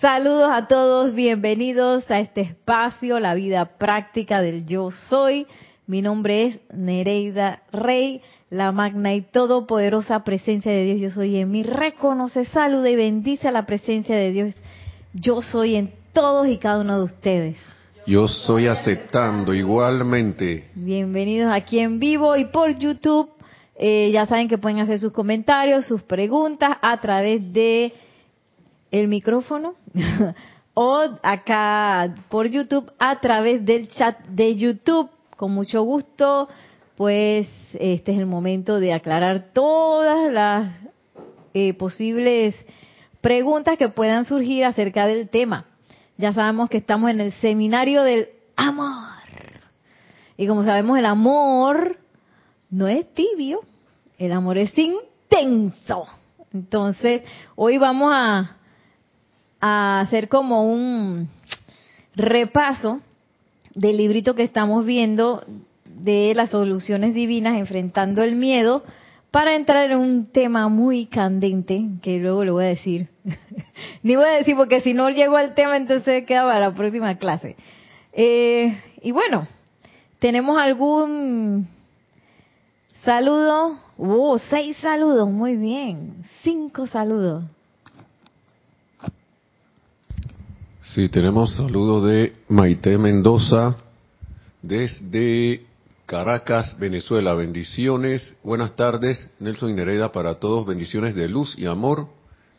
Saludos 0.00 0.48
a 0.50 0.66
todos, 0.66 1.14
bienvenidos 1.14 2.10
a 2.10 2.20
este 2.20 2.40
espacio, 2.40 3.20
la 3.20 3.34
vida 3.34 3.76
práctica 3.76 4.40
del 4.40 4.64
yo 4.64 4.90
soy. 5.10 5.46
Mi 5.86 6.00
nombre 6.00 6.46
es 6.46 6.60
Nereida 6.72 7.64
Rey, 7.70 8.22
la 8.48 8.72
magna 8.72 9.12
y 9.12 9.20
todopoderosa 9.20 10.24
presencia 10.24 10.72
de 10.72 10.84
Dios 10.84 11.00
yo 11.00 11.10
soy 11.10 11.36
en 11.36 11.50
mí. 11.50 11.64
Reconoce, 11.64 12.46
saluda 12.46 12.88
y 12.88 12.96
bendice 12.96 13.48
a 13.48 13.52
la 13.52 13.66
presencia 13.66 14.16
de 14.16 14.32
Dios 14.32 14.54
yo 15.12 15.42
soy 15.42 15.76
en 15.76 15.92
todos 16.14 16.48
y 16.48 16.56
cada 16.56 16.80
uno 16.80 16.96
de 16.96 17.04
ustedes. 17.04 17.56
Yo 18.06 18.26
soy 18.26 18.68
aceptando 18.68 19.52
igualmente. 19.52 20.70
Bienvenidos 20.76 21.52
aquí 21.52 21.78
en 21.78 21.98
vivo 21.98 22.38
y 22.38 22.46
por 22.46 22.78
YouTube. 22.78 23.28
Eh, 23.78 24.10
ya 24.14 24.24
saben 24.24 24.48
que 24.48 24.56
pueden 24.56 24.78
hacer 24.78 24.98
sus 24.98 25.12
comentarios, 25.12 25.84
sus 25.84 26.02
preguntas 26.02 26.78
a 26.80 26.98
través 27.02 27.52
de 27.52 27.92
el 28.90 29.08
micrófono 29.08 29.74
o 30.74 31.00
acá 31.22 32.14
por 32.28 32.48
YouTube 32.48 32.92
a 32.98 33.20
través 33.20 33.64
del 33.64 33.88
chat 33.88 34.18
de 34.26 34.56
YouTube. 34.56 35.10
Con 35.36 35.52
mucho 35.52 35.82
gusto, 35.82 36.48
pues 36.96 37.48
este 37.74 38.12
es 38.12 38.18
el 38.18 38.26
momento 38.26 38.78
de 38.78 38.92
aclarar 38.92 39.52
todas 39.52 40.32
las 40.32 40.72
eh, 41.54 41.72
posibles 41.74 42.54
preguntas 43.20 43.78
que 43.78 43.88
puedan 43.88 44.24
surgir 44.24 44.64
acerca 44.64 45.06
del 45.06 45.28
tema. 45.28 45.66
Ya 46.18 46.32
sabemos 46.32 46.68
que 46.68 46.76
estamos 46.76 47.10
en 47.10 47.20
el 47.20 47.32
seminario 47.34 48.02
del 48.02 48.28
amor. 48.56 49.08
Y 50.36 50.46
como 50.46 50.64
sabemos, 50.64 50.98
el 50.98 51.06
amor 51.06 51.98
no 52.70 52.88
es 52.88 53.12
tibio, 53.14 53.60
el 54.18 54.32
amor 54.32 54.58
es 54.58 54.72
intenso. 54.76 56.06
Entonces, 56.52 57.22
hoy 57.56 57.78
vamos 57.78 58.12
a 58.14 58.56
a 59.60 60.00
hacer 60.00 60.28
como 60.28 60.64
un 60.64 61.28
repaso 62.14 63.00
del 63.74 63.96
librito 63.96 64.34
que 64.34 64.42
estamos 64.42 64.84
viendo 64.84 65.44
de 65.84 66.32
las 66.34 66.50
soluciones 66.50 67.14
divinas 67.14 67.58
enfrentando 67.58 68.22
el 68.22 68.36
miedo 68.36 68.82
para 69.30 69.54
entrar 69.54 69.90
en 69.90 69.98
un 69.98 70.26
tema 70.26 70.68
muy 70.68 71.06
candente 71.06 71.84
que 72.02 72.18
luego 72.18 72.44
le 72.44 72.50
voy 72.50 72.64
a 72.64 72.68
decir. 72.68 73.08
Ni 74.02 74.16
voy 74.16 74.26
a 74.26 74.38
decir 74.38 74.56
porque 74.56 74.80
si 74.80 74.92
no 74.92 75.08
llego 75.10 75.36
al 75.36 75.54
tema 75.54 75.76
entonces 75.76 76.24
queda 76.26 76.42
para 76.42 76.60
la 76.60 76.74
próxima 76.74 77.16
clase. 77.16 77.56
Eh, 78.12 78.76
y 79.02 79.12
bueno, 79.12 79.46
tenemos 80.18 80.58
algún 80.58 81.68
saludo. 83.04 83.78
Oh, 83.96 84.38
seis 84.38 84.76
saludos, 84.78 85.30
muy 85.30 85.56
bien. 85.56 86.22
Cinco 86.42 86.86
saludos. 86.86 87.44
Sí, 90.94 91.08
tenemos 91.08 91.54
saludos 91.54 92.04
de 92.04 92.32
Maite 92.48 92.98
Mendoza 92.98 93.76
desde 94.60 95.62
Caracas, 96.04 96.76
Venezuela. 96.80 97.32
Bendiciones, 97.34 98.34
buenas 98.42 98.74
tardes, 98.74 99.30
Nelson 99.38 99.70
Inereda 99.70 100.10
para 100.10 100.40
todos. 100.40 100.66
Bendiciones 100.66 101.14
de 101.14 101.28
luz 101.28 101.56
y 101.56 101.66
amor 101.66 102.08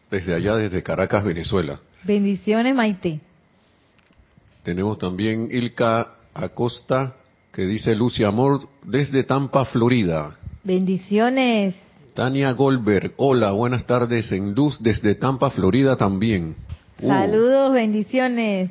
desde 0.09 0.33
allá, 0.33 0.55
desde 0.55 0.81
Caracas, 0.81 1.25
Venezuela. 1.25 1.81
Bendiciones, 2.05 2.73
Maite. 2.73 3.19
Tenemos 4.63 4.97
también 4.97 5.49
Ilka 5.52 6.13
Acosta 6.33 7.17
que 7.52 7.65
dice 7.65 7.93
luz 7.95 8.17
y 8.17 8.23
amor 8.23 8.61
desde 8.83 9.25
Tampa, 9.25 9.65
Florida. 9.65 10.37
Bendiciones. 10.63 11.75
Tania 12.13 12.53
Goldberg, 12.53 13.11
hola, 13.17 13.52
buenas 13.52 13.85
tardes 13.85 14.31
en 14.31 14.55
luz 14.55 14.81
desde 14.81 15.15
Tampa, 15.15 15.49
Florida 15.49 15.97
también. 15.97 16.55
Uh. 17.02 17.07
Saludos, 17.07 17.73
bendiciones. 17.73 18.69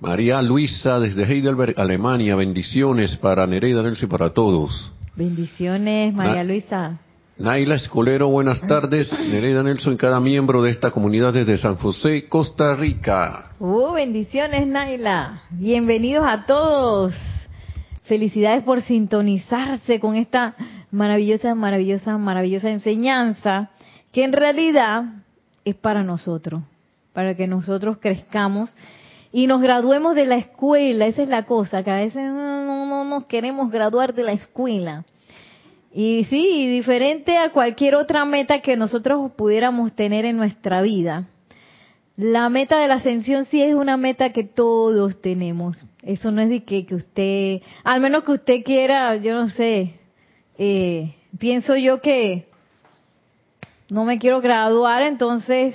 María 0.00 0.40
Luisa 0.40 0.98
desde 1.00 1.24
Heidelberg, 1.24 1.74
Alemania. 1.78 2.34
Bendiciones 2.34 3.16
para 3.16 3.46
Nereida 3.46 3.82
Nelson 3.82 4.08
y 4.08 4.10
para 4.10 4.30
todos. 4.30 4.90
Bendiciones, 5.16 6.14
María 6.14 6.44
Luisa. 6.44 6.98
Naila 7.36 7.74
Escolero, 7.74 8.28
buenas 8.28 8.66
tardes. 8.66 9.12
Nereida 9.12 9.62
Nelson 9.62 9.96
cada 9.96 10.18
miembro 10.18 10.62
de 10.62 10.70
esta 10.70 10.92
comunidad 10.92 11.34
desde 11.34 11.58
San 11.58 11.76
José, 11.76 12.26
Costa 12.28 12.74
Rica. 12.74 13.52
Uh, 13.58 13.92
bendiciones, 13.92 14.66
Naila. 14.66 15.42
Bienvenidos 15.50 16.24
a 16.26 16.46
todos. 16.46 17.14
Felicidades 18.04 18.62
por 18.62 18.80
sintonizarse 18.80 20.00
con 20.00 20.14
esta 20.14 20.54
maravillosa, 20.90 21.54
maravillosa, 21.54 22.16
maravillosa 22.16 22.70
enseñanza 22.70 23.70
que 24.10 24.24
en 24.24 24.32
realidad 24.32 25.04
es 25.64 25.74
para 25.74 26.02
nosotros 26.02 26.62
para 27.18 27.34
que 27.34 27.48
nosotros 27.48 27.98
crezcamos 28.00 28.76
y 29.32 29.48
nos 29.48 29.60
graduemos 29.60 30.14
de 30.14 30.24
la 30.24 30.36
escuela. 30.36 31.06
Esa 31.06 31.22
es 31.22 31.28
la 31.28 31.46
cosa, 31.46 31.82
que 31.82 31.90
a 31.90 31.96
veces 31.96 32.30
no, 32.30 32.86
no, 32.86 33.04
nos 33.04 33.26
queremos 33.26 33.72
graduar 33.72 34.14
de 34.14 34.22
la 34.22 34.30
escuela. 34.30 35.04
Y 35.92 36.26
sí, 36.26 36.68
diferente 36.68 37.36
a 37.36 37.50
cualquier 37.50 37.96
otra 37.96 38.24
meta 38.24 38.60
que 38.60 38.76
nosotros 38.76 39.32
pudiéramos 39.32 39.96
tener 39.96 40.26
en 40.26 40.36
nuestra 40.36 40.80
vida. 40.80 41.26
La 42.14 42.48
meta 42.50 42.78
de 42.78 42.86
la 42.86 42.94
ascensión 42.94 43.46
sí 43.46 43.62
es 43.62 43.74
una 43.74 43.96
meta 43.96 44.32
que 44.32 44.44
todos 44.44 45.20
tenemos. 45.20 45.88
Eso 46.04 46.30
no 46.30 46.40
es 46.40 46.48
de 46.48 46.62
que, 46.62 46.86
que 46.86 46.94
usted, 46.94 47.62
al 47.82 48.00
menos 48.00 48.22
que 48.22 48.30
usted 48.30 48.62
quiera, 48.62 49.16
yo 49.16 49.34
no 49.34 49.48
sé, 49.48 49.94
eh, 50.56 51.16
pienso 51.36 51.74
yo 51.74 52.00
que 52.00 52.46
no 53.90 54.04
me 54.04 54.20
quiero 54.20 54.40
graduar, 54.40 55.02
entonces 55.02 55.74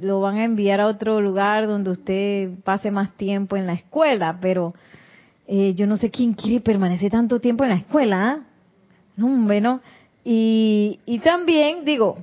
lo 0.00 0.20
van 0.20 0.36
a 0.36 0.44
enviar 0.44 0.80
a 0.80 0.86
otro 0.86 1.20
lugar 1.20 1.66
donde 1.66 1.90
usted 1.90 2.50
pase 2.64 2.90
más 2.90 3.12
tiempo 3.16 3.56
en 3.56 3.66
la 3.66 3.74
escuela, 3.74 4.38
pero 4.40 4.74
eh, 5.46 5.74
yo 5.74 5.86
no 5.86 5.96
sé 5.96 6.10
quién 6.10 6.34
quiere 6.34 6.60
permanecer 6.60 7.10
tanto 7.10 7.40
tiempo 7.40 7.64
en 7.64 7.70
la 7.70 7.76
escuela, 7.76 8.30
¿ah? 8.30 8.46
No, 9.16 9.28
bueno, 9.46 9.80
y, 10.24 11.00
y 11.04 11.18
también, 11.18 11.84
digo, 11.84 12.18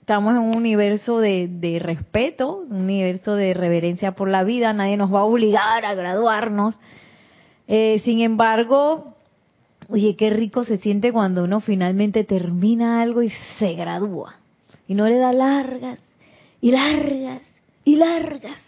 estamos 0.00 0.32
en 0.34 0.40
un 0.40 0.56
universo 0.56 1.20
de, 1.20 1.48
de, 1.48 1.78
respeto, 1.78 2.64
un 2.68 2.82
universo 2.82 3.34
de 3.34 3.54
reverencia 3.54 4.12
por 4.12 4.28
la 4.28 4.44
vida, 4.44 4.72
nadie 4.72 4.96
nos 4.96 5.12
va 5.12 5.20
a 5.20 5.24
obligar 5.24 5.84
a 5.84 5.94
graduarnos. 5.94 6.78
Eh, 7.66 8.02
sin 8.04 8.20
embargo, 8.20 9.14
oye, 9.88 10.16
qué 10.16 10.30
rico 10.30 10.64
se 10.64 10.76
siente 10.76 11.12
cuando 11.12 11.44
uno 11.44 11.60
finalmente 11.60 12.24
termina 12.24 13.00
algo 13.00 13.22
y 13.22 13.30
se 13.58 13.72
gradúa. 13.74 14.34
Y 14.88 14.94
no 14.94 15.08
le 15.08 15.16
da 15.16 15.32
largas 15.32 15.98
y 16.62 16.70
largas 16.70 17.42
y 17.84 17.96
largas. 17.96 18.58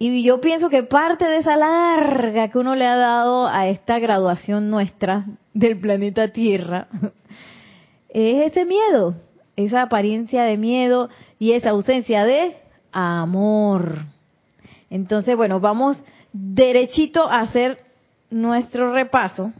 Y 0.00 0.24
yo 0.24 0.40
pienso 0.40 0.70
que 0.70 0.82
parte 0.82 1.26
de 1.26 1.36
esa 1.36 1.56
larga 1.56 2.48
que 2.48 2.58
uno 2.58 2.74
le 2.74 2.86
ha 2.86 2.96
dado 2.96 3.46
a 3.46 3.68
esta 3.68 3.98
graduación 3.98 4.70
nuestra 4.70 5.26
del 5.52 5.78
planeta 5.78 6.32
Tierra 6.32 6.88
es 8.08 8.50
ese 8.50 8.64
miedo, 8.64 9.14
esa 9.56 9.82
apariencia 9.82 10.44
de 10.44 10.56
miedo 10.56 11.10
y 11.38 11.52
esa 11.52 11.70
ausencia 11.70 12.24
de 12.24 12.56
amor. 12.90 13.98
Entonces, 14.88 15.36
bueno, 15.36 15.60
vamos 15.60 15.98
derechito 16.32 17.30
a 17.30 17.40
hacer 17.40 17.84
nuestro 18.30 18.94
repaso 18.94 19.52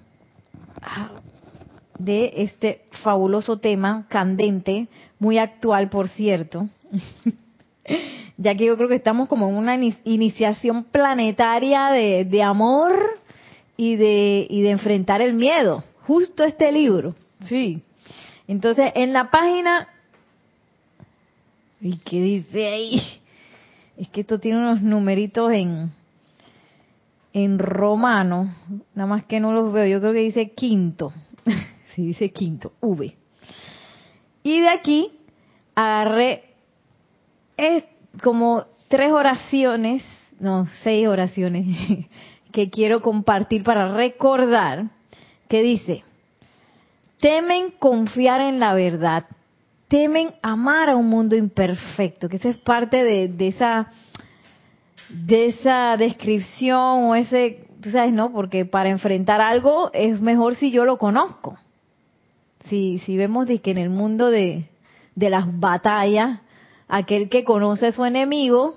de 1.98 2.32
este 2.36 2.86
fabuloso 3.02 3.58
tema 3.58 4.06
candente, 4.08 4.88
muy 5.18 5.36
actual, 5.36 5.90
por 5.90 6.08
cierto. 6.08 6.66
ya 8.36 8.54
que 8.54 8.66
yo 8.66 8.76
creo 8.76 8.88
que 8.88 8.96
estamos 8.96 9.28
como 9.28 9.48
en 9.48 9.56
una 9.56 9.76
iniciación 10.04 10.84
planetaria 10.84 11.88
de, 11.90 12.42
amor 12.42 13.20
y 13.76 13.96
de, 13.96 14.46
y 14.48 14.62
de 14.62 14.70
enfrentar 14.70 15.20
el 15.20 15.34
miedo. 15.34 15.84
Justo 16.06 16.44
este 16.44 16.72
libro, 16.72 17.14
sí. 17.44 17.82
Entonces, 18.48 18.92
en 18.94 19.12
la 19.12 19.30
página... 19.30 19.88
¿Y 21.80 21.96
qué 21.98 22.20
dice 22.20 22.66
ahí? 22.66 23.02
Es 23.96 24.08
que 24.08 24.22
esto 24.22 24.38
tiene 24.38 24.58
unos 24.58 24.82
numeritos 24.82 25.52
en, 25.52 25.92
en 27.32 27.58
romano, 27.58 28.54
nada 28.94 29.06
más 29.08 29.24
que 29.24 29.40
no 29.40 29.52
los 29.52 29.72
veo, 29.72 29.86
yo 29.86 30.00
creo 30.00 30.12
que 30.12 30.20
dice 30.20 30.50
quinto. 30.50 31.12
sí, 31.94 32.06
dice 32.06 32.30
quinto, 32.30 32.72
V. 32.80 33.14
Y 34.42 34.60
de 34.60 34.68
aquí 34.68 35.12
agarré 35.74 36.49
es 37.60 37.84
como 38.22 38.64
tres 38.88 39.12
oraciones, 39.12 40.02
no, 40.38 40.66
seis 40.82 41.06
oraciones 41.06 41.66
que 42.52 42.70
quiero 42.70 43.02
compartir 43.02 43.62
para 43.62 43.94
recordar, 43.94 44.86
que 45.48 45.62
dice, 45.62 46.02
temen 47.20 47.70
confiar 47.78 48.40
en 48.40 48.58
la 48.58 48.74
verdad, 48.74 49.26
temen 49.88 50.30
amar 50.42 50.88
a 50.88 50.96
un 50.96 51.08
mundo 51.08 51.36
imperfecto, 51.36 52.28
que 52.28 52.36
esa 52.36 52.48
es 52.48 52.56
parte 52.56 53.04
de, 53.04 53.48
esa 53.48 53.90
de 55.10 55.46
esa 55.46 55.96
descripción 55.96 57.04
o 57.04 57.14
ese, 57.14 57.66
tú 57.82 57.90
sabes, 57.90 58.12
¿no? 58.12 58.32
Porque 58.32 58.64
para 58.64 58.88
enfrentar 58.88 59.40
algo 59.40 59.90
es 59.92 60.20
mejor 60.20 60.54
si 60.54 60.70
yo 60.70 60.84
lo 60.84 60.96
conozco. 60.96 61.56
Si, 62.68 63.00
si 63.00 63.16
vemos 63.16 63.46
de 63.46 63.60
en 63.64 63.78
el 63.78 63.90
mundo 63.90 64.30
de, 64.30 64.68
de 65.16 65.30
las 65.30 65.58
batallas 65.58 66.40
aquel 66.90 67.28
que 67.28 67.44
conoce 67.44 67.86
a 67.86 67.92
su 67.92 68.04
enemigo 68.04 68.74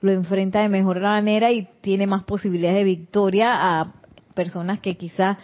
lo 0.00 0.12
enfrenta 0.12 0.62
de 0.62 0.68
mejor 0.68 1.00
manera 1.00 1.52
y 1.52 1.68
tiene 1.82 2.06
más 2.06 2.24
posibilidades 2.24 2.78
de 2.78 2.84
victoria 2.84 3.50
a 3.52 3.92
personas 4.34 4.80
que 4.80 4.96
quizás 4.96 5.36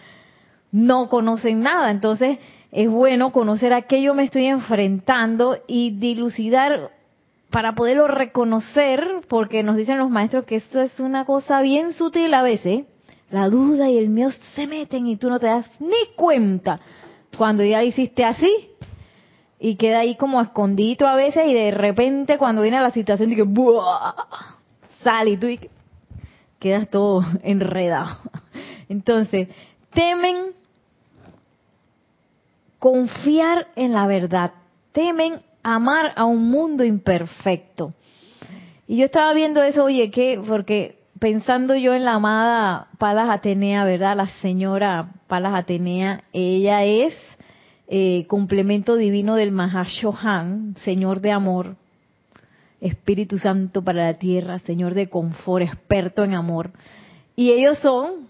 no 0.71 1.09
conocen 1.09 1.61
nada. 1.61 1.91
Entonces, 1.91 2.39
es 2.71 2.89
bueno 2.89 3.31
conocer 3.31 3.71
a 3.73 3.83
qué 3.83 4.01
yo 4.01 4.13
me 4.13 4.23
estoy 4.23 4.45
enfrentando 4.45 5.59
y 5.67 5.91
dilucidar 5.91 6.91
para 7.51 7.75
poderlo 7.75 8.07
reconocer, 8.07 9.21
porque 9.29 9.63
nos 9.63 9.77
dicen 9.77 9.99
los 9.99 10.09
maestros 10.09 10.45
que 10.45 10.57
esto 10.57 10.81
es 10.81 10.99
una 10.99 11.23
cosa 11.23 11.61
bien 11.61 11.93
sutil 11.93 12.33
a 12.33 12.41
veces. 12.41 12.85
La 13.29 13.49
duda 13.49 13.89
y 13.89 13.97
el 13.97 14.09
miedo 14.09 14.31
se 14.55 14.67
meten 14.67 15.05
y 15.07 15.17
tú 15.17 15.29
no 15.29 15.39
te 15.39 15.47
das 15.47 15.67
ni 15.79 16.15
cuenta 16.15 16.79
cuando 17.37 17.63
ya 17.63 17.83
hiciste 17.83 18.25
así 18.25 18.49
y 19.59 19.75
queda 19.75 19.99
ahí 19.99 20.15
como 20.15 20.41
escondido 20.41 21.07
a 21.07 21.15
veces 21.15 21.47
y 21.47 21.53
de 21.53 21.71
repente 21.71 22.37
cuando 22.37 22.61
viene 22.61 22.79
la 22.79 22.91
situación 22.91 23.29
de 23.29 23.35
que 23.35 23.45
sale 25.03 25.31
y 25.31 25.37
tú 25.37 25.47
quedas 26.59 26.89
todo 26.89 27.23
enredado. 27.43 28.17
Entonces, 28.89 29.49
temen 29.91 30.53
confiar 32.79 33.67
en 33.75 33.93
la 33.93 34.07
verdad, 34.07 34.51
temen 34.91 35.39
amar 35.63 36.13
a 36.15 36.25
un 36.25 36.49
mundo 36.49 36.83
imperfecto. 36.83 37.93
Y 38.87 38.97
yo 38.97 39.05
estaba 39.05 39.33
viendo 39.33 39.61
eso, 39.61 39.83
oye, 39.83 40.09
que 40.11 40.39
porque 40.47 40.99
pensando 41.19 41.75
yo 41.75 41.93
en 41.93 42.05
la 42.05 42.13
amada 42.13 42.87
Palas 42.97 43.29
Atenea, 43.29 43.83
¿verdad? 43.83 44.15
La 44.15 44.27
señora 44.27 45.09
Palas 45.27 45.55
Atenea, 45.55 46.23
ella 46.31 46.85
es 46.85 47.13
eh, 47.87 48.25
complemento 48.27 48.95
divino 48.95 49.35
del 49.35 49.51
Mahashohan, 49.51 50.75
Señor 50.83 51.21
de 51.21 51.31
amor, 51.31 51.75
Espíritu 52.81 53.39
Santo 53.39 53.81
para 53.81 54.05
la 54.05 54.13
tierra, 54.15 54.59
Señor 54.59 54.93
de 54.93 55.07
confort, 55.07 55.63
experto 55.63 56.23
en 56.23 56.33
amor. 56.33 56.71
Y 57.35 57.51
ellos 57.51 57.77
son 57.79 58.27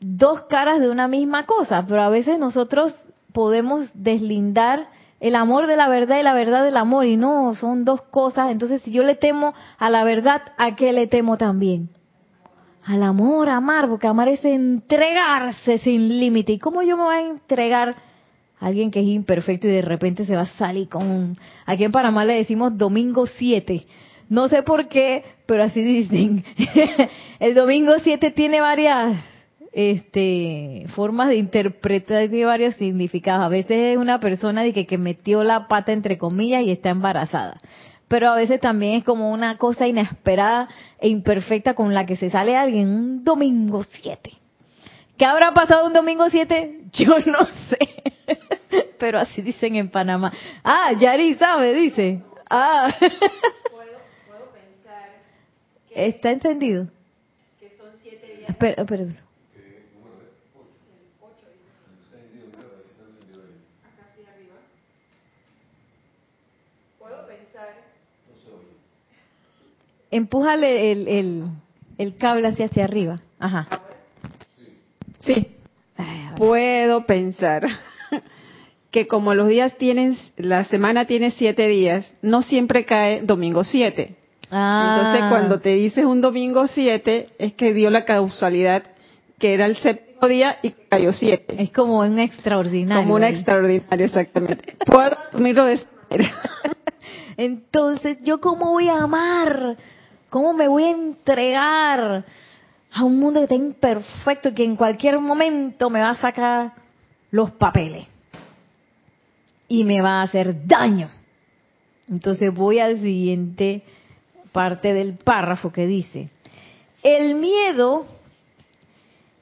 dos 0.00 0.42
caras 0.42 0.80
de 0.80 0.90
una 0.90 1.08
misma 1.08 1.46
cosa, 1.46 1.84
pero 1.88 2.02
a 2.02 2.10
veces 2.10 2.38
nosotros 2.38 2.94
podemos 3.32 3.90
deslindar 3.94 4.88
el 5.20 5.34
amor 5.34 5.66
de 5.66 5.76
la 5.76 5.88
verdad 5.88 6.20
y 6.20 6.22
la 6.22 6.34
verdad 6.34 6.64
del 6.64 6.76
amor, 6.76 7.06
y 7.06 7.16
no, 7.16 7.54
son 7.54 7.84
dos 7.84 8.02
cosas. 8.02 8.50
Entonces, 8.50 8.82
si 8.82 8.92
yo 8.92 9.02
le 9.02 9.16
temo 9.16 9.54
a 9.78 9.90
la 9.90 10.04
verdad, 10.04 10.42
¿a 10.58 10.76
qué 10.76 10.92
le 10.92 11.06
temo 11.06 11.36
también? 11.36 11.88
Al 12.84 13.02
amor, 13.02 13.48
amar, 13.48 13.88
porque 13.88 14.06
amar 14.06 14.28
es 14.28 14.44
entregarse 14.44 15.78
sin 15.78 16.20
límite. 16.20 16.52
¿Y 16.52 16.58
cómo 16.58 16.82
yo 16.82 16.96
me 16.96 17.02
voy 17.02 17.14
a 17.16 17.28
entregar 17.30 17.96
alguien 18.60 18.90
que 18.90 19.00
es 19.00 19.06
imperfecto 19.06 19.66
y 19.66 19.70
de 19.70 19.82
repente 19.82 20.24
se 20.24 20.36
va 20.36 20.42
a 20.42 20.56
salir 20.56 20.88
con. 20.88 21.36
Aquí 21.66 21.84
en 21.84 21.92
Panamá 21.92 22.24
le 22.24 22.34
decimos 22.34 22.76
domingo 22.76 23.26
7. 23.26 23.82
No 24.28 24.48
sé 24.48 24.62
por 24.62 24.88
qué, 24.88 25.24
pero 25.46 25.62
así 25.62 25.82
dicen. 25.82 26.44
el 27.40 27.54
domingo 27.54 27.94
7 28.02 28.30
tiene 28.32 28.60
varias 28.60 29.16
este, 29.72 30.86
formas 30.94 31.28
de 31.28 31.36
interpretar 31.36 32.28
de 32.28 32.44
varios 32.44 32.74
significados. 32.76 33.44
A 33.44 33.48
veces 33.48 33.92
es 33.92 33.98
una 33.98 34.20
persona 34.20 34.62
de 34.62 34.72
que, 34.72 34.86
que 34.86 34.98
metió 34.98 35.44
la 35.44 35.68
pata 35.68 35.92
entre 35.92 36.18
comillas 36.18 36.62
y 36.62 36.70
está 36.70 36.90
embarazada. 36.90 37.58
Pero 38.08 38.30
a 38.30 38.36
veces 38.36 38.60
también 38.60 38.94
es 38.94 39.04
como 39.04 39.30
una 39.30 39.58
cosa 39.58 39.86
inesperada 39.86 40.68
e 40.98 41.08
imperfecta 41.08 41.74
con 41.74 41.94
la 41.94 42.06
que 42.06 42.16
se 42.16 42.30
sale 42.30 42.56
alguien 42.56 42.88
un 42.88 43.24
domingo 43.24 43.84
7. 43.84 44.32
¿Qué 45.16 45.24
habrá 45.24 45.52
pasado 45.52 45.86
un 45.86 45.92
domingo 45.92 46.30
7? 46.30 46.77
Yo 46.92 47.18
no 47.18 47.46
sé. 47.68 47.78
Pero 48.98 49.18
así 49.18 49.42
dicen 49.42 49.76
en 49.76 49.88
Panamá. 49.88 50.32
Ah, 50.62 50.92
Yari 50.98 51.34
sabe, 51.34 51.72
dice. 51.74 52.22
Ah. 52.50 52.94
¿Puedo, 52.98 54.52
pensar 54.52 55.10
¿Está 55.90 56.30
entendido? 56.30 56.88
Que 57.60 57.70
son 57.70 57.90
siete 58.02 58.26
días. 58.36 58.50
Espera, 58.50 58.82
espera. 58.82 59.04
empújale 70.10 70.92
el, 70.92 71.08
el, 71.08 71.44
el 71.98 72.16
cable 72.16 72.48
hacia, 72.48 72.66
hacia 72.66 72.84
arriba. 72.84 73.20
Ajá. 73.38 73.68
Sí. 75.20 75.57
Puedo 76.38 77.04
pensar 77.04 77.66
que 78.92 79.08
como 79.08 79.34
los 79.34 79.48
días 79.48 79.76
tienen, 79.76 80.16
la 80.36 80.64
semana 80.64 81.04
tiene 81.04 81.32
siete 81.32 81.66
días, 81.66 82.14
no 82.22 82.42
siempre 82.42 82.84
cae 82.84 83.22
domingo 83.22 83.64
siete. 83.64 84.14
Entonces 84.42 85.22
ah. 85.22 85.26
cuando 85.30 85.58
te 85.60 85.74
dices 85.74 86.04
un 86.04 86.20
domingo 86.20 86.68
siete, 86.68 87.30
es 87.38 87.54
que 87.54 87.74
dio 87.74 87.90
la 87.90 88.04
causalidad 88.04 88.84
que 89.38 89.52
era 89.52 89.66
el 89.66 89.76
séptimo 89.76 90.28
día 90.28 90.58
y 90.62 90.70
cayó 90.88 91.12
siete. 91.12 91.60
Es 91.60 91.72
como 91.72 91.98
un 91.98 92.20
extraordinario. 92.20 93.02
Como 93.02 93.16
un 93.16 93.24
extraordinario, 93.24 94.06
exactamente. 94.06 94.76
Puedo 94.86 95.16
asumirlo 95.28 95.64
de 95.64 95.72
esa 95.74 95.86
Entonces, 97.36 98.18
¿yo 98.22 98.40
cómo 98.40 98.70
voy 98.70 98.88
a 98.88 99.02
amar 99.02 99.76
¿Cómo 100.30 100.52
me 100.52 100.68
voy 100.68 100.84
a 100.84 100.90
entregar 100.90 102.24
a 102.92 103.04
un 103.04 103.18
mundo 103.18 103.40
que 103.40 103.44
está 103.44 103.54
imperfecto 103.54 104.48
y 104.48 104.54
que 104.54 104.64
en 104.64 104.76
cualquier 104.76 105.18
momento 105.20 105.90
me 105.90 106.00
va 106.00 106.10
a 106.10 106.20
sacar 106.20 106.72
los 107.30 107.50
papeles? 107.52 108.06
Y 109.68 109.84
me 109.84 110.00
va 110.00 110.20
a 110.20 110.22
hacer 110.22 110.66
daño. 110.66 111.08
Entonces 112.08 112.54
voy 112.54 112.78
al 112.78 113.00
siguiente 113.00 113.82
parte 114.52 114.94
del 114.94 115.14
párrafo 115.14 115.70
que 115.70 115.86
dice, 115.86 116.30
el 117.02 117.34
miedo 117.34 118.06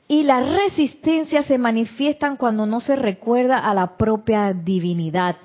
y 0.08 0.22
la 0.24 0.40
resistencia 0.40 1.42
se 1.42 1.58
manifiestan 1.58 2.36
cuando 2.36 2.66
no 2.66 2.80
se 2.80 2.96
recuerda 2.96 3.58
a 3.58 3.74
la 3.74 3.96
propia 3.96 4.52
divinidad. 4.52 5.36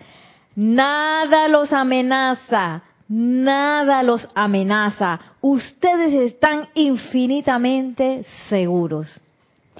Nada 0.55 1.47
los 1.47 1.71
amenaza, 1.73 2.83
Nada 3.13 4.03
los 4.03 4.29
amenaza. 4.35 5.19
Ustedes 5.41 6.13
están 6.13 6.69
infinitamente 6.75 8.23
seguros. 8.47 9.09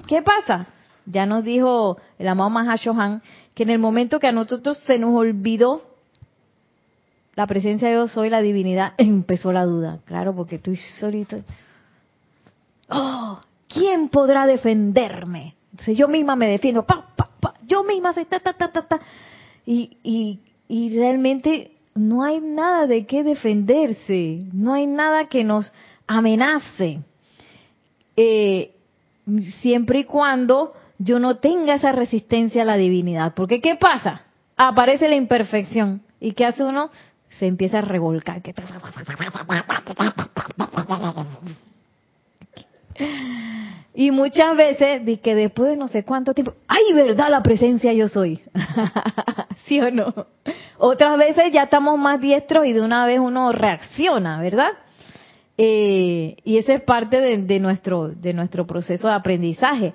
¿Qué 0.05 0.21
pasa? 0.21 0.67
Ya 1.05 1.25
nos 1.25 1.45
dijo 1.45 1.97
el 2.19 2.27
amado 2.27 2.49
Mahashohan 2.49 3.21
que 3.53 3.63
en 3.63 3.69
el 3.69 3.79
momento 3.79 4.19
que 4.19 4.27
a 4.27 4.33
nosotros 4.33 4.79
se 4.79 4.99
nos 4.99 5.15
olvidó 5.15 5.81
la 7.35 7.47
presencia 7.47 7.87
de 7.87 7.93
Dios 7.93 8.11
soy 8.11 8.29
la 8.29 8.41
divinidad, 8.41 8.95
empezó 8.97 9.53
la 9.53 9.63
duda. 9.63 9.99
Claro, 10.03 10.35
porque 10.35 10.57
estoy 10.57 10.75
solito. 10.99 11.41
Oh, 12.89 13.39
¿quién 13.69 14.09
podrá 14.09 14.45
defenderme? 14.45 15.55
Entonces 15.71 15.95
yo 15.95 16.09
misma 16.09 16.35
me 16.35 16.47
defiendo. 16.47 16.85
Pa, 16.85 17.07
pa, 17.15 17.29
pa, 17.39 17.53
yo 17.65 17.85
misma 17.85 18.13
ta, 18.13 18.25
ta, 18.25 18.51
ta, 18.51 18.67
ta, 18.67 18.81
ta. 18.81 18.99
Y, 19.65 19.95
y, 20.03 20.39
y 20.67 20.99
realmente 20.99 21.77
no 21.95 22.23
hay 22.23 22.39
nada 22.39 22.87
de 22.87 23.05
qué 23.05 23.23
defenderse, 23.23 24.39
no 24.53 24.73
hay 24.73 24.87
nada 24.87 25.27
que 25.27 25.43
nos 25.43 25.71
amenace. 26.07 26.99
Eh, 28.15 28.75
siempre 29.61 29.99
y 29.99 30.03
cuando 30.05 30.73
yo 30.97 31.19
no 31.19 31.37
tenga 31.37 31.75
esa 31.75 31.91
resistencia 31.91 32.61
a 32.61 32.65
la 32.65 32.77
divinidad. 32.77 33.33
Porque 33.33 33.61
¿qué 33.61 33.75
pasa? 33.75 34.23
Aparece 34.57 35.07
la 35.07 35.15
imperfección. 35.15 36.01
¿Y 36.19 36.33
qué 36.33 36.45
hace 36.45 36.63
uno? 36.63 36.91
Se 37.39 37.47
empieza 37.47 37.79
a 37.79 37.81
revolcar. 37.81 38.41
Y 43.93 44.11
muchas 44.11 44.55
veces, 44.55 45.05
de 45.05 45.19
que 45.19 45.35
después 45.35 45.71
de 45.71 45.75
no 45.75 45.89
sé 45.89 46.03
cuánto 46.03 46.33
tiempo, 46.33 46.53
¡ay, 46.67 46.93
verdad 46.93 47.29
la 47.29 47.43
presencia 47.43 47.91
yo 47.91 48.07
soy! 48.07 48.39
¿Sí 49.65 49.81
o 49.81 49.91
no? 49.91 50.13
Otras 50.77 51.17
veces 51.17 51.51
ya 51.51 51.63
estamos 51.63 51.99
más 51.99 52.21
diestros 52.21 52.65
y 52.65 52.73
de 52.73 52.81
una 52.81 53.05
vez 53.05 53.19
uno 53.19 53.51
reacciona, 53.51 54.39
¿verdad? 54.39 54.71
Eh, 55.57 56.37
y 56.45 56.57
ese 56.57 56.75
es 56.75 56.81
parte 56.83 57.19
de, 57.19 57.59
nuestro, 57.59 58.07
de 58.07 58.33
nuestro 58.33 58.65
proceso 58.65 59.07
de 59.07 59.13
aprendizaje. 59.13 59.93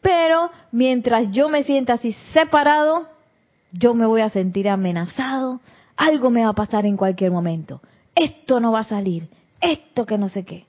Pero 0.00 0.50
mientras 0.72 1.30
yo 1.30 1.48
me 1.48 1.62
sienta 1.62 1.94
así 1.94 2.12
separado, 2.32 3.06
yo 3.72 3.94
me 3.94 4.06
voy 4.06 4.22
a 4.22 4.28
sentir 4.28 4.68
amenazado, 4.68 5.60
algo 5.96 6.30
me 6.30 6.42
va 6.42 6.50
a 6.50 6.54
pasar 6.54 6.84
en 6.84 6.96
cualquier 6.96 7.30
momento. 7.30 7.80
Esto 8.14 8.58
no 8.58 8.72
va 8.72 8.80
a 8.80 8.84
salir, 8.84 9.28
esto 9.60 10.04
que 10.04 10.18
no 10.18 10.28
sé 10.28 10.44
qué 10.44 10.65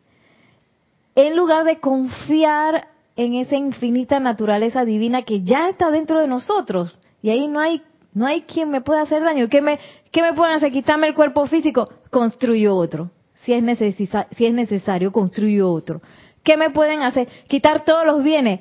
en 1.18 1.36
lugar 1.36 1.66
de 1.66 1.80
confiar 1.80 2.90
en 3.16 3.34
esa 3.34 3.56
infinita 3.56 4.20
naturaleza 4.20 4.86
divina 4.86 5.24
que 5.24 5.42
ya 5.42 5.68
está 5.68 5.90
dentro 5.90 6.20
de 6.20 6.28
nosotros. 6.28 6.96
Y 7.24 7.32
ahí 7.32 7.48
no 7.48 7.60
hay, 7.60 7.82
no 8.14 8.28
hay 8.28 8.42
quien 8.42 8.70
me 8.70 8.82
pueda 8.82 9.02
hacer 9.02 9.24
daño. 9.24 9.50
¿Qué 9.50 9.60
me, 9.60 9.80
qué 10.12 10.22
me 10.22 10.34
pueden 10.34 10.54
hacer? 10.56 10.72
Quitarme 10.72 11.08
el 11.08 11.16
cuerpo 11.16 11.48
físico. 11.48 11.90
Construyo 12.12 12.76
otro. 12.76 13.10
Si 13.34 13.52
es, 13.52 13.64
si 13.88 14.46
es 14.46 14.54
necesario, 14.54 15.12
construyo 15.12 15.72
otro. 15.72 16.04
¿Qué 16.44 16.56
me 16.56 16.70
pueden 16.70 17.02
hacer? 17.02 17.28
Quitar 17.48 17.84
todos 17.84 18.06
los 18.06 18.24
bienes. 18.24 18.60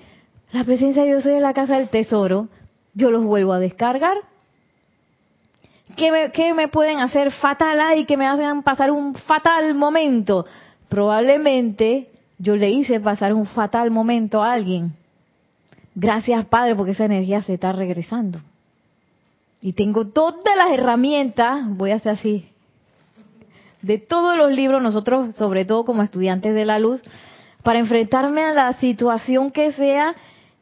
La 0.50 0.64
presencia 0.64 1.02
de 1.02 1.08
Dios 1.08 1.26
es 1.26 1.42
la 1.42 1.52
casa 1.52 1.76
del 1.76 1.90
tesoro. 1.90 2.48
Yo 2.94 3.10
los 3.10 3.22
vuelvo 3.22 3.52
a 3.52 3.58
descargar. 3.58 4.16
¿Qué 5.94 6.10
me, 6.10 6.32
qué 6.32 6.54
me 6.54 6.68
pueden 6.68 7.00
hacer 7.00 7.32
fatal 7.32 7.78
ahí 7.80 8.06
que 8.06 8.16
me 8.16 8.26
hagan 8.26 8.62
pasar 8.62 8.90
un 8.90 9.14
fatal 9.14 9.74
momento? 9.74 10.46
probablemente 10.88 12.08
yo 12.38 12.56
le 12.56 12.70
hice 12.70 13.00
pasar 13.00 13.32
un 13.32 13.46
fatal 13.46 13.90
momento 13.90 14.42
a 14.42 14.52
alguien. 14.52 14.92
Gracias, 15.94 16.44
Padre, 16.46 16.74
porque 16.74 16.92
esa 16.92 17.06
energía 17.06 17.42
se 17.42 17.54
está 17.54 17.72
regresando. 17.72 18.40
Y 19.62 19.72
tengo 19.72 20.08
todas 20.08 20.56
las 20.56 20.70
herramientas, 20.70 21.62
voy 21.76 21.90
a 21.90 21.96
hacer 21.96 22.12
así, 22.12 22.48
de 23.82 23.98
todos 23.98 24.36
los 24.36 24.52
libros, 24.52 24.82
nosotros, 24.82 25.34
sobre 25.36 25.64
todo 25.64 25.84
como 25.84 26.02
estudiantes 26.02 26.54
de 26.54 26.64
la 26.64 26.78
luz, 26.78 27.02
para 27.62 27.78
enfrentarme 27.78 28.42
a 28.42 28.52
la 28.52 28.72
situación 28.74 29.50
que 29.50 29.72
sea 29.72 30.14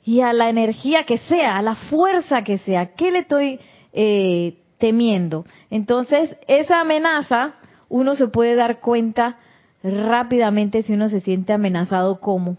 y 0.04 0.20
a 0.20 0.32
la 0.32 0.48
energía 0.48 1.04
que 1.04 1.18
sea, 1.18 1.56
a 1.56 1.62
la 1.62 1.74
fuerza 1.74 2.42
que 2.42 2.58
sea. 2.58 2.94
¿Qué 2.94 3.10
le 3.10 3.20
estoy 3.20 3.60
eh, 3.92 4.58
temiendo? 4.78 5.44
Entonces, 5.70 6.36
esa 6.46 6.80
amenaza, 6.80 7.54
uno 7.88 8.14
se 8.14 8.28
puede 8.28 8.54
dar 8.54 8.80
cuenta 8.80 9.38
rápidamente 9.84 10.82
si 10.82 10.94
uno 10.94 11.08
se 11.08 11.20
siente 11.20 11.52
amenazado, 11.52 12.18
¿cómo? 12.18 12.56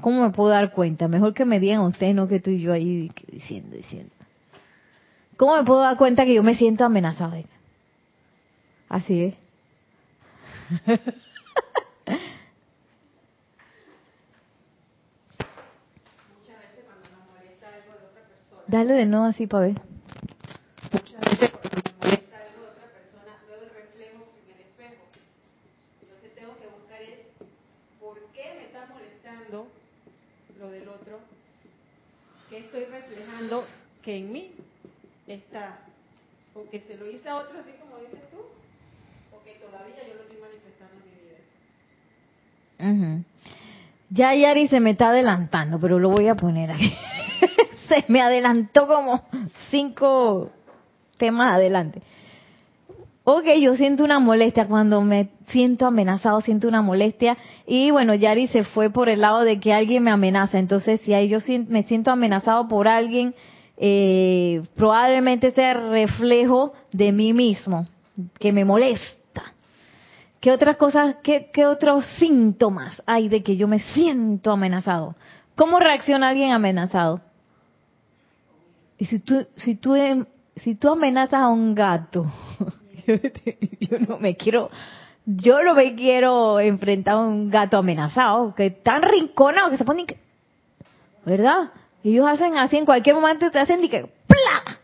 ¿Cómo 0.00 0.22
me 0.22 0.30
puedo 0.30 0.48
dar 0.48 0.72
cuenta? 0.72 1.08
Mejor 1.08 1.34
que 1.34 1.44
me 1.44 1.60
digan 1.60 1.80
ustedes, 1.80 2.14
no 2.14 2.28
que 2.28 2.36
estoy 2.36 2.60
yo 2.60 2.72
ahí 2.72 3.10
diciendo, 3.30 3.76
diciendo. 3.76 4.12
¿Cómo 5.36 5.56
me 5.56 5.64
puedo 5.64 5.80
dar 5.80 5.96
cuenta 5.96 6.24
que 6.24 6.34
yo 6.34 6.42
me 6.42 6.54
siento 6.54 6.84
amenazado? 6.84 7.36
Así 8.88 9.24
es. 9.24 9.34
Dale 18.72 18.94
de 18.94 19.04
nuevo 19.04 19.26
así 19.26 19.46
para 19.46 19.66
ver. 19.66 19.74
Muchas 19.74 21.20
veces 21.20 21.44
cuando 21.52 21.52
me 21.52 21.66
molesta 21.76 22.46
algo 22.46 22.62
de 22.62 22.68
otra 22.72 22.88
persona, 22.88 23.36
veo 23.46 23.60
el 23.60 23.68
reflejo 23.68 24.24
en 24.40 24.48
el 24.54 24.60
espejo. 24.64 25.04
Entonces 26.00 26.34
tengo 26.34 26.56
que 26.56 26.68
buscar 26.68 27.02
el 27.02 27.28
por 28.00 28.16
qué 28.32 28.56
me 28.56 28.64
está 28.64 28.86
lo 29.52 30.70
del 30.70 30.88
otro, 30.88 31.18
qué 32.48 32.58
estoy 32.58 32.84
reflejando 32.86 33.64
que 34.02 34.16
en 34.16 34.32
mí 34.32 34.50
está, 35.26 35.78
o 36.54 36.68
que 36.70 36.80
se 36.80 36.96
lo 36.96 37.10
hice 37.10 37.28
a 37.28 37.36
otro 37.36 37.60
así 37.60 37.70
como 37.80 37.98
dices 37.98 38.20
tú, 38.30 38.38
o 39.36 39.44
que 39.44 39.52
todavía 39.58 39.96
yo 40.08 40.14
lo 40.14 40.22
estoy 40.22 40.38
manifestando 40.40 40.94
en 40.96 41.04
mi 41.10 41.12
vida. 43.10 43.24
Ya 44.08 44.34
Yari 44.34 44.68
se 44.68 44.80
me 44.80 44.90
está 44.90 45.10
adelantando, 45.10 45.78
pero 45.78 45.98
lo 45.98 46.10
voy 46.10 46.28
a 46.28 46.34
poner 46.34 46.70
aquí. 46.70 46.94
se 47.88 48.04
me 48.08 48.22
adelantó 48.22 48.86
como 48.86 49.26
cinco 49.70 50.50
temas 51.18 51.54
adelante. 51.54 52.02
Ok, 53.24 53.44
yo 53.60 53.76
siento 53.76 54.02
una 54.02 54.18
molestia 54.18 54.66
cuando 54.66 55.00
me 55.02 55.28
siento 55.46 55.86
amenazado, 55.86 56.40
siento 56.40 56.66
una 56.66 56.82
molestia. 56.82 57.36
Y 57.66 57.92
bueno, 57.92 58.14
Yari 58.14 58.48
se 58.48 58.64
fue 58.64 58.90
por 58.90 59.08
el 59.08 59.20
lado 59.20 59.42
de 59.42 59.60
que 59.60 59.72
alguien 59.72 60.02
me 60.02 60.10
amenaza. 60.10 60.58
Entonces, 60.58 61.00
si 61.02 61.12
yo 61.28 61.38
me 61.68 61.84
siento 61.84 62.10
amenazado 62.10 62.66
por 62.66 62.88
alguien, 62.88 63.34
eh, 63.76 64.62
probablemente 64.74 65.52
sea 65.52 65.74
reflejo 65.74 66.72
de 66.92 67.12
mí 67.12 67.32
mismo, 67.32 67.86
que 68.40 68.52
me 68.52 68.64
molesta. 68.64 69.44
¿Qué 70.40 70.50
otras 70.50 70.76
cosas, 70.76 71.16
qué, 71.22 71.48
qué 71.52 71.66
otros 71.66 72.04
síntomas 72.18 73.00
hay 73.06 73.28
de 73.28 73.44
que 73.44 73.56
yo 73.56 73.68
me 73.68 73.78
siento 73.78 74.50
amenazado? 74.50 75.14
¿Cómo 75.54 75.78
reacciona 75.78 76.30
alguien 76.30 76.50
amenazado? 76.50 77.20
Y 78.98 79.04
si 79.04 79.20
tú, 79.20 79.46
si 79.54 79.76
tú, 79.76 79.94
em, 79.94 80.24
si 80.56 80.74
tú 80.74 80.88
amenazas 80.90 81.42
a 81.42 81.48
un 81.48 81.72
gato, 81.76 82.26
yo, 83.80 83.98
no 84.08 84.18
me 84.18 84.36
quiero, 84.36 84.68
yo 85.26 85.62
no 85.62 85.74
me 85.74 85.94
quiero 85.94 86.60
enfrentar 86.60 87.14
a 87.14 87.20
un 87.20 87.50
gato 87.50 87.78
amenazado, 87.78 88.54
que 88.54 88.70
tan 88.70 89.02
rinconado 89.02 89.70
que 89.70 89.76
se 89.76 89.84
ponen 89.84 90.06
que, 90.06 90.18
¿verdad? 91.24 91.70
Ellos 92.04 92.26
hacen 92.28 92.56
así, 92.56 92.76
en 92.76 92.84
cualquier 92.84 93.14
momento 93.14 93.50
te 93.50 93.58
hacen 93.58 93.84
y 93.84 93.88
que 93.88 94.08
¡pla! 94.26 94.78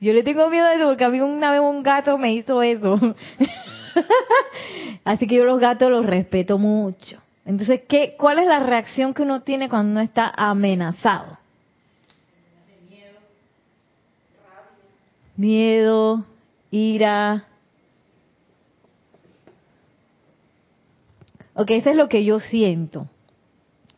Yo 0.00 0.12
le 0.12 0.22
tengo 0.22 0.48
miedo 0.48 0.66
a 0.66 0.74
eso 0.74 0.88
porque 0.88 1.04
a 1.04 1.08
mí 1.08 1.20
una 1.20 1.52
vez 1.52 1.60
un 1.60 1.82
gato 1.82 2.18
me 2.18 2.32
hizo 2.32 2.62
eso. 2.62 2.98
así 5.04 5.26
que 5.26 5.36
yo 5.36 5.44
los 5.44 5.58
gatos 5.58 5.90
los 5.90 6.04
respeto 6.04 6.58
mucho. 6.58 7.18
Entonces, 7.44 7.82
¿qué, 7.88 8.14
¿cuál 8.18 8.38
es 8.40 8.46
la 8.46 8.58
reacción 8.58 9.14
que 9.14 9.22
uno 9.22 9.42
tiene 9.42 9.68
cuando 9.68 9.92
uno 9.92 10.00
está 10.00 10.32
amenazado? 10.36 11.38
miedo, 15.36 16.24
ira. 16.76 17.46
Ok, 21.54 21.70
eso 21.70 21.90
es 21.90 21.96
lo 21.96 22.08
que 22.08 22.24
yo 22.24 22.38
siento. 22.40 23.08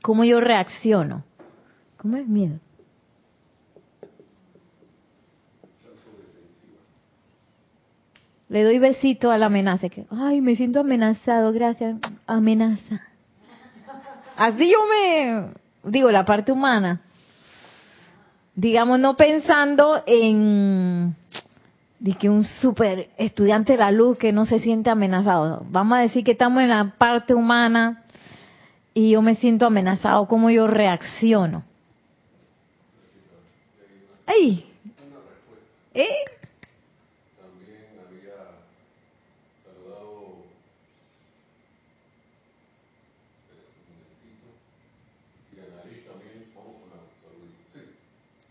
¿Cómo 0.02 0.25
yo 0.25 0.40
reacciono? 0.40 1.25
¿Cómo 1.97 2.16
es 2.16 2.26
miedo? 2.26 2.61
Le 8.49 8.62
doy 8.62 8.78
besito 8.78 9.30
a 9.30 9.38
la 9.38 9.47
amenaza. 9.47 9.88
Que, 9.88 10.06
Ay, 10.11 10.40
me 10.40 10.54
siento 10.54 10.80
amenazado, 10.80 11.52
gracias. 11.52 11.97
Amenaza. 12.26 13.02
Así 14.37 14.70
yo 14.70 14.78
me... 14.87 15.90
Digo, 15.90 16.11
la 16.12 16.25
parte 16.25 16.52
humana 16.52 17.02
digamos, 18.58 18.99
no 18.99 19.16
pensando 19.16 20.02
en 20.04 21.14
de 21.98 22.14
que 22.14 22.28
un 22.28 22.44
super 22.44 23.10
estudiante 23.18 23.72
de 23.72 23.78
la 23.78 23.90
luz 23.90 24.18
que 24.18 24.32
no 24.32 24.46
se 24.46 24.60
siente 24.60 24.90
amenazado. 24.90 25.64
Vamos 25.70 25.98
a 25.98 26.02
decir 26.02 26.24
que 26.24 26.32
estamos 26.32 26.62
en 26.62 26.70
la 26.70 26.94
parte 26.96 27.34
humana 27.34 28.04
y 28.94 29.10
yo 29.10 29.22
me 29.22 29.34
siento 29.34 29.66
amenazado, 29.66 30.26
¿cómo 30.26 30.50
yo 30.50 30.66
reacciono? 30.66 31.64
¡Ay! 34.26 34.64
¿Eh? 35.94 36.06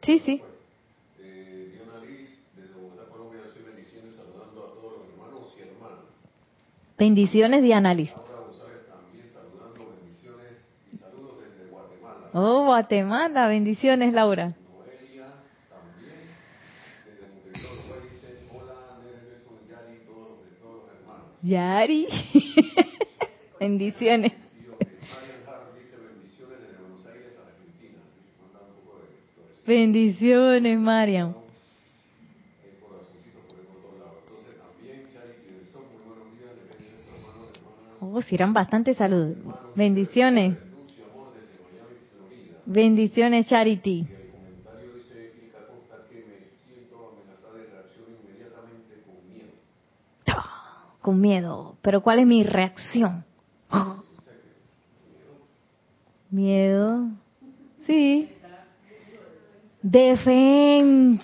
Sí, 0.07 0.19
sí. 0.19 0.41
Eh, 1.19 1.69
Diana 1.73 1.99
Liz, 1.99 2.29
desde 2.55 2.73
Bogotá, 2.75 3.11
Colombia, 3.11 3.41
soy 3.53 3.61
bendiciones, 3.63 4.15
saludando 4.15 4.63
a 4.63 4.73
todos 4.79 4.99
los 4.99 5.09
hermanos 5.09 5.51
y 5.57 5.61
hermanas. 5.63 6.07
Bendiciones, 6.97 7.63
Diana 7.63 7.93
Liz. 7.93 8.13
Oh, 12.31 12.63
Guatemala, 12.65 13.47
bendiciones, 13.49 14.13
Laura. 14.13 14.55
Yari, 21.41 22.07
bendiciones. 23.59 24.33
Bendiciones, 29.65 30.79
Mariam. 30.79 31.35
Oh, 37.99 38.21
si 38.21 38.35
eran 38.35 38.53
bastante 38.53 38.93
salud. 38.93 39.35
Bendiciones. 39.75 40.57
Bendiciones, 42.65 43.47
Charity. 43.47 44.07
Con 51.01 51.21
miedo. 51.21 51.77
Pero 51.81 52.01
¿cuál 52.01 52.19
es 52.19 52.27
mi 52.27 52.43
reacción? 52.43 53.23
Miedo. 56.29 57.09
Sí 57.85 58.29
defensa. 59.91 61.17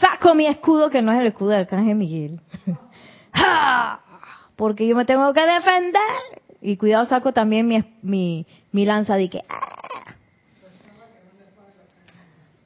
Saco 0.00 0.34
mi 0.34 0.46
escudo, 0.46 0.90
que 0.90 1.02
no 1.02 1.12
es 1.12 1.20
el 1.20 1.28
escudo 1.28 1.50
del 1.50 1.60
arcángel 1.60 1.94
Miguel. 1.96 2.40
Porque 4.56 4.86
yo 4.86 4.96
me 4.96 5.04
tengo 5.04 5.32
que 5.32 5.46
defender. 5.46 6.02
Y 6.60 6.76
cuidado, 6.76 7.06
saco 7.06 7.32
también 7.32 7.68
mi, 7.68 7.84
mi, 8.02 8.46
mi 8.72 8.84
lanza 8.84 9.16
de 9.16 9.28
que... 9.28 9.44
¡ah! 9.48 10.14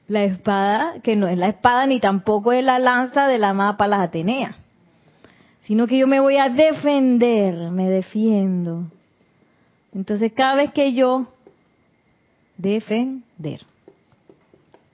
La 0.09 0.25
espada, 0.25 0.94
que 1.04 1.14
no 1.14 1.28
es 1.28 1.38
la 1.38 1.49
espada 1.49 1.87
ni 1.87 2.00
tampoco 2.00 2.52
es 2.52 2.64
la 2.64 2.80
lanza 2.80 3.28
de 3.28 3.38
la 3.38 3.50
amada 3.50 3.87
las 3.87 4.00
Atenea. 4.00 4.56
Sino 5.66 5.87
que 5.87 5.99
yo 5.99 6.09
me 6.09 6.18
voy 6.18 6.37
a 6.37 6.49
defender, 6.49 7.70
me 7.70 7.88
defiendo. 7.88 8.87
Entonces 9.94 10.32
cada 10.32 10.56
vez 10.56 10.73
que 10.73 10.94
yo 10.94 11.28
defender 12.56 13.61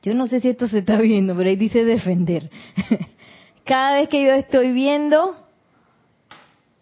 yo 0.06 0.14
no 0.14 0.28
sé 0.28 0.38
si 0.38 0.50
esto 0.50 0.68
se 0.68 0.78
está 0.78 0.98
viendo, 0.98 1.34
pero 1.34 1.50
ahí 1.50 1.56
dice 1.56 1.84
defender. 1.84 2.48
Cada 3.64 3.96
vez 3.96 4.08
que 4.08 4.24
yo 4.24 4.30
estoy 4.34 4.70
viendo 4.70 5.34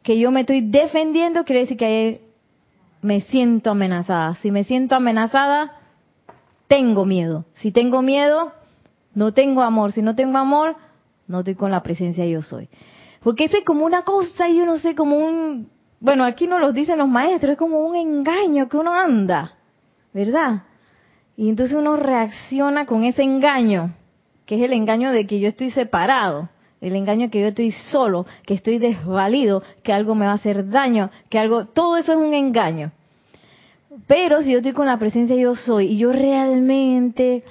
que 0.05 0.19
yo 0.19 0.31
me 0.31 0.43
estoy 0.43 0.61
defendiendo, 0.61 1.45
quiere 1.45 1.63
decir 1.63 1.79
que 1.79 2.21
me 3.01 3.23
siento 3.23 3.71
amenazada. 3.71 4.37
Si 4.37 4.51
me 4.51 4.63
siento 4.65 4.95
amenazada, 4.95 5.73
tengo 6.69 7.07
miedo. 7.07 7.47
Si 7.55 7.73
tengo 7.73 8.03
miedo, 8.03 8.53
no 9.15 9.33
tengo 9.33 9.63
amor. 9.63 9.93
Si 9.93 10.03
no 10.03 10.15
tengo 10.15 10.37
amor, 10.37 10.77
no 11.27 11.39
estoy 11.41 11.55
con 11.55 11.71
la 11.71 11.83
presencia 11.83 12.27
yo 12.27 12.43
soy. 12.43 12.69
Porque 13.23 13.45
ese 13.45 13.59
es 13.59 13.65
como 13.65 13.87
una 13.87 14.03
cosa, 14.03 14.47
yo 14.51 14.67
no 14.67 14.79
sé, 14.79 14.95
como 14.95 15.17
un, 15.17 15.71
bueno, 16.01 16.25
aquí 16.25 16.47
no 16.47 16.59
lo 16.59 16.73
dicen 16.73 16.99
los 16.99 17.09
maestros, 17.09 17.53
es 17.53 17.59
como 17.59 17.79
un 17.79 17.97
engaño 17.97 18.69
que 18.69 18.77
uno 18.77 18.93
anda, 18.93 19.55
¿verdad? 20.13 20.65
Y 21.35 21.49
entonces 21.49 21.75
uno 21.75 21.97
reacciona 21.97 22.85
con 22.85 23.05
ese 23.05 23.23
engaño, 23.23 23.95
que 24.45 24.57
es 24.57 24.63
el 24.63 24.75
engaño 24.75 25.13
de 25.13 25.27
que 25.27 25.41
yo 25.41 25.49
estoy 25.49 25.71
separado, 25.71 26.51
el 26.85 26.97
engaño 26.97 27.31
que 27.31 27.41
yo 27.41 27.49
estoy 27.49 27.71
solo, 27.71 28.27
que 28.45 28.55
estoy 28.55 28.79
desvalido, 28.79 29.63
que 29.83 29.93
algo 29.93 30.15
me 30.15 30.27
va 30.27 30.33
a 30.33 30.37
hacer 30.37 30.69
daño, 30.69 31.11
que 31.29 31.39
algo, 31.39 31.67
todo 31.67 31.97
eso 31.97 32.13
es 32.13 32.19
un 32.19 32.35
engaño. 32.35 32.93
Pero 34.07 34.43
si 34.43 34.53
yo 34.53 34.59
estoy 34.59 34.73
con 34.73 34.87
la 34.87 34.99
presencia 34.99 35.35
yo 35.37 35.55
soy 35.55 35.87
y 35.87 35.99
yo 35.99 36.13
realmente 36.13 37.43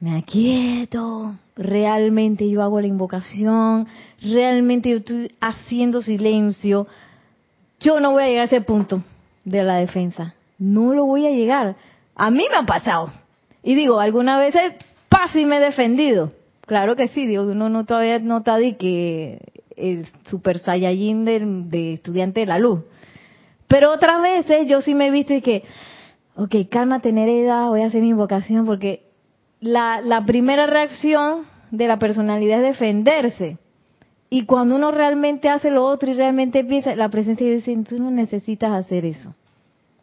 me 0.00 0.16
aquieto, 0.16 1.36
realmente 1.56 2.48
yo 2.48 2.62
hago 2.62 2.80
la 2.80 2.86
invocación, 2.86 3.86
realmente 4.20 4.90
yo 4.90 4.96
estoy 4.96 5.32
haciendo 5.40 6.02
silencio, 6.02 6.86
yo 7.78 8.00
no 8.00 8.12
voy 8.12 8.24
a 8.24 8.26
llegar 8.26 8.42
a 8.42 8.46
ese 8.46 8.60
punto 8.62 9.02
de 9.44 9.62
la 9.62 9.76
defensa. 9.76 10.34
No 10.58 10.92
lo 10.92 11.06
voy 11.06 11.26
a 11.26 11.30
llegar. 11.30 11.76
A 12.14 12.30
mí 12.30 12.44
me 12.50 12.56
ha 12.56 12.66
pasado. 12.66 13.12
Y 13.62 13.74
digo, 13.74 14.00
algunas 14.00 14.38
veces 14.40 14.74
y 15.34 15.44
me 15.44 15.58
he 15.58 15.60
defendido. 15.60 16.32
Claro 16.70 16.94
que 16.94 17.08
sí, 17.08 17.26
digo, 17.26 17.42
uno 17.42 17.68
no 17.68 17.84
todavía 17.84 18.20
no 18.20 18.38
está 18.38 18.56
que 18.78 19.40
el 19.76 20.06
super 20.28 20.60
saiyajin 20.60 21.24
de, 21.24 21.94
estudiante 21.94 22.38
de 22.38 22.46
la 22.46 22.60
luz. 22.60 22.82
Pero 23.66 23.90
otras 23.90 24.22
veces 24.22 24.68
yo 24.68 24.80
sí 24.80 24.94
me 24.94 25.08
he 25.08 25.10
visto 25.10 25.34
y 25.34 25.40
que, 25.40 25.64
ok, 26.36 26.54
cálmate 26.70 27.10
Nereida, 27.10 27.66
voy 27.66 27.80
a 27.80 27.86
hacer 27.86 28.02
mi 28.02 28.10
invocación 28.10 28.66
porque 28.66 29.02
la, 29.58 30.00
la 30.00 30.24
primera 30.24 30.68
reacción 30.68 31.42
de 31.72 31.88
la 31.88 31.98
personalidad 31.98 32.62
es 32.64 32.74
defenderse. 32.78 33.58
Y 34.28 34.46
cuando 34.46 34.76
uno 34.76 34.92
realmente 34.92 35.48
hace 35.48 35.72
lo 35.72 35.84
otro 35.84 36.08
y 36.08 36.14
realmente 36.14 36.62
piensa, 36.62 36.94
la 36.94 37.08
presencia 37.08 37.52
dice, 37.52 37.76
tú 37.78 37.98
no 37.98 38.12
necesitas 38.12 38.70
hacer 38.70 39.06
eso. 39.06 39.34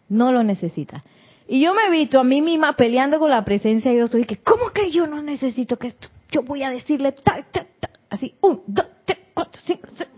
No 0.10 0.34
lo 0.34 0.44
necesitas. 0.44 1.02
Y 1.48 1.62
yo 1.62 1.74
me 1.74 1.84
he 1.84 1.92
visto 1.92 2.20
a 2.20 2.26
mí 2.26 2.42
misma 2.42 2.74
peleando 2.74 3.20
con 3.20 3.30
la 3.30 3.46
presencia 3.46 3.90
de 3.90 3.96
Dios. 3.96 4.14
Y 4.16 4.26
que, 4.26 4.36
¿cómo 4.36 4.72
que 4.72 4.92
yo 4.92 5.08
no 5.08 5.22
necesito 5.22 5.78
que 5.78 5.88
esto? 5.88 6.10
Yo 6.32 6.44
voy 6.44 6.64
a 6.64 6.70
decirle 6.70 7.12
tal, 7.12 7.46
tal, 7.52 7.68
tal. 7.80 7.92
Así, 8.10 8.36
un, 8.42 8.64
dos, 8.68 8.86
tres, 9.06 9.20
cuatro, 9.34 9.62
cinco, 9.64 9.88
seis, 9.96 10.10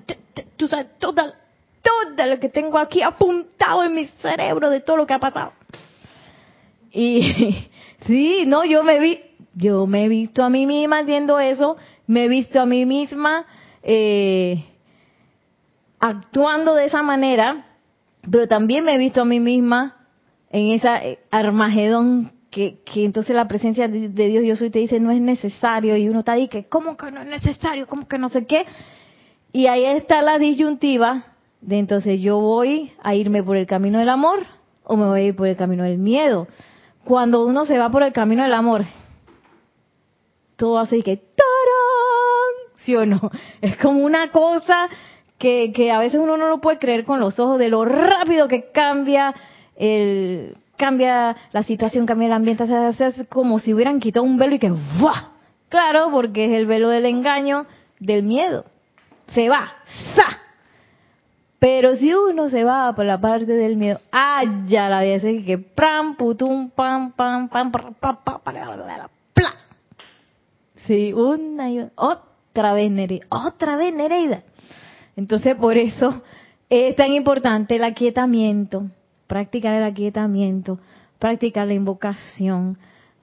tú 0.55 0.67
sabes, 0.67 0.87
toda, 0.99 1.33
todo 1.81 2.27
lo 2.27 2.39
que 2.39 2.49
tengo 2.49 2.77
aquí 2.77 3.01
apuntado 3.01 3.83
en 3.83 3.95
mi 3.95 4.05
cerebro 4.05 4.69
de 4.69 4.81
todo 4.81 4.97
lo 4.97 5.07
que 5.07 5.13
ha 5.13 5.19
pasado. 5.19 5.53
Y 6.91 7.67
sí, 8.05 8.43
no, 8.45 8.65
yo 8.65 8.83
me 8.83 8.99
vi, 8.99 9.19
yo 9.55 9.87
me 9.87 10.05
he 10.05 10.09
visto 10.09 10.43
a 10.43 10.49
mí 10.49 10.65
misma 10.65 10.99
haciendo 10.99 11.39
eso, 11.39 11.77
me 12.07 12.25
he 12.25 12.27
visto 12.27 12.59
a 12.59 12.65
mí 12.65 12.85
misma 12.85 13.45
eh, 13.83 14.65
actuando 15.99 16.75
de 16.75 16.85
esa 16.85 17.01
manera, 17.01 17.65
pero 18.29 18.47
también 18.47 18.83
me 18.83 18.95
he 18.95 18.97
visto 18.97 19.21
a 19.21 19.25
mí 19.25 19.39
misma 19.39 19.95
en 20.49 20.71
esa 20.71 21.03
eh, 21.03 21.19
Armagedón 21.31 22.31
que, 22.49 22.79
que 22.83 23.05
entonces 23.05 23.35
la 23.35 23.47
presencia 23.47 23.87
de 23.87 24.27
Dios 24.29 24.43
yo 24.43 24.55
soy 24.55 24.69
te 24.69 24.79
dice 24.79 24.99
no 24.99 25.11
es 25.11 25.21
necesario 25.21 25.95
y 25.97 26.09
uno 26.09 26.19
está 26.19 26.33
ahí 26.33 26.47
que 26.47 26.65
cómo 26.65 26.97
que 26.97 27.11
no 27.11 27.21
es 27.21 27.27
necesario, 27.27 27.87
cómo 27.87 28.07
que 28.07 28.17
no 28.17 28.29
sé 28.29 28.45
qué. 28.45 28.65
Y 29.51 29.67
ahí 29.67 29.85
está 29.85 30.21
la 30.21 30.37
disyuntiva 30.37 31.25
de 31.61 31.79
entonces 31.79 32.19
yo 32.21 32.39
voy 32.39 32.91
a 33.01 33.15
irme 33.15 33.43
por 33.43 33.57
el 33.57 33.67
camino 33.67 33.99
del 33.99 34.09
amor 34.09 34.45
o 34.83 34.97
me 34.97 35.05
voy 35.05 35.19
a 35.21 35.23
ir 35.23 35.35
por 35.35 35.47
el 35.47 35.55
camino 35.55 35.83
del 35.83 35.97
miedo. 35.97 36.47
Cuando 37.03 37.45
uno 37.45 37.65
se 37.65 37.77
va 37.77 37.89
por 37.89 38.03
el 38.03 38.13
camino 38.13 38.43
del 38.43 38.53
amor, 38.53 38.85
todo 40.55 40.79
hace 40.79 41.01
que 41.03 41.17
¡tarán! 41.17 42.77
¿Sí 42.77 42.95
o 42.95 43.05
no? 43.05 43.31
Es 43.61 43.77
como 43.77 44.03
una 44.03 44.31
cosa 44.31 44.89
que, 45.37 45.71
que 45.73 45.91
a 45.91 45.99
veces 45.99 46.19
uno 46.19 46.37
no 46.37 46.49
lo 46.49 46.59
puede 46.59 46.79
creer 46.79 47.05
con 47.05 47.19
los 47.19 47.39
ojos 47.39 47.59
de 47.59 47.69
lo 47.69 47.85
rápido 47.85 48.47
que 48.47 48.71
cambia 48.71 49.33
el, 49.75 50.57
cambia 50.79 51.35
la 51.51 51.61
situación, 51.63 52.05
cambia 52.05 52.27
el 52.27 52.33
ambiente, 52.33 52.65
se 52.65 52.73
hace 52.73 53.25
como 53.25 53.59
si 53.59 53.73
hubieran 53.73 53.99
quitado 53.99 54.25
un 54.25 54.37
velo 54.37 54.55
y 54.55 54.59
que 54.59 54.71
¡buah! 54.71 55.33
Claro, 55.67 56.09
porque 56.09 56.45
es 56.45 56.51
el 56.53 56.65
velo 56.65 56.87
del 56.89 57.05
engaño, 57.05 57.67
del 57.99 58.23
miedo. 58.23 58.65
Se 59.35 59.49
va, 59.49 59.73
¡sa! 60.15 60.39
Pero 61.59 61.97
si 61.97 62.13
uno 62.13 62.49
se 62.49 62.63
va 62.63 62.95
por 62.95 63.05
la 63.05 63.19
parte 63.19 63.51
del 63.51 63.75
miedo, 63.75 63.99
¡ah, 64.11 64.41
ya 64.67 64.87
la 64.87 65.01
vida! 65.01 65.19
que 65.45 65.57
pram, 65.57 66.15
putum, 66.15 66.69
pam, 66.71 67.11
pam, 67.11 67.49
pam, 67.49 67.71
pam, 67.71 67.93
pam, 67.99 68.17
pam, 68.23 68.39
pla. 69.33 69.53
Sí, 70.87 71.11
una 71.11 71.69
y 71.69 71.85
otra 71.95 72.73
vez 72.73 72.89
Nereida, 72.89 73.27
otra 73.29 73.75
vez 73.75 73.93
Nereida. 73.93 74.43
Entonces, 75.17 75.55
por 75.57 75.77
eso 75.77 76.23
es 76.69 76.95
tan 76.95 77.13
importante 77.13 77.75
el 77.75 77.83
aquietamiento, 77.83 78.85
practicar 79.29 79.75
el 79.75 79.83
aquietamiento, 79.83 80.79
practicar 81.19 81.67
la 81.67 81.75
invocación, 81.75 82.79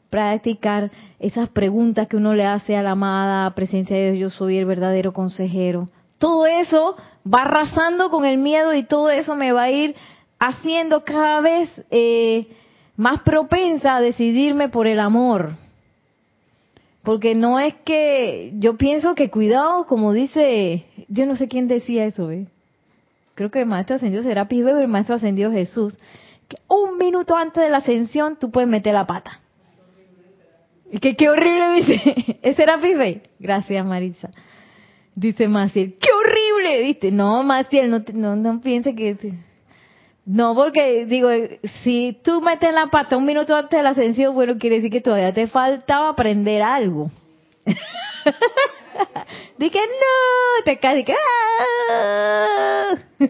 practicar 0.08 0.92
esas 1.18 1.48
preguntas 1.48 2.06
que 2.06 2.16
uno 2.16 2.32
le 2.32 2.44
hace 2.44 2.76
a 2.76 2.82
la 2.84 2.92
amada 2.92 3.52
presencia 3.56 3.96
de 3.96 4.12
Dios, 4.12 4.32
yo 4.32 4.38
soy 4.38 4.56
el 4.56 4.66
verdadero 4.66 5.12
consejero. 5.12 5.86
Todo 6.18 6.46
eso 6.46 6.96
va 7.26 7.42
arrasando 7.42 8.08
con 8.08 8.24
el 8.24 8.38
miedo 8.38 8.72
y 8.72 8.84
todo 8.84 9.10
eso 9.10 9.34
me 9.34 9.50
va 9.50 9.64
a 9.64 9.70
ir 9.72 9.96
haciendo 10.38 11.02
cada 11.02 11.40
vez 11.40 11.68
eh, 11.90 12.46
más 12.96 13.22
propensa 13.22 13.96
a 13.96 14.00
decidirme 14.00 14.68
por 14.68 14.86
el 14.86 15.00
amor. 15.00 15.56
Porque 17.02 17.34
no 17.34 17.58
es 17.58 17.74
que 17.84 18.52
yo 18.58 18.76
pienso 18.76 19.16
que 19.16 19.28
cuidado, 19.28 19.86
como 19.86 20.12
dice, 20.12 20.86
yo 21.08 21.26
no 21.26 21.34
sé 21.34 21.48
quién 21.48 21.66
decía 21.66 22.04
eso, 22.04 22.28
¿ves? 22.28 22.46
Creo 23.37 23.51
que 23.51 23.61
el 23.61 23.66
maestro 23.66 23.94
ascendido 23.94 24.25
será 24.25 24.49
Weber, 24.51 24.83
el 24.83 24.88
maestro 24.88 25.14
ascendido 25.14 25.53
Jesús, 25.53 25.96
que 26.49 26.57
un 26.68 26.99
minuto 26.99 27.37
antes 27.37 27.62
de 27.62 27.70
la 27.70 27.77
ascensión 27.79 28.37
tú 28.40 28.51
puedes 28.51 28.68
meter 28.68 28.94
la 28.94 29.07
pata. 29.07 29.40
Y 30.90 30.99
que 30.99 31.14
qué 31.14 31.29
horrible 31.29 31.72
dice, 31.75 32.38
¿ese 32.42 32.62
era 32.62 32.79
Weber? 32.79 33.29
Gracias 33.38 33.87
Marisa. 33.87 34.31
Dice 35.14 35.49
Maciel, 35.49 35.94
qué 35.99 36.09
horrible, 36.12 36.81
dice, 36.81 37.11
no 37.11 37.42
Maciel, 37.42 37.90
no, 37.90 38.03
no, 38.12 38.37
no 38.37 38.61
piense 38.61 38.94
que... 38.94 39.16
No, 40.27 40.55
porque 40.57 41.07
digo, 41.07 41.29
si 41.85 42.18
tú 42.25 42.40
metes 42.42 42.75
la 42.75 42.88
pata 42.88 43.16
un 43.16 43.25
minuto 43.25 43.55
antes 43.55 43.79
de 43.79 43.83
la 43.83 43.90
ascensión, 43.90 44.35
bueno, 44.35 44.59
quiere 44.59 44.77
decir 44.77 44.90
que 44.90 45.01
todavía 45.01 45.33
te 45.33 45.46
faltaba 45.46 46.09
aprender 46.09 46.62
algo. 46.62 47.11
Dije, 49.59 49.78
no, 49.78 50.64
te 50.64 50.78
caes, 50.78 51.04
que, 51.04 51.14
¡ah! 51.92 52.94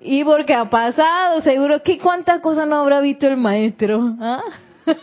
y 0.00 0.24
porque 0.24 0.54
ha 0.54 0.68
pasado, 0.70 1.40
seguro 1.40 1.82
que 1.82 1.98
cuántas 1.98 2.40
cosas 2.40 2.68
no 2.68 2.76
habrá 2.76 3.00
visto 3.00 3.26
el 3.26 3.36
maestro. 3.36 4.16
¿Ah? 4.20 4.42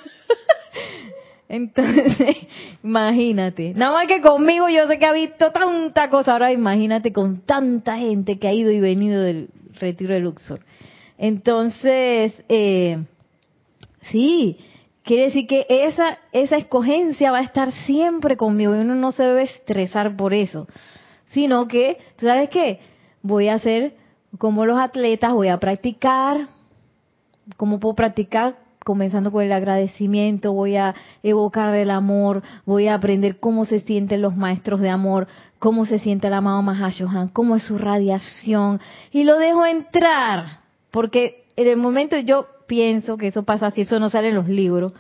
Entonces, 1.50 2.38
imagínate. 2.84 3.74
Nada 3.76 3.94
más 3.94 4.08
que 4.08 4.22
conmigo 4.22 4.70
yo 4.70 4.88
sé 4.88 4.98
que 4.98 5.06
ha 5.06 5.14
visto 5.14 5.52
tanta 5.52 6.10
cosa. 6.10 6.34
Ahora 6.34 6.52
imagínate 6.52 7.14
con 7.14 7.42
tanta 7.42 7.98
gente 7.98 8.40
que 8.40 8.48
ha 8.48 8.54
ido 8.54 8.72
y 8.72 8.80
venido 8.80 9.22
del 9.22 9.50
retiro 9.80 10.14
de 10.14 10.22
Luxor. 10.22 10.62
Entonces, 11.18 12.44
eh, 12.50 13.04
sí, 14.12 14.58
Quiere 15.04 15.24
decir 15.26 15.48
que 15.48 15.66
esa, 15.68 16.18
esa 16.32 16.56
escogencia 16.56 17.32
va 17.32 17.40
a 17.40 17.44
estar 17.44 17.72
siempre 17.86 18.38
conmigo 18.38 18.74
y 18.74 18.80
uno 18.80 18.96
no 18.96 19.12
se 19.12 19.24
debe 19.24 19.44
estresar 19.44 20.16
por 20.16 20.34
eso, 20.34 20.68
sino 21.32 21.68
que, 21.68 21.98
¿tú 22.16 22.26
sabes 22.26 22.50
qué? 22.50 22.80
Voy 23.22 23.50
a 23.50 23.56
hacer 23.56 23.96
como 24.38 24.66
los 24.66 24.80
atletas, 24.80 25.34
voy 25.34 25.50
a 25.50 25.60
practicar, 25.60 26.48
¿cómo 27.58 27.82
puedo 27.82 27.96
practicar? 27.96 28.56
Comenzando 28.86 29.32
con 29.32 29.44
el 29.44 29.52
agradecimiento, 29.52 30.54
voy 30.54 30.78
a 30.78 30.96
evocar 31.22 31.76
el 31.76 31.92
amor, 31.92 32.42
voy 32.66 32.88
a 32.88 32.96
aprender 32.96 33.40
cómo 33.40 33.66
se 33.66 33.82
sienten 33.82 34.22
los 34.22 34.36
maestros 34.38 34.80
de 34.80 34.90
amor, 34.90 35.28
cómo 35.60 35.86
se 35.86 36.00
siente 36.00 36.28
el 36.28 36.34
amado 36.34 36.62
Mahashohan, 36.62 37.28
cómo 37.28 37.58
es 37.58 37.64
su 37.64 37.78
radiación, 37.78 38.80
y 39.12 39.24
lo 39.24 39.38
dejo 39.38 39.66
entrar, 39.66 40.60
porque 40.92 41.44
en 41.56 41.68
el 41.68 41.78
momento 41.78 42.18
yo 42.18 42.48
pienso 42.68 43.18
que 43.18 43.28
eso 43.28 43.44
pasa 43.44 43.68
así, 43.68 43.82
eso 43.82 44.00
no 44.00 44.10
sale 44.10 44.30
en 44.30 44.36
los 44.36 44.48
libros. 44.48 44.94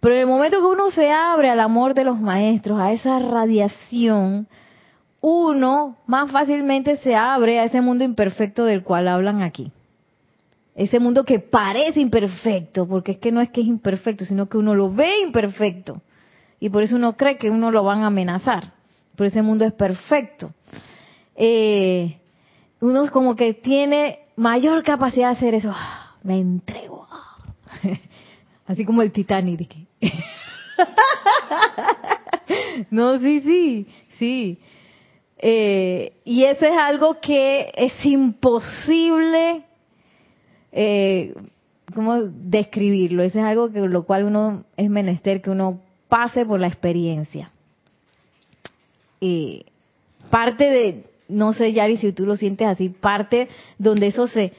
Pero 0.00 0.14
en 0.14 0.20
el 0.22 0.26
momento 0.26 0.60
que 0.60 0.66
uno 0.66 0.90
se 0.90 1.10
abre 1.10 1.50
al 1.50 1.60
amor 1.60 1.94
de 1.94 2.04
los 2.04 2.20
maestros, 2.20 2.78
a 2.78 2.92
esa 2.92 3.18
radiación, 3.18 4.46
uno 5.20 5.96
más 6.06 6.30
fácilmente 6.30 6.98
se 6.98 7.14
abre 7.14 7.58
a 7.58 7.64
ese 7.64 7.80
mundo 7.80 8.04
imperfecto 8.04 8.64
del 8.64 8.82
cual 8.82 9.08
hablan 9.08 9.40
aquí. 9.40 9.72
Ese 10.74 10.98
mundo 10.98 11.24
que 11.24 11.38
parece 11.38 12.00
imperfecto, 12.00 12.86
porque 12.86 13.12
es 13.12 13.18
que 13.18 13.32
no 13.32 13.40
es 13.40 13.48
que 13.48 13.62
es 13.62 13.66
imperfecto, 13.66 14.24
sino 14.24 14.48
que 14.48 14.58
uno 14.58 14.74
lo 14.74 14.92
ve 14.92 15.20
imperfecto. 15.22 16.02
Y 16.60 16.68
por 16.68 16.82
eso 16.82 16.96
uno 16.96 17.16
cree 17.16 17.38
que 17.38 17.48
uno 17.48 17.70
lo 17.70 17.84
van 17.84 18.02
a 18.02 18.08
amenazar. 18.08 18.72
Pero 19.16 19.28
ese 19.28 19.42
mundo 19.42 19.64
es 19.64 19.72
perfecto. 19.72 20.50
Eh, 21.36 22.18
uno 22.80 23.10
como 23.10 23.36
que 23.36 23.54
tiene 23.54 24.18
mayor 24.36 24.82
capacidad 24.82 25.28
de 25.30 25.36
hacer 25.36 25.54
eso. 25.54 25.72
Ah, 25.72 26.16
me 26.22 26.38
entrego. 26.38 26.93
Así 28.66 28.84
como 28.84 29.02
el 29.02 29.12
Titanic. 29.12 29.74
no, 32.90 33.18
sí, 33.18 33.40
sí, 33.40 33.86
sí. 34.18 34.58
Eh, 35.38 36.14
y 36.24 36.44
eso 36.44 36.64
es 36.64 36.76
algo 36.76 37.20
que 37.20 37.70
es 37.76 37.92
imposible, 38.06 39.64
eh, 40.72 41.34
¿cómo 41.94 42.22
describirlo? 42.22 43.22
Eso 43.22 43.38
es 43.38 43.44
algo 43.44 43.70
que 43.70 43.80
lo 43.80 44.04
cual 44.04 44.24
uno 44.24 44.64
es 44.76 44.88
menester 44.88 45.42
que 45.42 45.50
uno 45.50 45.80
pase 46.08 46.46
por 46.46 46.60
la 46.60 46.68
experiencia. 46.68 47.50
Y 49.20 49.66
parte 50.30 50.64
de, 50.64 51.04
no 51.28 51.52
sé, 51.52 51.72
Yari, 51.72 51.98
si 51.98 52.12
tú 52.12 52.24
lo 52.24 52.36
sientes 52.36 52.66
así, 52.66 52.88
parte 52.88 53.48
donde 53.78 54.06
eso 54.06 54.28
se, 54.28 54.52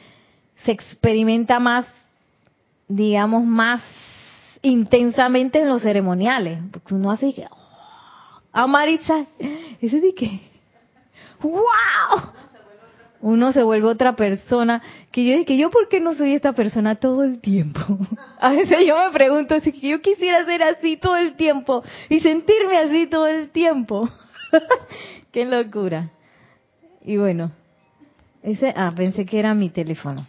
se 0.58 0.72
experimenta 0.72 1.60
más, 1.60 1.88
digamos, 2.88 3.44
más 3.44 3.82
intensamente 4.62 5.60
en 5.60 5.70
los 5.70 5.82
ceremoniales. 5.82 6.60
Porque 6.72 6.94
uno 6.94 7.12
hace 7.12 7.34
que, 7.34 7.46
oh, 7.50 7.66
a 8.54 8.68
ese 9.82 10.00
de 10.00 10.16
wow, 11.42 12.32
uno 13.22 13.52
se 13.52 13.64
vuelve 13.64 13.88
otra 13.88 14.16
persona, 14.16 14.82
que 15.12 15.26
yo 15.26 15.36
dije, 15.36 15.58
yo 15.58 15.70
por 15.70 15.90
qué 15.90 16.00
no 16.00 16.16
soy 16.16 16.34
esta 16.34 16.54
persona 16.54 16.96
todo 16.96 17.24
el 17.24 17.40
tiempo. 17.40 17.82
A 18.40 18.52
veces 18.52 18.86
yo 18.86 18.96
me 18.98 19.12
pregunto 19.12 19.60
si 19.60 19.72
yo 19.72 20.02
quisiera 20.02 20.46
ser 20.46 20.64
así 20.64 20.98
todo 20.98 21.18
el 21.18 21.36
tiempo 21.36 21.84
y 22.10 22.20
sentirme 22.20 22.78
así 22.78 23.08
todo 23.08 23.28
el 23.28 23.50
tiempo. 23.50 24.10
qué 25.32 25.46
locura. 25.46 26.12
Y 27.04 27.18
bueno, 27.18 27.52
ese, 28.44 28.74
ah, 28.76 28.92
pensé 28.96 29.26
que 29.26 29.40
era 29.40 29.54
mi 29.54 29.70
teléfono. 29.70 30.26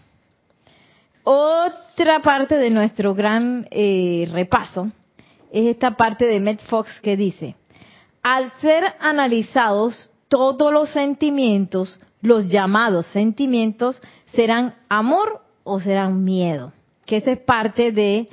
Otra 1.29 2.21
parte 2.23 2.57
de 2.57 2.71
nuestro 2.71 3.13
gran 3.13 3.67
eh, 3.73 4.29
repaso 4.31 4.87
es 5.51 5.67
esta 5.67 5.97
parte 5.97 6.25
de 6.25 6.39
Matt 6.39 6.61
Fox 6.69 7.01
que 7.03 7.17
dice, 7.17 7.57
al 8.23 8.53
ser 8.61 8.85
analizados 9.01 10.13
todos 10.29 10.73
los 10.73 10.89
sentimientos, 10.91 11.99
los 12.21 12.49
llamados 12.49 13.07
sentimientos, 13.07 14.01
serán 14.35 14.77
amor 14.89 15.43
o 15.65 15.81
serán 15.81 16.23
miedo. 16.23 16.73
Que 17.07 17.17
esa 17.17 17.33
es 17.33 17.41
parte 17.41 17.91
de 17.91 18.29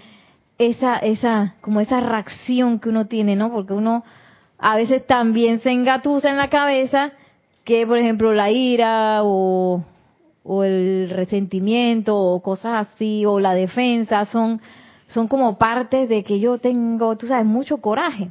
esa, 0.60 0.98
esa, 0.98 1.56
como 1.62 1.80
esa 1.80 2.00
reacción 2.00 2.80
que 2.80 2.90
uno 2.90 3.08
tiene, 3.08 3.36
¿no? 3.36 3.52
Porque 3.52 3.74
uno 3.74 4.04
a 4.60 4.76
veces 4.76 5.08
también 5.08 5.62
se 5.62 5.72
engatusa 5.72 6.30
en 6.30 6.38
la 6.38 6.52
cabeza 6.52 7.14
que, 7.64 7.88
por 7.88 7.98
ejemplo, 7.98 8.34
la 8.34 8.52
ira 8.52 9.22
o, 9.24 9.84
o 10.44 10.64
el 10.64 11.10
resentimiento 11.10 12.18
o 12.18 12.42
cosas 12.42 12.88
así, 12.88 13.26
o 13.26 13.40
la 13.40 13.54
defensa, 13.54 14.26
son, 14.26 14.62
son 15.08 15.28
como 15.28 15.58
partes 15.58 16.10
de 16.10 16.24
que 16.24 16.40
yo 16.40 16.58
tengo, 16.58 17.18
tú 17.18 17.28
sabes, 17.28 17.46
mucho 17.46 17.78
coraje. 17.78 18.30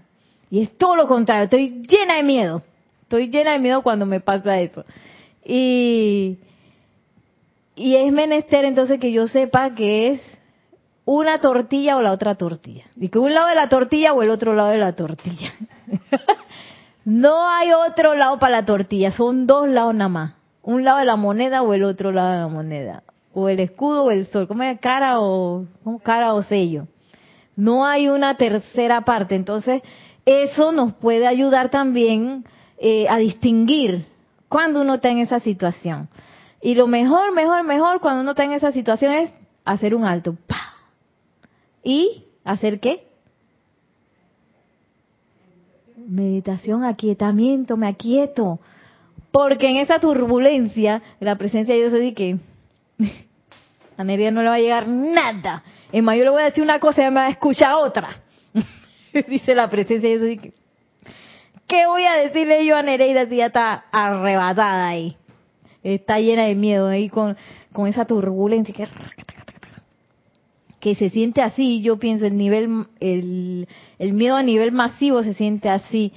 Y 0.50 0.60
es 0.60 0.76
todo 0.76 0.96
lo 0.96 1.06
contrario, 1.06 1.44
estoy 1.44 1.82
llena 1.88 2.16
de 2.16 2.22
miedo. 2.22 2.62
Estoy 3.02 3.28
llena 3.28 3.52
de 3.52 3.58
miedo 3.58 3.82
cuando 3.82 4.06
me 4.06 4.20
pasa 4.20 4.60
eso. 4.60 4.84
Y, 5.44 6.38
y 7.74 7.96
es 7.96 8.12
menester 8.12 8.64
entonces 8.64 9.00
que 9.00 9.12
yo 9.12 9.28
sepa 9.28 9.74
que 9.74 10.08
es 10.08 10.20
una 11.04 11.40
tortilla 11.40 11.96
o 11.96 12.02
la 12.02 12.12
otra 12.12 12.34
tortilla. 12.36 12.84
Y 12.96 13.08
que 13.08 13.18
un 13.18 13.34
lado 13.34 13.48
de 13.48 13.54
la 13.54 13.68
tortilla 13.68 14.12
o 14.12 14.22
el 14.22 14.30
otro 14.30 14.54
lado 14.54 14.70
de 14.70 14.78
la 14.78 14.92
tortilla. 14.94 15.52
no 17.04 17.48
hay 17.48 17.72
otro 17.72 18.14
lado 18.14 18.38
para 18.38 18.60
la 18.60 18.66
tortilla, 18.66 19.12
son 19.12 19.46
dos 19.46 19.68
lados 19.68 19.94
nada 19.94 20.08
más. 20.08 20.41
Un 20.62 20.84
lado 20.84 20.98
de 20.98 21.04
la 21.04 21.16
moneda 21.16 21.62
o 21.62 21.74
el 21.74 21.82
otro 21.82 22.12
lado 22.12 22.32
de 22.32 22.38
la 22.38 22.48
moneda. 22.48 23.02
O 23.34 23.48
el 23.48 23.60
escudo 23.60 24.04
o 24.04 24.10
el 24.10 24.26
sol. 24.26 24.46
¿Cómo 24.46 24.62
es? 24.62 24.78
Cara 24.80 25.20
o, 25.20 25.66
cara 26.02 26.34
o 26.34 26.42
sello. 26.42 26.86
No 27.56 27.84
hay 27.84 28.08
una 28.08 28.36
tercera 28.36 29.00
parte. 29.02 29.34
Entonces, 29.34 29.82
eso 30.24 30.72
nos 30.72 30.92
puede 30.94 31.26
ayudar 31.26 31.70
también 31.70 32.44
eh, 32.78 33.06
a 33.08 33.18
distinguir 33.18 34.06
cuando 34.48 34.82
uno 34.82 34.94
está 34.94 35.10
en 35.10 35.18
esa 35.18 35.40
situación. 35.40 36.08
Y 36.60 36.76
lo 36.76 36.86
mejor, 36.86 37.32
mejor, 37.32 37.64
mejor 37.64 38.00
cuando 38.00 38.20
uno 38.20 38.30
está 38.30 38.44
en 38.44 38.52
esa 38.52 38.70
situación 38.70 39.12
es 39.12 39.30
hacer 39.64 39.94
un 39.94 40.04
alto. 40.04 40.36
¿Y 41.82 42.24
hacer 42.44 42.78
qué? 42.78 43.08
Meditación, 45.96 46.84
aquietamiento, 46.84 47.76
me 47.76 47.88
aquieto. 47.88 48.60
Porque 49.32 49.70
en 49.70 49.78
esa 49.78 49.98
turbulencia, 49.98 51.02
la 51.18 51.36
presencia 51.36 51.74
de 51.74 51.80
Dios 51.80 51.92
se 51.92 52.14
que 52.14 52.36
a 53.96 54.04
Nereida 54.04 54.30
no 54.30 54.42
le 54.42 54.48
va 54.48 54.54
a 54.54 54.60
llegar 54.60 54.86
nada. 54.86 55.64
En 55.90 56.04
mayo 56.04 56.22
le 56.22 56.30
voy 56.30 56.42
a 56.42 56.46
decir 56.46 56.62
una 56.62 56.78
cosa 56.78 57.02
y 57.02 57.08
me 57.08 57.16
va 57.16 57.26
a 57.26 57.30
escuchar 57.30 57.74
otra. 57.74 58.10
Dice 59.28 59.54
la 59.54 59.68
presencia 59.68 60.08
de 60.08 60.18
Dios. 60.18 60.54
¿Qué 61.66 61.86
voy 61.86 62.04
a 62.04 62.16
decirle 62.16 62.66
yo 62.66 62.76
a 62.76 62.82
Nereida 62.82 63.26
si 63.26 63.36
ya 63.36 63.46
está 63.46 63.86
arrebatada 63.90 64.86
ahí? 64.86 65.16
Está 65.82 66.20
llena 66.20 66.44
de 66.44 66.54
miedo 66.54 66.88
ahí 66.88 67.08
con, 67.08 67.36
con 67.72 67.88
esa 67.88 68.04
turbulencia 68.04 68.74
que, 68.74 68.86
que 70.78 70.94
se 70.94 71.08
siente 71.08 71.40
así. 71.40 71.80
Yo 71.80 71.98
pienso 71.98 72.26
el 72.26 72.36
nivel, 72.36 72.86
el, 73.00 73.66
el 73.98 74.12
miedo 74.12 74.36
a 74.36 74.42
nivel 74.42 74.72
masivo 74.72 75.22
se 75.22 75.32
siente 75.32 75.70
así. 75.70 76.12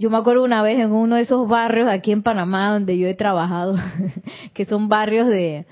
Yo 0.00 0.10
me 0.10 0.16
acuerdo 0.16 0.44
una 0.44 0.62
vez 0.62 0.78
en 0.78 0.92
uno 0.92 1.16
de 1.16 1.22
esos 1.22 1.48
barrios 1.48 1.88
aquí 1.88 2.12
en 2.12 2.22
Panamá 2.22 2.72
donde 2.72 2.96
yo 2.96 3.08
he 3.08 3.14
trabajado, 3.14 3.74
que 4.54 4.64
son 4.64 4.88
barrios 4.88 5.26
de, 5.26 5.66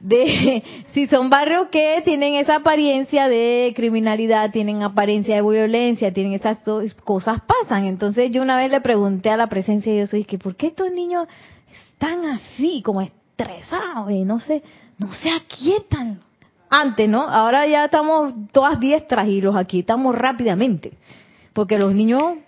de 0.00 0.64
si 0.92 1.06
son 1.06 1.30
barrios 1.30 1.68
que 1.68 2.02
tienen 2.04 2.34
esa 2.34 2.56
apariencia 2.56 3.28
de 3.28 3.72
criminalidad, 3.76 4.50
tienen 4.50 4.82
apariencia 4.82 5.36
de 5.36 5.42
violencia, 5.42 6.12
tienen 6.12 6.32
esas 6.32 6.58
cosas 7.04 7.40
pasan. 7.42 7.84
Entonces 7.84 8.32
yo 8.32 8.42
una 8.42 8.56
vez 8.56 8.72
le 8.72 8.80
pregunté 8.80 9.30
a 9.30 9.36
la 9.36 9.46
presencia 9.46 9.92
de 9.92 10.08
Dios, 10.08 10.26
que 10.26 10.36
¿por 10.36 10.56
qué 10.56 10.66
estos 10.66 10.90
niños 10.90 11.28
están 11.92 12.24
así, 12.24 12.82
como 12.82 13.00
estresados 13.00 14.10
y 14.10 14.24
no 14.24 14.40
se, 14.40 14.60
no 14.98 15.12
se 15.12 15.30
aquietan? 15.30 16.18
Antes, 16.68 17.08
¿no? 17.08 17.22
Ahora 17.22 17.64
ya 17.68 17.84
estamos 17.84 18.32
todas 18.50 18.80
diestras 18.80 19.28
y 19.28 19.40
los 19.40 19.54
aquietamos 19.54 20.16
rápidamente, 20.16 20.94
porque 21.52 21.78
los 21.78 21.94
niños 21.94 22.38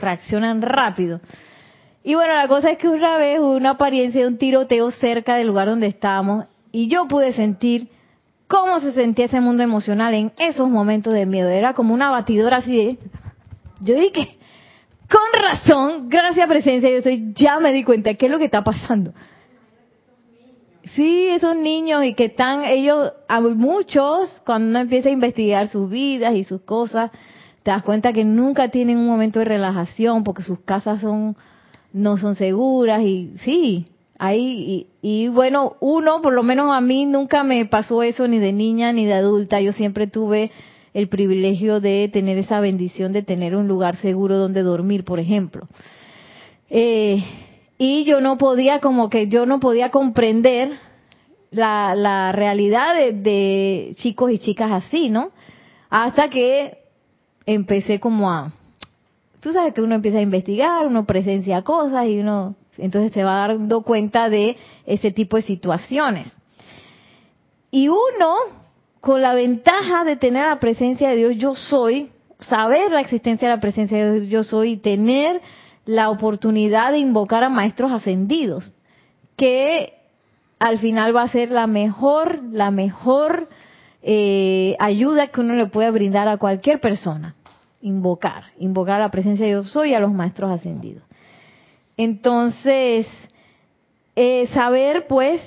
reaccionan 0.00 0.62
rápido. 0.62 1.20
Y 2.02 2.14
bueno, 2.14 2.34
la 2.34 2.48
cosa 2.48 2.70
es 2.70 2.78
que 2.78 2.88
una 2.88 3.16
vez 3.18 3.38
hubo 3.38 3.54
una 3.54 3.70
apariencia 3.70 4.22
de 4.22 4.26
un 4.26 4.38
tiroteo 4.38 4.90
cerca 4.92 5.36
del 5.36 5.48
lugar 5.48 5.68
donde 5.68 5.88
estábamos 5.88 6.46
y 6.72 6.88
yo 6.88 7.06
pude 7.08 7.32
sentir 7.32 7.88
cómo 8.46 8.80
se 8.80 8.92
sentía 8.92 9.26
ese 9.26 9.40
mundo 9.40 9.62
emocional 9.62 10.14
en 10.14 10.32
esos 10.38 10.68
momentos 10.68 11.12
de 11.12 11.26
miedo. 11.26 11.48
Era 11.48 11.74
como 11.74 11.94
una 11.94 12.10
batidora 12.10 12.58
así 12.58 12.76
de... 12.76 12.98
Yo 13.80 13.94
dije, 13.94 14.38
con 15.08 15.40
razón, 15.40 16.08
gracias 16.08 16.48
presencia, 16.48 16.90
yo 16.90 17.00
soy, 17.00 17.32
ya 17.34 17.60
me 17.60 17.72
di 17.72 17.84
cuenta 17.84 18.14
qué 18.14 18.26
es 18.26 18.32
lo 18.32 18.38
que 18.38 18.46
está 18.46 18.64
pasando. 18.64 19.12
Sí, 20.94 21.28
esos 21.28 21.54
niños 21.54 22.04
y 22.04 22.14
que 22.14 22.26
están 22.26 22.64
ellos, 22.64 23.12
a 23.28 23.40
muchos, 23.40 24.42
cuando 24.44 24.70
uno 24.70 24.80
empieza 24.80 25.08
a 25.08 25.12
investigar 25.12 25.68
sus 25.68 25.88
vidas 25.90 26.34
y 26.34 26.44
sus 26.44 26.62
cosas, 26.62 27.10
te 27.68 27.72
das 27.72 27.82
cuenta 27.82 28.14
que 28.14 28.24
nunca 28.24 28.70
tienen 28.70 28.96
un 28.96 29.06
momento 29.06 29.40
de 29.40 29.44
relajación 29.44 30.24
porque 30.24 30.42
sus 30.42 30.58
casas 30.60 31.02
son 31.02 31.36
no 31.92 32.16
son 32.16 32.34
seguras 32.34 33.02
y 33.02 33.34
sí, 33.44 33.84
Ahí, 34.18 34.86
y, 35.02 35.28
bueno, 35.28 35.76
uno, 35.80 36.22
por 36.22 36.32
lo 36.32 36.42
menos 36.42 36.74
a 36.74 36.80
mí 36.80 37.04
nunca 37.04 37.44
me 37.44 37.66
pasó 37.66 38.02
eso 38.02 38.26
ni 38.26 38.38
de 38.38 38.54
niña 38.54 38.90
ni 38.94 39.04
de 39.04 39.12
adulta. 39.12 39.60
Yo 39.60 39.72
siempre 39.72 40.06
tuve 40.06 40.50
el 40.94 41.08
privilegio 41.08 41.78
de 41.78 42.08
tener 42.10 42.38
esa 42.38 42.58
bendición 42.58 43.12
de 43.12 43.22
tener 43.22 43.54
un 43.54 43.68
lugar 43.68 43.96
seguro 43.96 44.38
donde 44.38 44.62
dormir, 44.62 45.04
por 45.04 45.20
ejemplo. 45.20 45.68
Eh, 46.70 47.22
y 47.76 48.04
yo 48.04 48.22
no 48.22 48.38
podía, 48.38 48.80
como 48.80 49.10
que 49.10 49.28
yo 49.28 49.44
no 49.44 49.60
podía 49.60 49.90
comprender 49.90 50.70
la, 51.50 51.94
la 51.94 52.32
realidad 52.32 52.94
de 53.12 53.92
chicos 53.96 54.32
y 54.32 54.38
chicas 54.38 54.72
así, 54.72 55.10
¿no? 55.10 55.32
Hasta 55.90 56.28
que 56.30 56.87
empecé 57.48 57.98
como 57.98 58.30
a, 58.30 58.52
tú 59.40 59.54
sabes 59.54 59.72
que 59.72 59.80
uno 59.80 59.94
empieza 59.94 60.18
a 60.18 60.22
investigar, 60.22 60.86
uno 60.86 61.06
presencia 61.06 61.62
cosas 61.62 62.06
y 62.06 62.20
uno 62.20 62.56
entonces 62.76 63.10
se 63.12 63.24
va 63.24 63.48
dando 63.48 63.82
cuenta 63.82 64.28
de 64.28 64.56
ese 64.84 65.10
tipo 65.10 65.36
de 65.36 65.42
situaciones. 65.42 66.30
Y 67.70 67.88
uno, 67.88 68.34
con 69.00 69.22
la 69.22 69.34
ventaja 69.34 70.04
de 70.04 70.16
tener 70.16 70.46
la 70.46 70.60
presencia 70.60 71.08
de 71.08 71.16
Dios, 71.16 71.36
yo 71.36 71.54
soy, 71.54 72.10
saber 72.38 72.92
la 72.92 73.00
existencia 73.00 73.48
de 73.48 73.54
la 73.54 73.60
presencia 73.60 73.98
de 73.98 74.20
Dios, 74.20 74.28
yo 74.28 74.44
soy, 74.44 74.72
y 74.72 74.76
tener 74.76 75.40
la 75.86 76.10
oportunidad 76.10 76.92
de 76.92 76.98
invocar 76.98 77.42
a 77.44 77.48
maestros 77.48 77.90
ascendidos, 77.90 78.72
que 79.36 79.94
al 80.58 80.78
final 80.78 81.16
va 81.16 81.22
a 81.22 81.28
ser 81.28 81.50
la 81.50 81.66
mejor, 81.66 82.42
la 82.52 82.70
mejor 82.70 83.48
eh, 84.02 84.76
ayuda 84.78 85.28
que 85.28 85.40
uno 85.40 85.54
le 85.54 85.66
puede 85.66 85.90
brindar 85.90 86.28
a 86.28 86.36
cualquier 86.36 86.80
persona. 86.80 87.34
Invocar, 87.80 88.44
invocar 88.58 89.00
la 89.00 89.10
presencia 89.10 89.46
de 89.46 89.52
Dios 89.52 89.70
soy 89.70 89.94
a 89.94 90.00
los 90.00 90.12
maestros 90.12 90.50
ascendidos. 90.50 91.02
Entonces, 91.96 93.06
eh, 94.16 94.48
saber, 94.52 95.06
pues, 95.06 95.40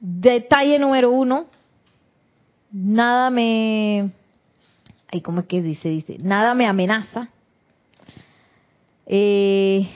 detalle 0.00 0.78
número 0.78 1.10
uno, 1.10 1.46
nada 2.72 3.30
me, 3.30 4.10
ay, 5.12 5.20
¿cómo 5.20 5.40
es 5.40 5.46
que 5.46 5.62
dice? 5.62 5.88
Dice, 5.88 6.18
nada 6.18 6.54
me 6.54 6.66
amenaza. 6.66 7.28
Eh, 9.06 9.88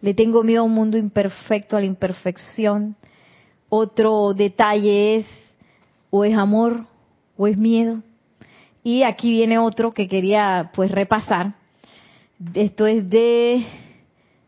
le 0.00 0.14
tengo 0.14 0.42
miedo 0.42 0.62
a 0.62 0.64
un 0.64 0.74
mundo 0.74 0.96
imperfecto, 0.96 1.76
a 1.76 1.80
la 1.80 1.86
imperfección. 1.86 2.96
Otro 3.68 4.34
detalle 4.34 5.16
es, 5.16 5.26
o 6.10 6.24
es 6.24 6.36
amor, 6.36 6.86
o 7.36 7.46
es 7.46 7.58
miedo. 7.58 8.02
Y 8.84 9.04
aquí 9.04 9.30
viene 9.30 9.58
otro 9.58 9.92
que 9.92 10.08
quería 10.08 10.70
pues 10.74 10.90
repasar. 10.90 11.54
Esto 12.54 12.86
es 12.86 13.08
de 13.08 13.64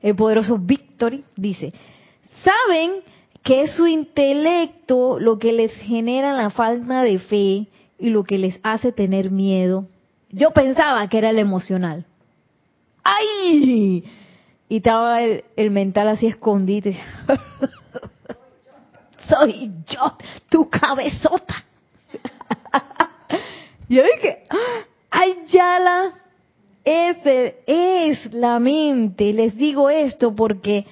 el 0.02 0.16
poderoso 0.16 0.58
Victory. 0.58 1.24
Dice, 1.36 1.72
¿saben 2.42 3.02
que 3.42 3.62
es 3.62 3.72
su 3.72 3.86
intelecto 3.86 5.20
lo 5.20 5.38
que 5.38 5.52
les 5.52 5.72
genera 5.74 6.32
la 6.32 6.50
falta 6.50 7.02
de 7.02 7.18
fe 7.18 7.66
y 7.98 8.10
lo 8.10 8.24
que 8.24 8.38
les 8.38 8.58
hace 8.62 8.90
tener 8.90 9.30
miedo? 9.30 9.86
Yo 10.30 10.50
pensaba 10.50 11.08
que 11.08 11.18
era 11.18 11.30
el 11.30 11.38
emocional. 11.38 12.06
¡Ay! 13.04 14.04
Y 14.68 14.76
estaba 14.78 15.22
el, 15.22 15.44
el 15.56 15.70
mental 15.70 16.08
así 16.08 16.26
escondido. 16.26 16.90
Soy 19.28 19.70
yo, 19.86 20.16
tu 20.48 20.68
cabezota. 20.68 21.64
Yo 23.88 24.02
dije, 24.02 24.44
ay, 25.10 25.34
Yala, 25.48 26.12
ese 26.84 27.62
es 27.66 28.32
la 28.32 28.58
mente. 28.58 29.32
Les 29.32 29.56
digo 29.56 29.90
esto 29.90 30.34
porque 30.34 30.86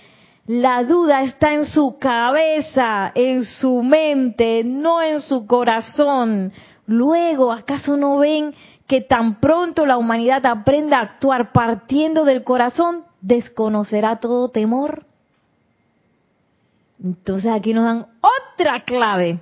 la 0.47 0.83
duda 0.85 1.23
está 1.23 1.55
en 1.55 1.67
su 1.67 1.99
cabeza, 1.99 3.13
en 3.15 3.45
su 3.45 3.83
mente, 3.83 4.63
no 4.65 5.03
en 5.03 5.21
su 5.21 5.47
corazón. 5.47 6.53
Luego, 6.87 7.53
¿acaso 7.53 7.97
no 7.97 8.19
ven 8.19 8.55
que 8.87 9.01
tan 9.01 9.41
pronto 9.41 9.87
la 9.87 9.97
humanidad 9.97 10.45
aprenda 10.47 10.99
a 10.99 11.03
actuar 11.03 11.53
partiendo 11.53 12.25
del 12.25 12.45
corazón, 12.45 13.05
desconocerá 13.21 14.17
todo 14.17 14.51
temor? 14.51 15.07
Entonces 17.03 17.51
aquí 17.51 17.73
nos 17.73 17.85
dan 17.85 18.07
otra 18.21 18.85
clave. 18.85 19.41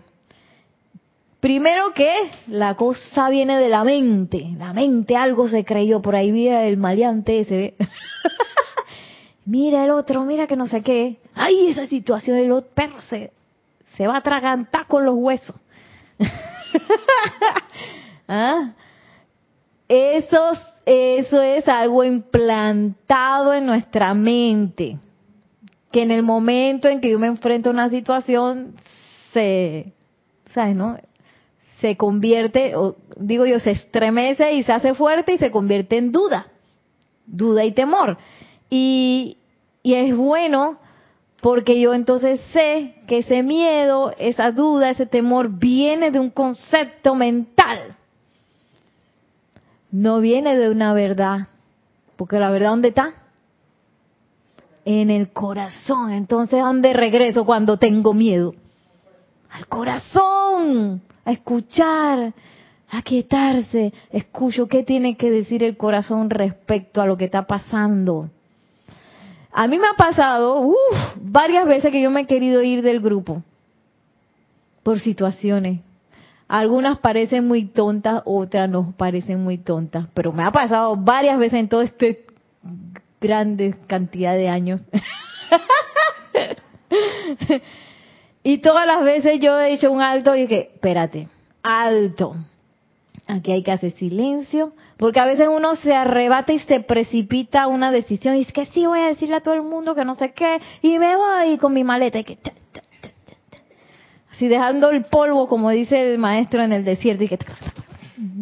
Primero 1.40 1.94
que 1.94 2.12
la 2.48 2.74
cosa 2.74 3.31
viene 3.31 3.59
de 3.59 3.70
la 3.70 3.83
mente. 3.83 4.46
La 4.59 4.74
mente 4.74 5.16
algo 5.16 5.48
se 5.48 5.64
creyó. 5.64 6.03
Por 6.03 6.14
ahí 6.14 6.33
mira 6.33 6.64
el 6.66 6.76
maleante 6.76 7.40
ese. 7.40 7.74
mira 9.46 9.85
el 9.85 9.90
otro, 9.90 10.22
mira 10.24 10.46
que 10.46 10.57
no 10.57 10.66
sé 10.66 10.83
qué. 10.83 11.16
Ay, 11.35 11.68
esa 11.68 11.87
situación 11.87 12.37
del 12.37 12.53
otro 12.53 12.70
perro 12.74 13.00
se, 13.00 13.33
se 13.96 14.07
va 14.07 14.16
a 14.16 14.18
atragantar 14.18 14.87
con 14.87 15.07
los 15.07 15.14
huesos. 15.16 15.57
¿Ah? 18.29 18.72
eso, 19.88 20.53
eso 20.87 21.42
es 21.42 21.66
algo 21.66 22.05
implantado 22.05 23.55
en 23.55 23.66
nuestra 23.66 24.12
mente. 24.12 24.98
Que 25.90 26.03
en 26.03 26.11
el 26.11 26.22
momento 26.22 26.87
en 26.87 27.00
que 27.00 27.11
yo 27.11 27.18
me 27.18 27.26
enfrento 27.26 27.70
a 27.70 27.72
una 27.72 27.88
situación, 27.88 28.74
se, 29.33 29.92
¿sabes, 30.53 30.76
no? 30.76 30.96
Se 31.80 31.96
convierte, 31.96 32.76
o 32.76 32.96
digo 33.16 33.46
yo, 33.46 33.58
se 33.60 33.72
estremece 33.72 34.52
y 34.52 34.62
se 34.62 34.72
hace 34.72 34.94
fuerte 34.94 35.34
y 35.34 35.38
se 35.38 35.50
convierte 35.50 35.96
en 35.96 36.12
duda, 36.12 36.48
duda 37.26 37.64
y 37.64 37.72
temor. 37.72 38.18
Y, 38.68 39.38
y 39.82 39.94
es 39.94 40.14
bueno 40.16 40.78
porque 41.40 41.80
yo 41.80 41.94
entonces 41.94 42.40
sé 42.52 42.96
que 43.06 43.18
ese 43.18 43.42
miedo, 43.42 44.12
esa 44.18 44.50
duda, 44.50 44.90
ese 44.90 45.06
temor 45.06 45.48
viene 45.48 46.10
de 46.10 46.20
un 46.20 46.30
concepto 46.30 47.14
mental, 47.14 47.96
no 49.90 50.20
viene 50.20 50.56
de 50.56 50.70
una 50.70 50.92
verdad, 50.92 51.48
porque 52.16 52.38
la 52.38 52.50
verdad 52.50 52.70
¿dónde 52.70 52.88
está? 52.88 53.14
En 54.84 55.10
el 55.10 55.32
corazón. 55.32 56.12
Entonces, 56.12 56.60
¿a 56.60 56.66
dónde 56.66 56.92
regreso 56.92 57.44
cuando 57.44 57.76
tengo 57.76 58.12
miedo? 58.12 58.54
Al 59.50 59.66
corazón 59.66 61.02
a 61.24 61.33
escuchar, 61.33 62.33
a 62.88 63.02
quietarse. 63.02 63.92
Escucho 64.11 64.68
qué 64.68 64.83
tiene 64.83 65.16
que 65.16 65.30
decir 65.30 65.62
el 65.62 65.76
corazón 65.76 66.30
respecto 66.30 67.00
a 67.00 67.06
lo 67.06 67.16
que 67.16 67.26
está 67.26 67.46
pasando. 67.46 68.30
A 69.52 69.66
mí 69.66 69.78
me 69.78 69.88
ha 69.88 69.94
pasado 69.94 70.72
varias 71.20 71.66
veces 71.66 71.90
que 71.90 72.02
yo 72.02 72.11
me 72.11 72.22
he 72.22 72.26
querido 72.26 72.62
ir 72.62 72.83
del 72.83 73.00
grupo 73.00 73.42
por 74.83 75.00
situaciones. 75.00 75.80
Algunas 76.46 76.98
parecen 76.98 77.46
muy 77.46 77.64
tontas, 77.64 78.22
otras 78.24 78.68
no 78.68 78.92
parecen 78.96 79.42
muy 79.42 79.59
tontas, 79.59 80.06
pero 80.14 80.33
me 80.33 80.42
ha 80.42 80.50
pasado 80.50 80.96
varias 80.96 81.38
veces 81.38 81.61
en 81.61 81.68
todo 81.68 81.83
este 81.83 82.26
grande 83.20 83.76
cantidad 83.87 84.35
de 84.35 84.48
años. 84.48 84.83
Y 88.42 88.59
todas 88.59 88.87
las 88.87 89.05
veces 89.05 89.38
yo 89.40 89.59
he 89.59 89.74
hecho 89.74 89.90
un 89.90 90.00
alto 90.00 90.35
y 90.35 90.42
dije, 90.42 90.70
espérate, 90.74 91.29
alto. 91.62 92.35
Aquí 93.26 93.53
hay 93.53 93.62
que 93.62 93.72
hacer 93.72 93.92
silencio, 93.92 94.72
porque 94.96 95.20
a 95.20 95.26
veces 95.26 95.46
uno 95.48 95.76
se 95.76 95.94
arrebata 95.94 96.53
y 96.53 96.59
se 96.61 96.81
precipita 96.81 97.62
a 97.62 97.66
una 97.68 97.92
decisión 97.92 98.35
y 98.35 98.40
dice 98.40 98.53
que 98.53 98.66
sí 98.66 98.87
voy 98.87 99.00
a 99.00 99.07
decirle 99.07 99.37
a 99.37 99.40
todo 99.40 99.55
el 99.55 99.62
mundo 99.62 99.94
que 99.94 100.05
no 100.05 100.14
sé 100.14 100.33
qué 100.33 100.61
y 100.83 100.98
me 100.98 101.16
voy 101.16 101.59
con 101.59 101.72
mi 101.72 101.85
maleta 101.85 102.18
y 102.18 102.24
que 102.24 102.38
así 104.33 104.48
dejando 104.48 104.90
el 104.90 105.05
polvo 105.05 105.46
como 105.46 105.70
dice 105.70 106.12
el 106.12 106.18
maestro 106.18 106.62
en 106.62 106.72
el 106.72 106.85
desierto 106.85 107.24
y 107.24 107.29
que 107.29 107.38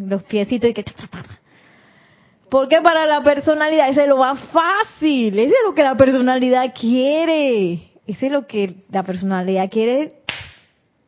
los 0.07 0.23
piecitos 0.23 0.71
y 0.71 0.75
que 0.75 0.85
porque 2.49 2.81
para 2.81 3.07
la 3.07 3.23
personalidad 3.23 3.91
ese 3.91 4.03
es 4.03 4.09
lo 4.09 4.17
más 4.17 4.41
fácil, 4.51 5.39
ese 5.39 5.49
es 5.55 5.61
lo 5.67 5.75
que 5.75 5.83
la 5.83 5.97
personalidad 5.97 6.73
quiere. 6.75 7.88
Ese 8.09 8.27
es 8.27 8.33
lo 8.33 8.47
que 8.47 8.85
la 8.91 9.03
personalidad 9.03 9.71
quiere. 9.71 10.23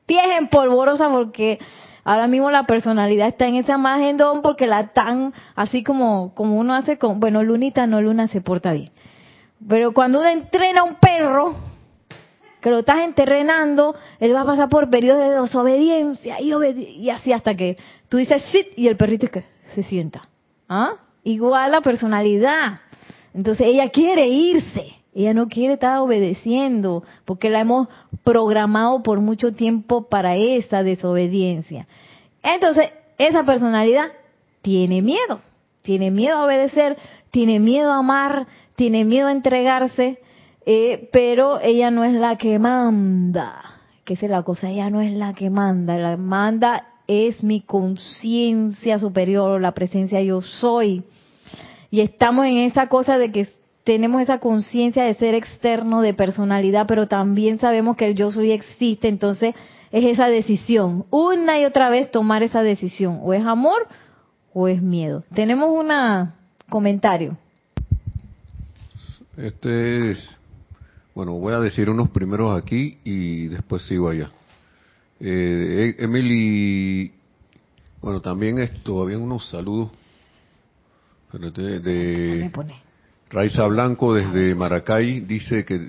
Pies 0.04 0.38
en 0.38 0.48
polvorosa 0.48 1.08
porque 1.08 1.58
ahora 2.04 2.28
mismo 2.28 2.50
la 2.50 2.64
personalidad 2.64 3.28
está 3.28 3.46
en 3.46 3.56
esa 3.56 3.78
don 4.18 4.42
porque 4.42 4.66
la 4.66 4.88
tan 4.88 5.32
así 5.56 5.82
como, 5.82 6.34
como 6.34 6.58
uno 6.58 6.74
hace 6.74 6.98
con, 6.98 7.18
bueno, 7.18 7.42
Lunita 7.42 7.86
no, 7.86 8.02
Luna 8.02 8.28
se 8.28 8.42
porta 8.42 8.72
bien. 8.72 8.90
Pero 9.66 9.92
cuando 9.92 10.20
uno 10.20 10.28
entrena 10.28 10.82
a 10.82 10.84
un 10.84 10.96
perro, 10.96 11.54
que 12.60 12.68
lo 12.68 12.80
estás 12.80 13.00
entrenando, 13.00 13.94
él 14.18 14.34
va 14.34 14.42
a 14.42 14.46
pasar 14.46 14.68
por 14.68 14.90
periodos 14.90 15.22
de 15.22 15.40
desobediencia 15.40 16.38
y, 16.38 16.52
y 16.52 17.08
así 17.08 17.32
hasta 17.32 17.54
que 17.54 17.78
tú 18.10 18.18
dices 18.18 18.42
sit 18.52 18.66
y 18.76 18.88
el 18.88 18.98
perrito 18.98 19.28
que 19.28 19.44
se 19.74 19.82
sienta. 19.84 20.28
¿Ah? 20.68 20.96
Igual 21.24 21.72
la 21.72 21.80
personalidad. 21.80 22.80
Entonces 23.32 23.66
ella 23.68 23.88
quiere 23.88 24.28
irse. 24.28 24.99
Ella 25.14 25.34
no 25.34 25.48
quiere 25.48 25.74
estar 25.74 25.98
obedeciendo 25.98 27.02
porque 27.24 27.50
la 27.50 27.60
hemos 27.60 27.88
programado 28.22 29.02
por 29.02 29.20
mucho 29.20 29.54
tiempo 29.54 30.08
para 30.08 30.36
esa 30.36 30.82
desobediencia. 30.82 31.86
Entonces, 32.42 32.90
esa 33.18 33.44
personalidad 33.44 34.12
tiene 34.62 35.02
miedo, 35.02 35.40
tiene 35.82 36.10
miedo 36.10 36.36
a 36.36 36.44
obedecer, 36.44 36.96
tiene 37.30 37.58
miedo 37.58 37.92
a 37.92 37.98
amar, 37.98 38.46
tiene 38.76 39.04
miedo 39.04 39.28
a 39.28 39.32
entregarse, 39.32 40.20
eh, 40.64 41.08
pero 41.12 41.60
ella 41.60 41.90
no 41.90 42.04
es 42.04 42.12
la 42.12 42.36
que 42.36 42.58
manda. 42.58 43.62
Que 44.04 44.14
es 44.14 44.22
la 44.22 44.42
cosa, 44.42 44.70
ella 44.70 44.90
no 44.90 45.00
es 45.00 45.12
la 45.12 45.34
que 45.34 45.50
manda, 45.50 45.96
la 45.96 46.16
manda 46.16 46.86
es 47.06 47.42
mi 47.42 47.60
conciencia 47.60 49.00
superior, 49.00 49.60
la 49.60 49.72
presencia 49.72 50.22
yo 50.22 50.42
soy. 50.42 51.02
Y 51.90 52.00
estamos 52.00 52.46
en 52.46 52.58
esa 52.58 52.88
cosa 52.88 53.18
de 53.18 53.32
que 53.32 53.48
tenemos 53.84 54.20
esa 54.22 54.38
conciencia 54.38 55.04
de 55.04 55.14
ser 55.14 55.34
externo, 55.34 56.00
de 56.00 56.14
personalidad, 56.14 56.86
pero 56.86 57.08
también 57.08 57.58
sabemos 57.58 57.96
que 57.96 58.08
el 58.08 58.14
yo 58.14 58.30
soy 58.30 58.52
existe, 58.52 59.08
entonces 59.08 59.54
es 59.90 60.04
esa 60.04 60.28
decisión, 60.28 61.06
una 61.10 61.58
y 61.58 61.64
otra 61.64 61.90
vez 61.90 62.10
tomar 62.10 62.42
esa 62.42 62.62
decisión, 62.62 63.20
o 63.22 63.32
es 63.32 63.44
amor 63.44 63.88
o 64.52 64.68
es 64.68 64.82
miedo. 64.82 65.24
Tenemos 65.34 65.68
un 65.70 65.90
comentario. 66.68 67.36
Este 69.36 70.10
es, 70.10 70.36
bueno, 71.14 71.32
voy 71.32 71.54
a 71.54 71.60
decir 71.60 71.88
unos 71.88 72.10
primeros 72.10 72.60
aquí 72.60 72.98
y 73.04 73.48
después 73.48 73.82
sigo 73.82 74.08
allá. 74.08 74.30
Eh, 75.18 75.94
e-, 75.98 76.04
Emily, 76.04 77.12
bueno, 78.00 78.20
también 78.20 78.58
esto, 78.58 79.02
había 79.02 79.18
unos 79.18 79.48
saludos 79.48 79.90
de, 81.32 81.80
de 81.80 82.50
Raiza 83.30 83.64
Blanco 83.68 84.12
desde 84.12 84.56
Maracay 84.56 85.20
dice 85.20 85.64
que 85.64 85.80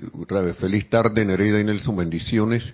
feliz 0.60 0.88
tarde 0.88 1.24
Nereida 1.24 1.60
y 1.60 1.64
Nelson, 1.64 1.96
bendiciones. 1.96 2.72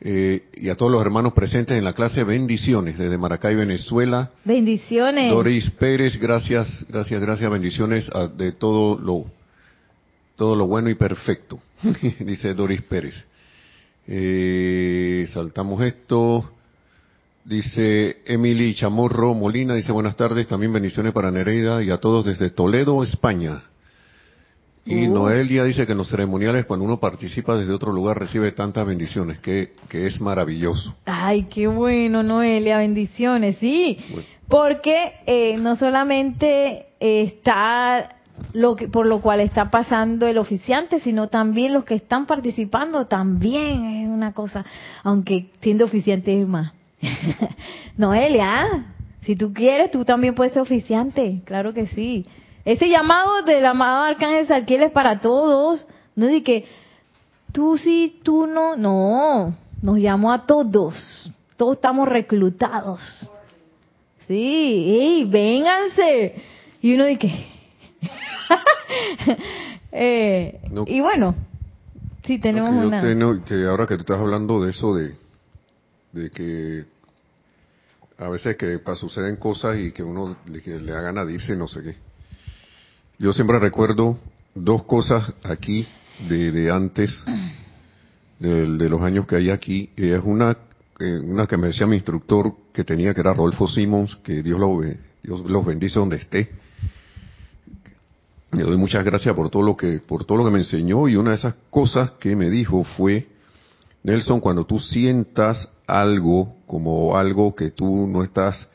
Eh, 0.00 0.44
y 0.54 0.70
a 0.70 0.74
todos 0.76 0.90
los 0.90 1.02
hermanos 1.02 1.34
presentes 1.34 1.76
en 1.76 1.84
la 1.84 1.92
clase, 1.92 2.24
bendiciones 2.24 2.96
desde 2.96 3.18
Maracay, 3.18 3.54
Venezuela. 3.54 4.30
Bendiciones. 4.44 5.30
Doris 5.30 5.70
Pérez, 5.72 6.18
gracias, 6.18 6.86
gracias, 6.88 7.20
gracias, 7.20 7.50
bendiciones 7.50 8.10
de 8.38 8.52
todo 8.52 8.98
lo, 8.98 9.26
todo 10.36 10.56
lo 10.56 10.66
bueno 10.66 10.88
y 10.88 10.94
perfecto. 10.94 11.60
dice 12.20 12.54
Doris 12.54 12.80
Pérez. 12.82 13.22
Eh, 14.06 15.28
saltamos 15.30 15.82
esto. 15.82 16.50
Dice 17.44 18.18
Emily 18.26 18.74
Chamorro 18.74 19.34
Molina, 19.34 19.74
dice 19.74 19.92
buenas 19.92 20.14
tardes, 20.14 20.46
también 20.46 20.72
bendiciones 20.72 21.12
para 21.12 21.30
Nereida 21.30 21.82
y 21.82 21.90
a 21.90 21.96
todos 21.96 22.26
desde 22.26 22.50
Toledo, 22.50 23.02
España. 23.02 23.62
Y 24.84 25.08
uh. 25.08 25.14
Noelia 25.14 25.64
dice 25.64 25.86
que 25.86 25.92
en 25.92 25.98
los 25.98 26.08
ceremoniales 26.08 26.66
cuando 26.66 26.84
uno 26.84 26.98
participa 26.98 27.56
desde 27.56 27.72
otro 27.72 27.92
lugar 27.92 28.18
recibe 28.18 28.52
tantas 28.52 28.86
bendiciones, 28.86 29.38
que, 29.38 29.72
que 29.88 30.06
es 30.06 30.20
maravilloso. 30.20 30.94
Ay, 31.06 31.44
qué 31.44 31.66
bueno, 31.66 32.22
Noelia, 32.22 32.78
bendiciones, 32.78 33.56
sí. 33.58 33.98
Porque 34.48 35.12
eh, 35.26 35.56
no 35.58 35.76
solamente 35.76 36.88
está 36.98 38.16
lo 38.52 38.76
que, 38.76 38.88
por 38.88 39.06
lo 39.06 39.20
cual 39.20 39.40
está 39.40 39.70
pasando 39.70 40.26
el 40.26 40.38
oficiante, 40.38 41.00
sino 41.00 41.28
también 41.28 41.72
los 41.72 41.84
que 41.84 41.94
están 41.94 42.26
participando 42.26 43.06
también 43.06 43.84
es 43.84 44.08
una 44.08 44.32
cosa, 44.32 44.64
aunque 45.04 45.50
siendo 45.60 45.84
oficiante 45.84 46.38
es 46.38 46.46
más. 46.46 46.72
Noelia, 47.96 48.86
si 49.22 49.36
tú 49.36 49.52
quieres, 49.52 49.90
tú 49.90 50.04
también 50.04 50.34
puedes 50.34 50.52
ser 50.52 50.62
oficiante, 50.62 51.42
claro 51.44 51.72
que 51.72 51.86
sí. 51.88 52.26
Ese 52.64 52.88
llamado 52.88 53.42
del 53.42 53.64
amado 53.64 54.04
Arcángel 54.04 54.46
Sarkiel 54.46 54.84
es 54.84 54.92
para 54.92 55.20
todos, 55.20 55.86
no 56.14 56.26
es 56.26 56.32
de 56.32 56.42
que 56.42 56.66
tú 57.52 57.78
sí, 57.78 58.20
tú 58.22 58.46
no, 58.46 58.76
no, 58.76 59.56
nos 59.82 59.98
llamó 59.98 60.32
a 60.32 60.46
todos, 60.46 61.32
todos 61.56 61.76
estamos 61.76 62.08
reclutados. 62.08 63.00
Sí, 64.28 65.26
vénganse. 65.28 66.36
Y 66.82 66.94
uno 66.94 67.06
dice, 67.06 67.30
eh, 69.92 70.60
y 70.86 71.00
bueno, 71.00 71.34
sí 72.24 72.38
tenemos 72.38 72.70
una... 72.70 73.00
que 73.44 73.66
ahora 73.66 73.86
que 73.86 73.96
tú 73.96 74.02
estás 74.02 74.20
hablando 74.20 74.62
de 74.62 74.70
eso 74.70 74.94
de, 74.94 75.14
de 76.12 76.30
que 76.30 76.84
a 78.18 78.28
veces 78.28 78.56
que 78.56 78.80
suceden 78.94 79.36
cosas 79.36 79.78
y 79.78 79.92
que 79.92 80.02
uno 80.02 80.36
le, 80.46 80.80
le 80.80 80.92
hagan 80.92 81.18
a 81.18 81.24
dice 81.24 81.56
no 81.56 81.68
sé 81.68 81.82
qué. 81.82 81.96
Yo 83.18 83.32
siempre 83.32 83.58
recuerdo 83.58 84.18
dos 84.54 84.84
cosas 84.84 85.32
aquí 85.42 85.86
de, 86.28 86.52
de 86.52 86.70
antes, 86.70 87.24
de, 88.38 88.88
los 88.88 89.02
años 89.02 89.26
que 89.26 89.36
hay 89.36 89.50
aquí. 89.50 89.90
Es 89.96 90.20
una, 90.24 90.56
eh, 90.98 91.18
una 91.18 91.46
que 91.46 91.56
me 91.56 91.68
decía 91.68 91.86
mi 91.86 91.96
instructor 91.96 92.54
que 92.72 92.84
tenía, 92.84 93.14
que 93.14 93.20
era 93.20 93.34
Rodolfo 93.34 93.68
Simons, 93.68 94.16
que 94.22 94.42
Dios, 94.42 94.58
lo, 94.58 94.80
Dios 95.22 95.40
los 95.44 95.64
bendice 95.64 95.98
donde 95.98 96.16
esté 96.16 96.50
le 98.52 98.64
doy 98.64 98.76
muchas 98.76 99.04
gracias 99.04 99.34
por 99.34 99.48
todo 99.48 99.62
lo 99.62 99.76
que 99.76 100.00
por 100.00 100.24
todo 100.24 100.38
lo 100.38 100.44
que 100.44 100.50
me 100.50 100.58
enseñó 100.58 101.08
y 101.08 101.16
una 101.16 101.30
de 101.30 101.36
esas 101.36 101.54
cosas 101.70 102.12
que 102.12 102.34
me 102.34 102.50
dijo 102.50 102.82
fue 102.82 103.28
Nelson 104.02 104.40
cuando 104.40 104.64
tú 104.64 104.80
sientas 104.80 105.70
algo 105.90 106.56
como 106.66 107.16
algo 107.16 107.54
que 107.54 107.70
tú 107.70 108.06
no 108.06 108.22
estás 108.22 108.68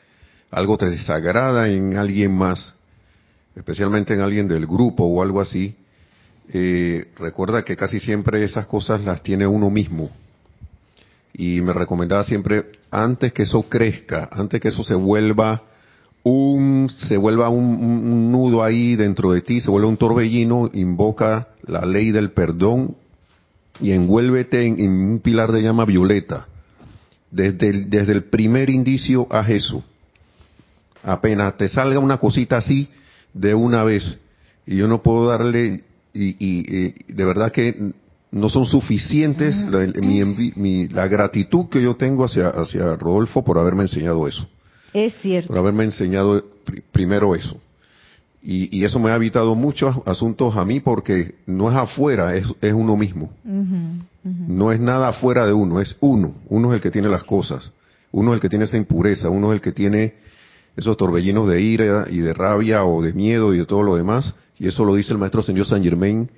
algo 0.50 0.76
te 0.78 0.88
desagrada 0.88 1.68
en 1.68 1.96
alguien 1.96 2.36
más 2.36 2.74
especialmente 3.54 4.14
en 4.14 4.20
alguien 4.20 4.48
del 4.48 4.66
grupo 4.66 5.04
o 5.04 5.22
algo 5.22 5.40
así 5.40 5.76
eh, 6.52 7.08
recuerda 7.16 7.64
que 7.64 7.76
casi 7.76 7.98
siempre 7.98 8.44
esas 8.44 8.66
cosas 8.66 9.00
las 9.02 9.22
tiene 9.22 9.46
uno 9.46 9.70
mismo 9.70 10.10
y 11.32 11.60
me 11.60 11.72
recomendaba 11.72 12.24
siempre 12.24 12.66
antes 12.90 13.32
que 13.32 13.42
eso 13.42 13.62
crezca 13.62 14.28
antes 14.32 14.60
que 14.60 14.68
eso 14.68 14.84
se 14.84 14.94
vuelva 14.94 15.62
un, 16.28 16.90
se 17.06 17.16
vuelva 17.16 17.48
un, 17.50 18.32
nudo 18.32 18.64
ahí 18.64 18.96
dentro 18.96 19.30
de 19.30 19.42
ti, 19.42 19.60
se 19.60 19.70
vuelve 19.70 19.86
un 19.86 19.96
torbellino, 19.96 20.70
invoca 20.72 21.48
la 21.64 21.86
ley 21.86 22.10
del 22.10 22.32
perdón 22.32 22.96
y 23.80 23.92
envuélvete 23.92 24.66
en, 24.66 24.90
un 24.90 25.20
pilar 25.20 25.52
de 25.52 25.62
llama 25.62 25.84
violeta. 25.84 26.48
Desde 27.36 27.68
el, 27.68 27.90
desde 27.90 28.12
el 28.12 28.24
primer 28.24 28.70
indicio 28.70 29.26
a 29.30 29.46
eso. 29.50 29.84
Apenas 31.02 31.56
te 31.56 31.68
salga 31.68 31.98
una 31.98 32.16
cosita 32.16 32.56
así 32.56 32.88
de 33.34 33.54
una 33.54 33.84
vez. 33.84 34.18
Y 34.66 34.76
yo 34.76 34.88
no 34.88 35.02
puedo 35.02 35.26
darle, 35.26 35.84
y, 36.14 37.12
de 37.12 37.24
verdad 37.24 37.52
que 37.52 37.92
no 38.30 38.48
son 38.48 38.64
suficientes 38.64 39.54
la, 39.70 39.86
mi, 40.00 40.88
la 40.88 41.06
gratitud 41.08 41.68
que 41.68 41.82
yo 41.82 41.94
tengo 41.94 42.24
hacia, 42.24 42.48
hacia 42.48 42.96
Rodolfo 42.96 43.44
por 43.44 43.58
haberme 43.58 43.82
enseñado 43.82 44.26
eso. 44.26 44.48
Es 44.94 45.12
cierto. 45.20 45.48
Por 45.48 45.58
haberme 45.58 45.84
enseñado 45.84 46.42
primero 46.90 47.34
eso. 47.34 47.60
Y, 48.42 48.84
eso 48.84 49.00
me 49.00 49.10
ha 49.10 49.16
evitado 49.16 49.56
muchos 49.56 49.96
asuntos 50.06 50.56
a 50.56 50.64
mí 50.64 50.78
porque 50.78 51.34
no 51.46 51.70
es 51.70 51.76
afuera, 51.76 52.36
es, 52.36 52.46
uno 52.72 52.96
mismo. 52.96 53.30
No 54.22 54.70
es 54.70 54.80
nada 54.80 55.08
afuera 55.08 55.46
de 55.46 55.52
uno, 55.52 55.80
es 55.80 55.96
uno. 56.00 56.34
Uno 56.48 56.70
es 56.70 56.76
el 56.76 56.80
que 56.80 56.90
tiene 56.90 57.08
las 57.08 57.24
cosas. 57.24 57.72
Uno 58.12 58.30
es 58.30 58.36
el 58.36 58.40
que 58.40 58.48
tiene 58.48 58.66
esa 58.66 58.76
impureza. 58.76 59.30
Uno 59.30 59.52
es 59.52 59.56
el 59.56 59.60
que 59.60 59.72
tiene 59.72 60.14
esos 60.76 60.96
torbellinos 60.96 61.48
de 61.48 61.60
ira 61.60 62.06
y 62.08 62.18
de 62.18 62.32
rabia 62.32 62.84
o 62.84 63.02
de 63.02 63.12
miedo 63.12 63.52
y 63.52 63.58
de 63.58 63.66
todo 63.66 63.82
lo 63.82 63.96
demás. 63.96 64.34
Y 64.58 64.68
eso 64.68 64.84
lo 64.84 64.94
dice 64.94 65.12
el 65.12 65.18
maestro 65.18 65.42
señor 65.42 65.66
San 65.66 65.82
Germain 65.82 66.30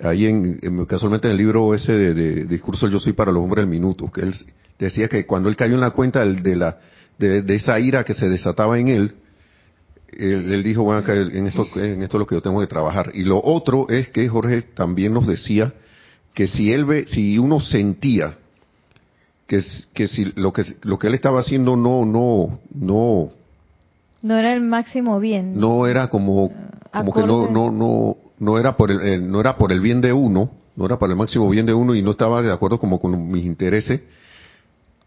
ahí 0.00 0.26
en, 0.26 0.84
casualmente 0.86 1.28
en 1.28 1.32
el 1.32 1.38
libro 1.38 1.74
ese 1.74 1.92
de, 1.92 2.44
discurso 2.44 2.88
Yo 2.88 2.98
soy 2.98 3.12
para 3.12 3.32
los 3.32 3.42
hombres 3.42 3.62
del 3.62 3.70
minuto, 3.70 4.10
que 4.10 4.22
él 4.22 4.34
decía 4.78 5.08
que 5.08 5.26
cuando 5.26 5.48
él 5.48 5.56
cayó 5.56 5.74
en 5.74 5.80
la 5.80 5.90
cuenta 5.90 6.24
de 6.24 6.56
la 6.56 6.78
de, 7.18 7.54
esa 7.54 7.78
ira 7.78 8.04
que 8.04 8.14
se 8.14 8.28
desataba 8.28 8.78
en 8.78 8.88
él, 8.88 9.14
él, 10.18 10.62
dijo, 10.62 10.82
bueno, 10.82 11.02
en 11.12 11.46
esto, 11.46 11.66
en 11.76 12.02
esto 12.02 12.16
es 12.16 12.20
lo 12.20 12.26
que 12.26 12.34
yo 12.34 12.42
tengo 12.42 12.60
que 12.60 12.66
trabajar. 12.66 13.10
Y 13.14 13.22
lo 13.22 13.40
otro 13.42 13.88
es 13.88 14.08
que 14.10 14.28
Jorge 14.28 14.62
también 14.62 15.12
nos 15.12 15.26
decía 15.26 15.72
que 16.34 16.46
si 16.46 16.72
él 16.72 16.84
ve, 16.84 17.06
si 17.06 17.38
uno 17.38 17.60
sentía 17.60 18.38
que, 19.46 19.62
que 19.92 20.08
si 20.08 20.32
lo 20.36 20.52
que 20.52 20.64
lo 20.82 20.98
que 20.98 21.08
él 21.08 21.14
estaba 21.14 21.40
haciendo 21.40 21.76
no 21.76 22.04
no 22.04 22.58
no 22.74 23.30
no 24.22 24.36
era 24.36 24.54
el 24.54 24.62
máximo 24.62 25.20
bien. 25.20 25.58
No 25.58 25.86
era 25.86 26.08
como 26.08 26.50
como 26.92 27.12
que 27.12 27.20
no 27.20 27.50
no 27.50 27.70
no 27.70 28.16
no 28.38 28.58
era 28.58 28.76
por 28.76 28.90
el, 28.90 29.30
no 29.30 29.40
era 29.40 29.56
por 29.56 29.70
el 29.70 29.80
bien 29.80 30.00
de 30.00 30.12
uno 30.12 30.50
no 30.76 30.86
era 30.86 30.98
para 30.98 31.12
el 31.12 31.18
máximo 31.18 31.48
bien 31.50 31.66
de 31.66 31.74
uno 31.74 31.94
y 31.94 32.02
no 32.02 32.10
estaba 32.10 32.42
de 32.42 32.50
acuerdo 32.50 32.78
como 32.80 32.98
con 32.98 33.30
mis 33.30 33.44
intereses 33.44 34.00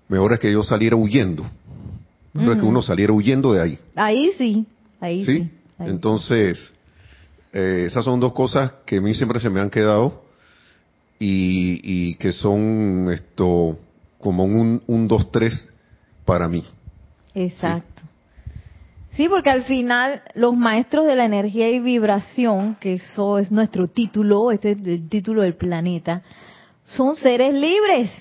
mejor 0.07 0.33
es 0.33 0.39
que 0.39 0.51
yo 0.51 0.63
saliera 0.63 0.95
huyendo. 0.95 1.45
No 2.33 2.51
es 2.51 2.59
que 2.59 2.65
uno 2.65 2.83
saliera 2.83 3.13
huyendo 3.13 3.53
de 3.53 3.61
ahí. 3.61 3.79
Ahí 3.95 4.31
sí, 4.37 4.67
ahí 4.99 5.25
sí. 5.25 5.49
Entonces, 5.79 6.73
eh, 7.53 7.83
esas 7.85 8.03
son 8.03 8.19
dos 8.19 8.33
cosas 8.33 8.73
que 8.85 8.97
a 8.97 9.01
mí 9.01 9.13
siempre 9.13 9.39
se 9.39 9.49
me 9.49 9.59
han 9.59 9.69
quedado 9.69 10.23
y, 11.19 12.15
que 12.15 12.31
son 12.31 13.09
esto 13.11 13.77
como 14.19 14.43
un, 14.43 14.81
un 14.87 15.07
dos, 15.07 15.31
tres 15.31 15.67
para 16.25 16.47
mí. 16.47 16.63
Exacto. 17.33 18.01
Sí, 19.17 19.27
porque 19.29 19.49
al 19.49 19.63
final 19.63 20.21
los 20.35 20.55
maestros 20.55 21.05
de 21.07 21.15
la 21.15 21.25
energía 21.25 21.69
y 21.69 21.79
vibración, 21.79 22.75
que 22.79 22.93
eso 22.93 23.39
es 23.39 23.51
nuestro 23.51 23.87
título, 23.87 24.51
este 24.51 24.71
es 24.71 24.77
el 24.85 25.09
título 25.09 25.41
del 25.41 25.55
planeta, 25.55 26.21
son 26.85 27.15
seres 27.15 27.51
libres. 27.51 28.11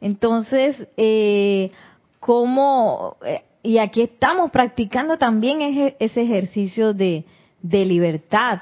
Entonces, 0.00 0.86
eh, 0.96 1.72
¿cómo 2.20 3.16
eh, 3.26 3.42
y 3.68 3.76
aquí 3.76 4.00
estamos 4.00 4.50
practicando 4.50 5.18
también 5.18 5.60
ese, 5.60 6.22
ejercicio 6.22 6.94
de, 6.94 7.26
libertad. 7.60 8.60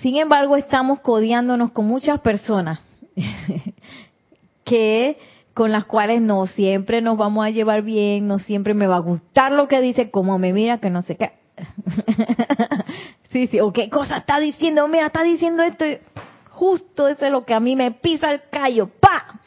Sin 0.00 0.16
embargo, 0.16 0.56
estamos 0.56 1.00
codiándonos 1.00 1.72
con 1.72 1.86
muchas 1.86 2.20
personas 2.20 2.80
que 4.64 5.18
con 5.52 5.72
las 5.72 5.84
cuales 5.84 6.22
no 6.22 6.46
siempre 6.46 7.02
nos 7.02 7.18
vamos 7.18 7.44
a 7.44 7.50
llevar 7.50 7.82
bien, 7.82 8.26
no 8.26 8.38
siempre 8.38 8.72
me 8.72 8.86
va 8.86 8.96
a 8.96 9.00
gustar 9.00 9.52
lo 9.52 9.68
que 9.68 9.82
dice, 9.82 10.10
como 10.10 10.38
me 10.38 10.54
mira, 10.54 10.78
que 10.78 10.88
no 10.88 11.02
sé 11.02 11.16
qué. 11.16 11.32
sí, 13.30 13.46
sí, 13.46 13.60
o 13.60 13.74
qué 13.74 13.90
cosa 13.90 14.16
está 14.16 14.40
diciendo, 14.40 14.88
mira, 14.88 15.08
está 15.08 15.22
diciendo 15.22 15.62
esto, 15.62 15.84
justo 16.48 17.08
eso 17.08 17.26
es 17.26 17.30
lo 17.30 17.44
que 17.44 17.52
a 17.52 17.60
mí 17.60 17.76
me 17.76 17.90
pisa 17.90 18.32
el 18.32 18.40
callo, 18.50 18.88
¡pa! 18.88 19.38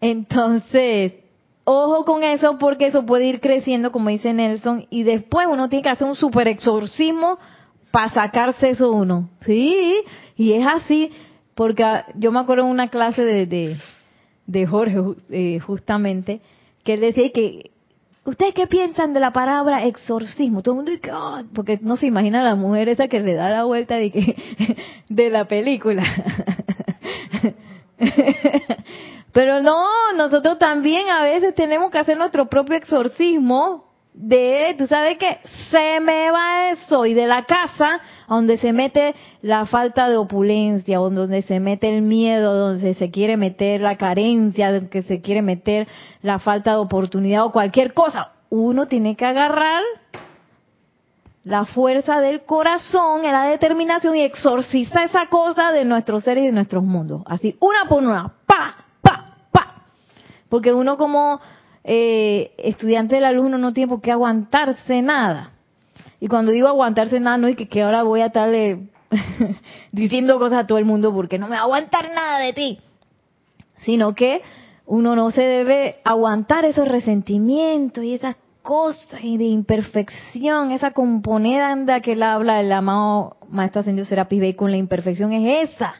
Entonces, 0.00 1.27
Ojo 1.70 2.06
con 2.06 2.24
eso 2.24 2.56
porque 2.56 2.86
eso 2.86 3.04
puede 3.04 3.26
ir 3.26 3.40
creciendo, 3.40 3.92
como 3.92 4.08
dice 4.08 4.32
Nelson, 4.32 4.86
y 4.88 5.02
después 5.02 5.46
uno 5.50 5.68
tiene 5.68 5.82
que 5.82 5.90
hacer 5.90 6.06
un 6.06 6.14
super 6.14 6.48
exorcismo 6.48 7.38
para 7.90 8.08
sacarse 8.08 8.70
eso 8.70 8.90
uno. 8.90 9.28
Sí, 9.44 10.02
y 10.34 10.54
es 10.54 10.66
así, 10.66 11.10
porque 11.54 11.84
ah, 11.84 12.06
yo 12.14 12.32
me 12.32 12.40
acuerdo 12.40 12.64
en 12.64 12.70
una 12.70 12.88
clase 12.88 13.22
de, 13.22 13.76
de, 14.46 14.66
Jorge, 14.66 14.96
eh, 15.28 15.58
justamente, 15.58 16.40
que 16.84 16.94
él 16.94 17.00
decía 17.00 17.30
que, 17.32 17.70
¿ustedes 18.24 18.54
qué 18.54 18.66
piensan 18.66 19.12
de 19.12 19.20
la 19.20 19.34
palabra 19.34 19.84
exorcismo? 19.84 20.62
Todo 20.62 20.72
el 20.72 20.76
mundo 20.76 20.92
dice, 20.92 21.12
oh", 21.12 21.42
porque 21.54 21.78
no 21.82 21.98
se 21.98 22.06
imagina 22.06 22.42
la 22.42 22.54
mujer 22.54 22.88
esa 22.88 23.08
que 23.08 23.20
le 23.20 23.34
da 23.34 23.50
la 23.50 23.64
vuelta 23.64 23.96
de, 23.96 24.10
que, 24.10 24.36
de 25.10 25.28
la 25.28 25.44
película. 25.44 26.02
Pero 29.38 29.62
no, 29.62 29.86
nosotros 30.16 30.58
también 30.58 31.08
a 31.10 31.22
veces 31.22 31.54
tenemos 31.54 31.92
que 31.92 31.98
hacer 31.98 32.18
nuestro 32.18 32.46
propio 32.46 32.74
exorcismo 32.74 33.84
de, 34.12 34.74
tú 34.76 34.88
sabes 34.88 35.16
que 35.16 35.38
se 35.70 36.00
me 36.00 36.32
va 36.32 36.70
eso, 36.70 37.06
y 37.06 37.14
de 37.14 37.28
la 37.28 37.44
casa 37.44 38.00
donde 38.28 38.58
se 38.58 38.72
mete 38.72 39.14
la 39.40 39.66
falta 39.66 40.08
de 40.08 40.16
opulencia, 40.16 40.98
donde 40.98 41.42
se 41.42 41.60
mete 41.60 41.88
el 41.88 42.02
miedo, 42.02 42.52
donde 42.52 42.94
se 42.94 43.12
quiere 43.12 43.36
meter 43.36 43.80
la 43.80 43.96
carencia, 43.96 44.72
donde 44.72 45.02
se 45.02 45.20
quiere 45.20 45.40
meter 45.40 45.86
la 46.20 46.40
falta 46.40 46.72
de 46.72 46.78
oportunidad 46.78 47.44
o 47.44 47.52
cualquier 47.52 47.94
cosa. 47.94 48.32
Uno 48.50 48.88
tiene 48.88 49.14
que 49.14 49.24
agarrar 49.24 49.84
la 51.44 51.64
fuerza 51.64 52.20
del 52.20 52.40
corazón, 52.40 53.22
la 53.22 53.44
determinación 53.44 54.16
y 54.16 54.22
exorcizar 54.22 55.04
esa 55.04 55.28
cosa 55.28 55.70
de 55.70 55.84
nuestros 55.84 56.24
seres 56.24 56.42
y 56.42 56.46
de 56.48 56.52
nuestros 56.52 56.82
mundos. 56.82 57.22
Así, 57.24 57.56
una 57.60 57.88
por 57.88 58.02
una. 58.02 58.37
Porque 60.48 60.72
uno 60.72 60.96
como 60.96 61.40
eh, 61.84 62.52
estudiante 62.58 63.16
de 63.16 63.20
la 63.20 63.32
luz 63.32 63.50
no 63.50 63.72
tiene 63.72 63.88
por 63.88 64.00
qué 64.00 64.12
aguantarse 64.12 65.02
nada. 65.02 65.52
Y 66.20 66.28
cuando 66.28 66.52
digo 66.52 66.68
aguantarse 66.68 67.20
nada, 67.20 67.38
no 67.38 67.46
es 67.46 67.56
que, 67.56 67.82
ahora 67.82 68.02
voy 68.02 68.20
a 68.20 68.26
estarle 68.26 68.88
diciendo 69.92 70.38
cosas 70.38 70.64
a 70.64 70.66
todo 70.66 70.78
el 70.78 70.84
mundo 70.84 71.12
porque 71.12 71.38
no 71.38 71.46
me 71.46 71.56
va 71.56 71.62
a 71.62 71.64
aguantar 71.64 72.08
nada 72.14 72.40
de 72.40 72.52
ti. 72.52 72.78
Sino 73.84 74.14
que 74.14 74.42
uno 74.86 75.14
no 75.14 75.30
se 75.30 75.42
debe 75.42 76.00
aguantar 76.04 76.64
esos 76.64 76.88
resentimientos 76.88 78.02
y 78.02 78.14
esas 78.14 78.36
cosas 78.62 79.22
y 79.22 79.38
de 79.38 79.44
imperfección, 79.44 80.72
esa 80.72 80.90
componenda 80.90 82.00
que 82.00 82.12
él 82.12 82.22
habla 82.22 82.60
el 82.60 82.72
amado 82.72 83.36
Maestro 83.48 83.80
Ascendido 83.80 84.06
Serapis 84.06 84.40
Bey 84.40 84.54
con 84.54 84.70
la 84.70 84.76
imperfección 84.76 85.32
es 85.32 85.70
esa 85.70 85.94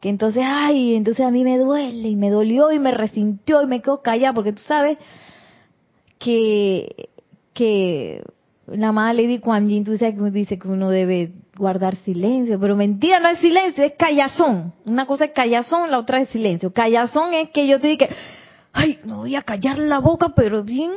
que 0.00 0.08
entonces, 0.08 0.42
ay, 0.44 0.94
entonces 0.94 1.24
a 1.24 1.30
mí 1.30 1.42
me 1.42 1.58
duele 1.58 2.08
y 2.08 2.16
me 2.16 2.30
dolió 2.30 2.70
y 2.70 2.78
me 2.78 2.90
resintió 2.90 3.62
y 3.62 3.66
me 3.66 3.80
quedo 3.80 4.02
callada 4.02 4.34
porque 4.34 4.52
tú 4.52 4.62
sabes 4.62 4.98
que, 6.18 7.08
que 7.54 8.22
la 8.66 8.88
amada 8.88 9.14
Lady 9.14 9.38
Kuan 9.38 9.68
Yin, 9.68 9.84
tú 9.84 9.92
dices 9.92 10.14
que 10.14 10.30
dice 10.30 10.58
que 10.58 10.68
uno 10.68 10.90
debe 10.90 11.32
guardar 11.56 11.96
silencio, 11.96 12.60
pero 12.60 12.76
mentira, 12.76 13.20
no 13.20 13.28
es 13.28 13.38
silencio, 13.38 13.84
es 13.84 13.94
callazón. 13.98 14.74
Una 14.84 15.06
cosa 15.06 15.26
es 15.26 15.32
callazón, 15.32 15.90
la 15.90 15.98
otra 15.98 16.20
es 16.20 16.28
silencio. 16.28 16.72
Callazón 16.72 17.32
es 17.32 17.50
que 17.50 17.66
yo 17.66 17.80
te 17.80 17.96
que, 17.96 18.08
ay, 18.72 18.98
me 19.04 19.14
voy 19.14 19.36
a 19.36 19.42
callar 19.42 19.78
la 19.78 20.00
boca, 20.00 20.32
pero 20.36 20.62
bien 20.62 20.90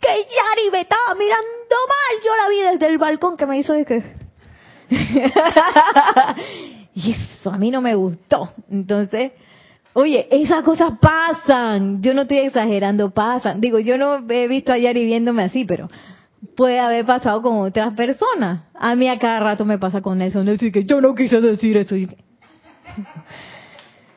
que 0.00 0.08
Yari 0.08 0.70
me 0.72 0.80
estaba 0.80 1.14
mirando 1.16 1.76
mal. 1.88 2.22
Yo 2.24 2.30
la 2.36 2.48
vi 2.48 2.72
desde 2.72 2.86
el 2.92 2.98
balcón 2.98 3.36
que 3.36 3.46
me 3.46 3.58
hizo 3.58 3.72
de 3.72 3.84
que... 3.84 4.02
Y 6.94 7.12
eso 7.12 7.50
a 7.50 7.58
mí 7.58 7.70
no 7.70 7.80
me 7.80 7.94
gustó. 7.94 8.48
Entonces, 8.70 9.32
oye, 9.94 10.28
esas 10.30 10.62
cosas 10.62 10.92
pasan. 11.00 12.00
Yo 12.02 12.14
no 12.14 12.22
estoy 12.22 12.38
exagerando, 12.38 13.10
pasan. 13.10 13.60
Digo, 13.60 13.78
yo 13.78 13.98
no 13.98 14.24
he 14.28 14.48
visto 14.48 14.72
a 14.72 14.78
Yari 14.78 15.04
viéndome 15.04 15.42
así, 15.42 15.64
pero 15.64 15.88
puede 16.56 16.78
haber 16.78 17.04
pasado 17.04 17.42
con 17.42 17.58
otras 17.58 17.94
personas. 17.94 18.62
A 18.74 18.94
mí 18.94 19.08
a 19.08 19.18
cada 19.18 19.40
rato 19.40 19.64
me 19.64 19.78
pasa 19.78 20.00
con 20.00 20.18
Nelson. 20.18 20.44
Nelson, 20.46 20.70
que 20.70 20.84
yo 20.84 21.00
no 21.00 21.14
quise 21.14 21.40
decir 21.40 21.76
eso. 21.76 21.96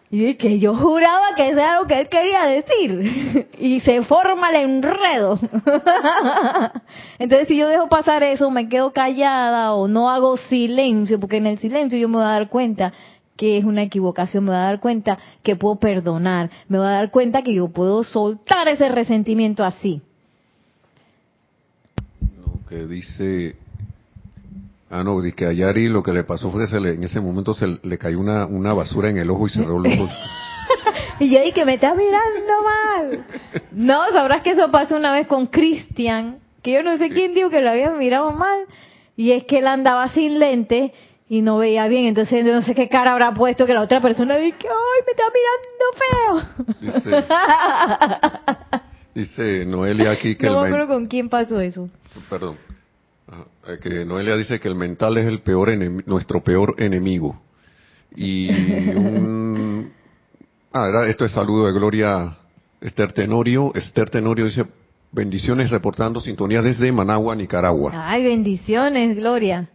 Y 0.09 0.35
que 0.35 0.57
yo 0.57 0.73
juraba 0.73 1.35
que 1.35 1.49
eso 1.49 1.59
era 1.59 1.81
lo 1.81 1.87
que 1.87 1.99
él 1.99 2.09
quería 2.09 2.45
decir. 2.45 3.47
Y 3.59 3.81
se 3.81 4.03
forma 4.03 4.51
el 4.51 4.69
enredo. 4.69 5.39
Entonces, 7.19 7.47
si 7.47 7.57
yo 7.57 7.67
dejo 7.67 7.89
pasar 7.89 8.23
eso, 8.23 8.51
me 8.51 8.69
quedo 8.69 8.93
callada 8.93 9.73
o 9.73 9.87
no 9.87 10.09
hago 10.09 10.37
silencio, 10.37 11.19
porque 11.19 11.37
en 11.37 11.47
el 11.47 11.57
silencio 11.57 11.97
yo 11.97 12.07
me 12.07 12.17
voy 12.17 12.25
a 12.25 12.29
dar 12.29 12.49
cuenta 12.49 12.93
que 13.35 13.57
es 13.57 13.65
una 13.65 13.83
equivocación, 13.83 14.43
me 14.43 14.51
voy 14.51 14.59
a 14.59 14.63
dar 14.63 14.79
cuenta 14.79 15.17
que 15.43 15.55
puedo 15.55 15.75
perdonar, 15.75 16.49
me 16.67 16.77
voy 16.77 16.87
a 16.87 16.91
dar 16.91 17.11
cuenta 17.11 17.43
que 17.43 17.53
yo 17.53 17.69
puedo 17.69 18.03
soltar 18.03 18.67
ese 18.67 18.89
resentimiento 18.89 19.63
así. 19.63 20.01
Lo 22.45 22.65
que 22.67 22.85
dice 22.87 23.55
Ah, 24.89 25.03
no, 25.03 25.21
dice 25.21 25.35
que 25.35 25.45
a 25.45 25.51
Yari 25.51 25.89
lo 25.89 26.01
que 26.01 26.13
le 26.13 26.23
pasó 26.23 26.49
fue 26.49 26.65
que 26.65 26.75
en 26.77 27.03
ese 27.03 27.19
momento 27.19 27.53
se 27.53 27.79
le 27.83 27.97
cayó 27.97 28.19
una, 28.19 28.45
una 28.45 28.73
basura 28.73 29.09
en 29.09 29.17
el 29.17 29.29
ojo 29.29 29.47
y 29.47 29.49
cerró 29.49 29.79
los 29.79 29.93
ojos. 29.93 30.11
y 31.19 31.29
yo 31.29 31.43
dije, 31.43 31.65
me 31.65 31.73
está 31.73 31.93
mirando 31.93 32.63
mal. 32.63 33.25
No, 33.71 34.09
sabrás 34.13 34.43
que 34.43 34.51
eso 34.51 34.71
pasó 34.71 34.95
una 34.95 35.11
vez 35.11 35.27
con 35.27 35.47
Cristian, 35.47 36.39
que 36.63 36.71
yo 36.71 36.83
no 36.83 36.97
sé 36.97 37.09
quién 37.09 37.33
dijo 37.33 37.49
que 37.49 37.59
lo 37.59 37.69
había 37.69 37.91
mirado 37.91 38.31
mal, 38.31 38.61
y 39.17 39.33
es 39.33 39.43
que 39.43 39.59
él 39.59 39.67
andaba 39.67 40.07
sin 40.07 40.39
lente 40.39 40.93
y 41.27 41.41
no 41.41 41.57
veía 41.57 41.89
bien, 41.89 42.05
entonces 42.05 42.45
no 42.45 42.61
sé 42.61 42.73
qué 42.73 42.87
cara 42.87 43.11
habrá 43.11 43.33
puesto 43.33 43.65
que 43.65 43.73
la 43.73 43.81
otra 43.81 43.99
persona 43.99 44.37
dice, 44.37 44.57
ay, 44.63 45.03
me 45.05 45.11
está 45.11 45.23
mirando 45.35 45.97
feo. 46.23 46.93
Dice, 46.93 47.25
dice 49.13 49.65
Noelia 49.65 50.11
aquí 50.11 50.35
que... 50.35 50.47
No 50.47 50.61
me 50.61 50.67
acuerdo 50.67 50.87
con 50.87 51.07
quién 51.07 51.27
pasó 51.27 51.59
eso. 51.59 51.89
Perdón 52.29 52.55
que 53.81 54.05
Noelia 54.05 54.35
dice 54.35 54.59
que 54.59 54.67
el 54.67 54.75
mental 54.75 55.17
es 55.17 55.27
el 55.27 55.41
peor 55.41 55.69
nuestro 56.05 56.41
peor 56.41 56.75
enemigo. 56.77 57.41
Y 58.15 58.49
un, 58.95 59.91
ah, 60.73 61.05
esto 61.07 61.25
es 61.25 61.31
saludo 61.31 61.67
de 61.67 61.73
Gloria 61.73 62.37
Esther 62.81 63.11
Tenorio. 63.11 63.73
Esther 63.75 64.09
Tenorio 64.09 64.45
dice 64.45 64.65
bendiciones 65.11 65.71
reportando 65.71 66.21
sintonía 66.21 66.61
desde 66.61 66.91
Managua, 66.91 67.35
Nicaragua. 67.35 67.91
Ay, 67.93 68.23
bendiciones, 68.23 69.17
Gloria. 69.17 69.69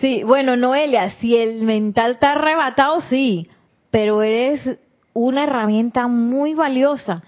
Sí, 0.00 0.22
bueno, 0.24 0.56
Noelia, 0.56 1.10
si 1.20 1.36
el 1.36 1.62
mental 1.62 2.12
está 2.12 2.32
arrebatado, 2.32 3.02
sí, 3.02 3.46
pero 3.90 4.22
es 4.22 4.60
una 5.12 5.44
herramienta 5.44 6.06
muy 6.06 6.54
valiosa 6.54 7.22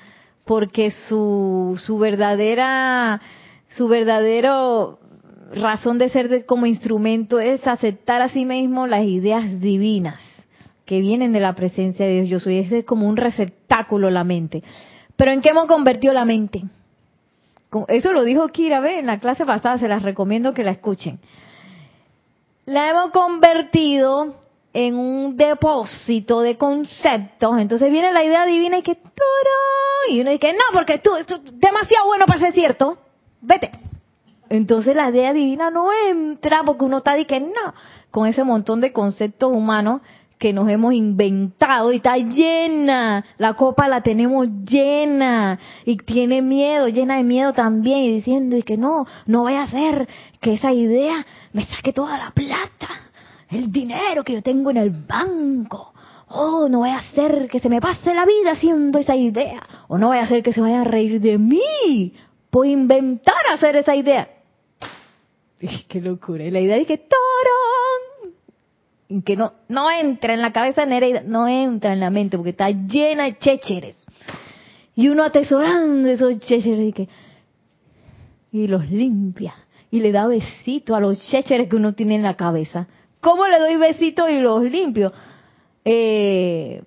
porque 0.44 0.90
su, 0.90 1.78
su 1.84 1.98
verdadera 1.98 3.20
su 3.76 3.88
verdadero 3.88 4.98
razón 5.54 5.98
de 5.98 6.08
ser 6.08 6.46
como 6.46 6.66
instrumento 6.66 7.40
es 7.40 7.66
aceptar 7.66 8.22
a 8.22 8.28
sí 8.28 8.44
mismo 8.44 8.86
las 8.86 9.04
ideas 9.04 9.60
divinas 9.60 10.20
que 10.86 11.00
vienen 11.00 11.32
de 11.32 11.40
la 11.40 11.54
presencia 11.54 12.06
de 12.06 12.22
Dios. 12.22 12.28
Yo 12.28 12.40
soy 12.40 12.58
ese 12.58 12.78
es 12.78 12.84
como 12.84 13.08
un 13.08 13.16
receptáculo 13.16 14.10
la 14.10 14.24
mente. 14.24 14.62
Pero 15.16 15.30
¿en 15.30 15.40
qué 15.40 15.50
hemos 15.50 15.66
convertido 15.66 16.12
la 16.12 16.24
mente? 16.24 16.62
Eso 17.88 18.12
lo 18.12 18.24
dijo 18.24 18.48
Kira, 18.48 18.80
¿ve? 18.80 18.98
En 18.98 19.06
la 19.06 19.18
clase 19.18 19.46
pasada 19.46 19.78
se 19.78 19.88
las 19.88 20.02
recomiendo 20.02 20.52
que 20.52 20.64
la 20.64 20.72
escuchen. 20.72 21.20
La 22.66 22.90
hemos 22.90 23.10
convertido 23.10 24.36
en 24.74 24.96
un 24.96 25.36
depósito 25.36 26.40
de 26.40 26.56
conceptos. 26.56 27.58
Entonces 27.58 27.90
viene 27.90 28.12
la 28.12 28.24
idea 28.24 28.44
divina 28.46 28.78
y 28.78 28.82
que 28.82 28.98
y 30.10 30.20
uno 30.20 30.30
dice, 30.30 30.52
no, 30.52 30.58
porque 30.72 30.98
tú, 30.98 31.14
es 31.16 31.26
demasiado 31.54 32.06
bueno 32.06 32.26
para 32.26 32.40
ser 32.40 32.52
cierto 32.52 32.98
vete. 33.42 33.70
Entonces 34.48 34.94
la 34.94 35.10
idea 35.10 35.32
divina 35.32 35.70
no 35.70 35.88
entra 36.08 36.62
porque 36.64 36.84
uno 36.84 36.98
está 36.98 37.14
diciendo, 37.14 37.50
no, 37.54 37.74
con 38.10 38.26
ese 38.26 38.44
montón 38.44 38.80
de 38.80 38.92
conceptos 38.92 39.50
humanos 39.52 40.02
que 40.38 40.52
nos 40.52 40.68
hemos 40.68 40.92
inventado 40.92 41.92
y 41.92 41.96
está 41.96 42.16
llena, 42.16 43.24
la 43.38 43.54
copa 43.54 43.88
la 43.88 44.02
tenemos 44.02 44.48
llena 44.68 45.58
y 45.84 45.96
tiene 45.98 46.42
miedo, 46.42 46.88
llena 46.88 47.16
de 47.16 47.22
miedo 47.22 47.52
también 47.52 48.00
y 48.00 48.12
diciendo 48.12 48.56
y 48.56 48.62
que 48.62 48.76
no, 48.76 49.06
no 49.26 49.44
vaya 49.44 49.62
a 49.62 49.70
ser 49.70 50.08
que 50.40 50.54
esa 50.54 50.72
idea 50.72 51.24
me 51.52 51.64
saque 51.64 51.92
toda 51.92 52.18
la 52.18 52.32
plata, 52.32 52.88
el 53.50 53.70
dinero 53.70 54.24
que 54.24 54.32
yo 54.32 54.42
tengo 54.42 54.70
en 54.70 54.78
el 54.78 54.90
banco. 54.90 55.94
Oh, 56.28 56.66
no 56.68 56.80
vaya 56.80 56.98
a 56.98 57.14
ser 57.14 57.48
que 57.48 57.60
se 57.60 57.68
me 57.68 57.80
pase 57.80 58.12
la 58.12 58.26
vida 58.26 58.52
haciendo 58.52 58.98
esa 58.98 59.14
idea. 59.14 59.62
O 59.88 59.98
no 59.98 60.08
vaya 60.08 60.22
a 60.22 60.26
ser 60.26 60.42
que 60.42 60.52
se 60.52 60.60
vaya 60.60 60.80
a 60.80 60.84
reír 60.84 61.20
de 61.20 61.36
mí 61.38 62.14
por 62.52 62.66
inventar 62.66 63.34
hacer 63.50 63.76
esa 63.76 63.96
idea. 63.96 64.28
Qué 65.88 66.02
locura. 66.02 66.44
Y 66.44 66.50
la 66.50 66.60
idea 66.60 66.76
es 66.76 66.86
que 66.86 66.98
¡torón! 66.98 68.34
Que 69.22 69.36
no, 69.36 69.54
no 69.68 69.90
entra 69.90 70.34
en 70.34 70.42
la 70.42 70.52
cabeza 70.52 70.82
de 70.82 70.88
Nereida, 70.88 71.22
no 71.24 71.48
entra 71.48 71.94
en 71.94 72.00
la 72.00 72.10
mente 72.10 72.36
porque 72.36 72.50
está 72.50 72.68
llena 72.68 73.24
de 73.24 73.38
chécheres. 73.38 73.96
Y 74.94 75.08
uno 75.08 75.24
atesorando 75.24 76.06
esos 76.10 76.38
chécheres 76.40 76.88
y, 76.88 76.92
que, 76.92 77.08
y 78.52 78.66
los 78.66 78.90
limpia. 78.90 79.54
Y 79.90 80.00
le 80.00 80.12
da 80.12 80.26
besito 80.26 80.94
a 80.94 81.00
los 81.00 81.20
chécheres 81.30 81.70
que 81.70 81.76
uno 81.76 81.94
tiene 81.94 82.16
en 82.16 82.22
la 82.22 82.36
cabeza. 82.36 82.86
¿Cómo 83.22 83.46
le 83.46 83.58
doy 83.60 83.76
besito 83.76 84.28
y 84.28 84.40
los 84.40 84.62
limpio? 84.64 85.10
Eh, 85.86 86.82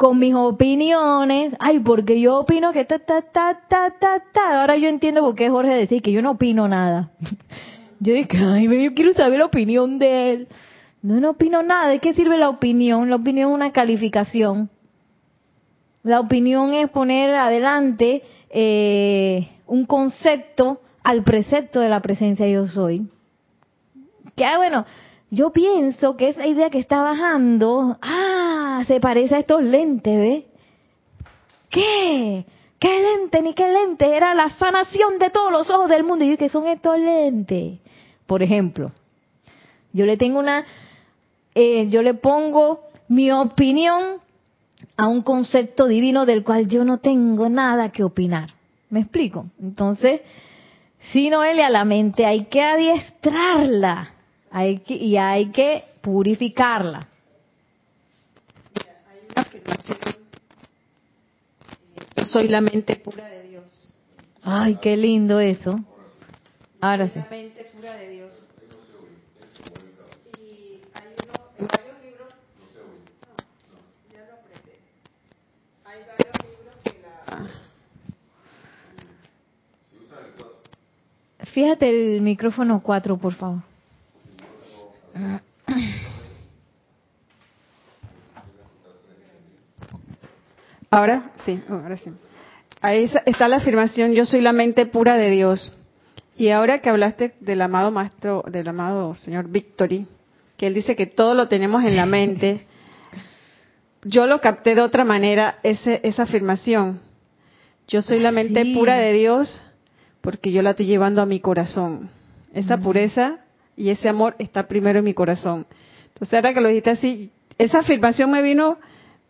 con 0.00 0.18
mis 0.18 0.34
opiniones, 0.34 1.54
ay, 1.58 1.80
porque 1.80 2.18
yo 2.22 2.38
opino 2.38 2.72
que 2.72 2.86
ta, 2.86 3.00
ta, 3.00 3.20
ta, 3.20 3.60
ta, 3.68 3.90
ta, 4.00 4.22
ta. 4.32 4.62
Ahora 4.62 4.78
yo 4.78 4.88
entiendo 4.88 5.20
por 5.20 5.34
qué 5.34 5.50
Jorge 5.50 5.74
decía 5.74 6.00
que 6.00 6.10
yo 6.10 6.22
no 6.22 6.30
opino 6.30 6.66
nada. 6.68 7.10
Yo 8.02 8.14
dije, 8.14 8.38
ay, 8.38 8.64
yo 8.82 8.94
quiero 8.94 9.12
saber 9.12 9.40
la 9.40 9.44
opinión 9.44 9.98
de 9.98 10.30
él. 10.30 10.48
No, 11.02 11.20
no 11.20 11.32
opino 11.32 11.62
nada. 11.62 11.88
¿De 11.90 11.98
qué 11.98 12.14
sirve 12.14 12.38
la 12.38 12.48
opinión? 12.48 13.10
La 13.10 13.16
opinión 13.16 13.50
es 13.50 13.54
una 13.54 13.72
calificación. 13.72 14.70
La 16.02 16.18
opinión 16.18 16.72
es 16.72 16.88
poner 16.88 17.34
adelante 17.34 18.22
eh, 18.48 19.50
un 19.66 19.84
concepto 19.84 20.80
al 21.04 21.22
precepto 21.24 21.80
de 21.80 21.90
la 21.90 22.00
presencia 22.00 22.48
yo 22.48 22.66
soy. 22.68 23.06
Que, 24.34 24.46
ah, 24.46 24.56
bueno, 24.56 24.86
yo 25.30 25.50
pienso 25.50 26.16
que 26.16 26.28
esa 26.28 26.46
idea 26.46 26.70
que 26.70 26.78
está 26.78 27.02
bajando, 27.02 27.98
ah, 28.02 28.82
se 28.86 29.00
parece 29.00 29.36
a 29.36 29.38
estos 29.38 29.62
lentes, 29.62 30.18
¿ves? 30.18 30.44
¿Qué? 31.70 32.44
¿qué 32.80 33.00
lente 33.00 33.42
ni 33.42 33.54
qué 33.54 33.68
lente? 33.68 34.16
Era 34.16 34.34
la 34.34 34.50
sanación 34.50 35.18
de 35.20 35.30
todos 35.30 35.52
los 35.52 35.70
ojos 35.70 35.88
del 35.88 36.02
mundo. 36.02 36.24
Y 36.24 36.30
yo, 36.30 36.38
¿qué 36.38 36.48
son 36.48 36.66
estos 36.66 36.98
lentes? 36.98 37.78
Por 38.26 38.42
ejemplo, 38.42 38.90
yo 39.92 40.06
le 40.06 40.16
tengo 40.16 40.40
una, 40.40 40.64
eh, 41.54 41.88
yo 41.90 42.02
le 42.02 42.14
pongo 42.14 42.80
mi 43.08 43.30
opinión 43.30 44.18
a 44.96 45.08
un 45.08 45.22
concepto 45.22 45.86
divino 45.86 46.26
del 46.26 46.42
cual 46.42 46.66
yo 46.66 46.84
no 46.84 46.98
tengo 46.98 47.48
nada 47.48 47.92
que 47.92 48.02
opinar. 48.02 48.50
¿Me 48.88 49.00
explico? 49.00 49.46
Entonces, 49.60 50.22
si 51.12 51.28
Noelia, 51.28 51.70
la 51.70 51.84
mente 51.84 52.24
hay 52.26 52.46
que 52.46 52.62
adiestrarla 52.62 54.14
hay 54.50 54.78
que, 54.80 54.94
y 54.94 55.16
hay 55.16 55.50
que 55.50 55.84
purificarla. 56.00 57.06
Yo 62.16 62.24
soy 62.24 62.48
la 62.48 62.60
mente 62.60 62.96
pura 62.96 63.26
de 63.26 63.44
Dios. 63.44 63.94
Ay, 64.42 64.76
qué 64.82 64.96
lindo 64.96 65.38
eso. 65.40 65.78
Ahora 66.80 67.06
sí. 67.08 67.18
La 67.18 67.30
mente 67.30 67.64
pura 67.72 67.94
de 67.94 68.08
Dios. 68.10 68.48
Y 70.38 70.80
hay 70.92 71.14
uno, 71.22 71.32
en 71.58 71.66
varios 71.66 72.02
libros. 72.02 72.28
No, 73.70 74.12
ya 74.12 74.26
lo 74.26 74.34
apreté. 74.34 74.78
Hay 75.84 76.00
varios 76.08 76.34
libros 76.44 76.74
que 76.82 77.00
la. 81.38 81.46
Fíjate 81.46 81.88
el 81.88 82.20
micrófono 82.22 82.82
4, 82.82 83.16
por 83.16 83.34
favor. 83.34 83.69
Ahora 90.90 91.30
sí, 91.44 91.62
ahora 91.68 91.96
sí. 91.96 92.10
Ahí 92.80 93.08
está 93.26 93.46
la 93.46 93.56
afirmación, 93.56 94.12
yo 94.12 94.24
soy 94.24 94.40
la 94.40 94.52
mente 94.52 94.86
pura 94.86 95.16
de 95.16 95.30
Dios. 95.30 95.76
Y 96.36 96.48
ahora 96.48 96.80
que 96.80 96.88
hablaste 96.88 97.34
del 97.40 97.60
amado 97.62 97.90
maestro, 97.90 98.42
del 98.48 98.66
amado 98.66 99.14
señor 99.14 99.48
Victory, 99.48 100.06
que 100.56 100.66
él 100.66 100.74
dice 100.74 100.96
que 100.96 101.06
todo 101.06 101.34
lo 101.34 101.48
tenemos 101.48 101.84
en 101.84 101.96
la 101.96 102.06
mente, 102.06 102.66
yo 104.04 104.26
lo 104.26 104.40
capté 104.40 104.74
de 104.74 104.80
otra 104.80 105.04
manera, 105.04 105.58
ese, 105.62 106.00
esa 106.02 106.22
afirmación. 106.22 107.00
Yo 107.86 108.02
soy 108.02 108.20
la 108.20 108.32
mente 108.32 108.64
pura 108.72 108.96
de 108.96 109.12
Dios 109.12 109.62
porque 110.20 110.52
yo 110.52 110.62
la 110.62 110.70
estoy 110.70 110.86
llevando 110.86 111.22
a 111.22 111.26
mi 111.26 111.40
corazón. 111.40 112.08
Esa 112.52 112.78
pureza 112.78 113.40
y 113.80 113.88
ese 113.88 114.10
amor 114.10 114.36
está 114.38 114.68
primero 114.68 114.98
en 114.98 115.06
mi 115.06 115.14
corazón. 115.14 115.66
Entonces 116.08 116.34
ahora 116.34 116.52
que 116.52 116.60
lo 116.60 116.68
dijiste 116.68 116.90
así, 116.90 117.32
esa 117.56 117.78
afirmación 117.78 118.30
me 118.30 118.42
vino, 118.42 118.76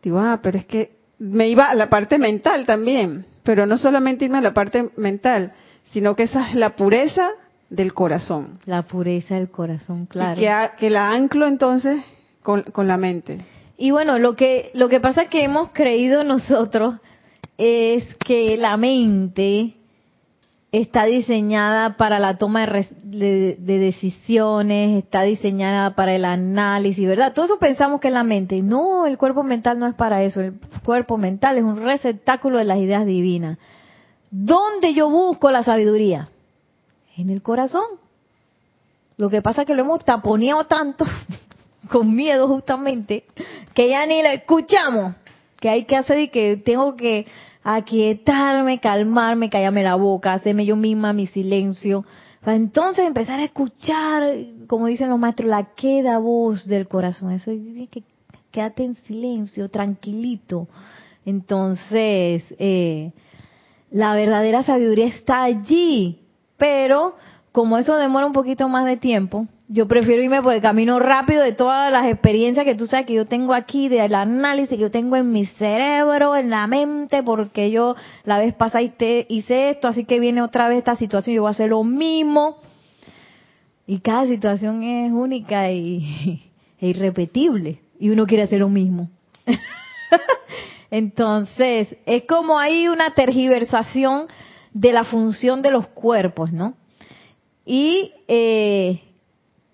digo, 0.02 0.18
ah, 0.18 0.40
pero 0.42 0.58
es 0.58 0.64
que 0.64 0.96
me 1.20 1.48
iba 1.48 1.66
a 1.66 1.74
la 1.76 1.88
parte 1.88 2.18
mental 2.18 2.66
también, 2.66 3.26
pero 3.44 3.64
no 3.64 3.78
solamente 3.78 4.24
irme 4.24 4.38
a 4.38 4.40
la 4.40 4.52
parte 4.52 4.90
mental, 4.96 5.52
sino 5.92 6.16
que 6.16 6.24
esa 6.24 6.48
es 6.48 6.56
la 6.56 6.74
pureza 6.74 7.30
del 7.68 7.94
corazón. 7.94 8.58
La 8.66 8.82
pureza 8.82 9.36
del 9.36 9.50
corazón, 9.50 10.06
claro. 10.06 10.40
Y 10.40 10.46
que, 10.78 10.90
la 10.90 11.12
anclo 11.12 11.46
entonces 11.46 12.02
con, 12.42 12.62
con, 12.62 12.88
la 12.88 12.96
mente. 12.96 13.38
Y 13.78 13.92
bueno, 13.92 14.18
lo 14.18 14.34
que, 14.34 14.72
lo 14.74 14.88
que 14.88 14.98
pasa 14.98 15.26
que 15.26 15.44
hemos 15.44 15.70
creído 15.70 16.24
nosotros 16.24 16.96
es 17.56 18.16
que 18.16 18.56
la 18.56 18.76
mente 18.76 19.76
está 20.72 21.04
diseñada 21.04 21.96
para 21.96 22.18
la 22.18 22.38
toma 22.38 22.66
de, 22.66 23.56
decisiones, 23.60 25.02
está 25.02 25.22
diseñada 25.22 25.94
para 25.94 26.14
el 26.14 26.24
análisis, 26.24 27.06
¿verdad? 27.08 27.32
Todo 27.32 27.46
eso 27.46 27.58
pensamos 27.58 28.00
que 28.00 28.08
es 28.08 28.14
la 28.14 28.22
mente. 28.22 28.62
No, 28.62 29.06
el 29.06 29.18
cuerpo 29.18 29.42
mental 29.42 29.78
no 29.78 29.86
es 29.86 29.94
para 29.94 30.22
eso. 30.22 30.40
El 30.40 30.60
cuerpo 30.84 31.16
mental 31.16 31.58
es 31.58 31.64
un 31.64 31.82
receptáculo 31.82 32.58
de 32.58 32.64
las 32.64 32.78
ideas 32.78 33.04
divinas. 33.04 33.58
¿Dónde 34.30 34.94
yo 34.94 35.10
busco 35.10 35.50
la 35.50 35.64
sabiduría? 35.64 36.28
En 37.16 37.30
el 37.30 37.42
corazón. 37.42 37.84
Lo 39.16 39.28
que 39.28 39.42
pasa 39.42 39.62
es 39.62 39.66
que 39.66 39.74
lo 39.74 39.82
hemos 39.82 40.04
taponeado 40.04 40.64
tanto, 40.64 41.04
con 41.90 42.14
miedo 42.14 42.46
justamente, 42.46 43.24
que 43.74 43.88
ya 43.88 44.06
ni 44.06 44.22
lo 44.22 44.30
escuchamos. 44.30 45.16
Que 45.58 45.68
hay 45.68 45.84
que 45.84 45.96
hacer 45.96 46.20
y 46.20 46.28
que 46.28 46.56
tengo 46.56 46.96
que 46.96 47.26
aquietarme, 47.62 48.80
calmarme, 48.80 49.50
callarme 49.50 49.82
la 49.82 49.94
boca, 49.94 50.32
hacerme 50.32 50.66
yo 50.66 50.76
misma 50.76 51.12
mi 51.12 51.26
silencio, 51.26 52.04
para 52.42 52.56
entonces 52.56 53.06
empezar 53.06 53.38
a 53.38 53.44
escuchar, 53.44 54.34
como 54.66 54.86
dicen 54.86 55.10
los 55.10 55.18
maestros, 55.18 55.48
la 55.48 55.74
queda 55.74 56.18
voz 56.18 56.66
del 56.66 56.88
corazón. 56.88 57.32
Eso 57.32 57.50
que 57.90 58.02
quédate 58.50 58.84
en 58.84 58.94
silencio, 58.94 59.68
tranquilito. 59.68 60.66
Entonces, 61.26 62.42
eh, 62.58 63.12
la 63.90 64.14
verdadera 64.14 64.62
sabiduría 64.62 65.06
está 65.06 65.42
allí, 65.42 66.20
pero 66.56 67.14
como 67.52 67.76
eso 67.76 67.96
demora 67.96 68.26
un 68.26 68.32
poquito 68.32 68.68
más 68.70 68.86
de 68.86 68.96
tiempo, 68.96 69.46
yo 69.72 69.86
prefiero 69.86 70.20
irme 70.20 70.42
por 70.42 70.52
el 70.52 70.60
camino 70.60 70.98
rápido 70.98 71.44
de 71.44 71.52
todas 71.52 71.92
las 71.92 72.06
experiencias 72.06 72.64
que 72.64 72.74
tú 72.74 72.88
sabes 72.88 73.06
que 73.06 73.14
yo 73.14 73.26
tengo 73.26 73.54
aquí, 73.54 73.88
del 73.88 74.16
análisis 74.16 74.70
que 74.70 74.82
yo 74.82 74.90
tengo 74.90 75.14
en 75.14 75.30
mi 75.30 75.46
cerebro, 75.46 76.34
en 76.34 76.50
la 76.50 76.66
mente, 76.66 77.22
porque 77.22 77.70
yo 77.70 77.94
la 78.24 78.40
vez 78.40 78.52
pasada 78.52 78.82
hice 78.82 79.70
esto, 79.70 79.86
así 79.86 80.04
que 80.06 80.18
viene 80.18 80.42
otra 80.42 80.66
vez 80.66 80.78
esta 80.78 80.96
situación, 80.96 81.36
yo 81.36 81.42
voy 81.42 81.50
a 81.50 81.52
hacer 81.52 81.70
lo 81.70 81.84
mismo. 81.84 82.58
Y 83.86 84.00
cada 84.00 84.26
situación 84.26 84.82
es 84.82 85.12
única 85.12 85.70
y, 85.70 86.42
e 86.80 86.88
irrepetible, 86.88 87.78
y 88.00 88.10
uno 88.10 88.26
quiere 88.26 88.42
hacer 88.42 88.58
lo 88.58 88.68
mismo. 88.68 89.08
Entonces, 90.90 91.96
es 92.06 92.24
como 92.24 92.58
hay 92.58 92.88
una 92.88 93.14
tergiversación 93.14 94.26
de 94.74 94.92
la 94.92 95.04
función 95.04 95.62
de 95.62 95.70
los 95.70 95.86
cuerpos, 95.86 96.52
¿no? 96.52 96.74
Y 97.64 98.10
eh, 98.26 99.02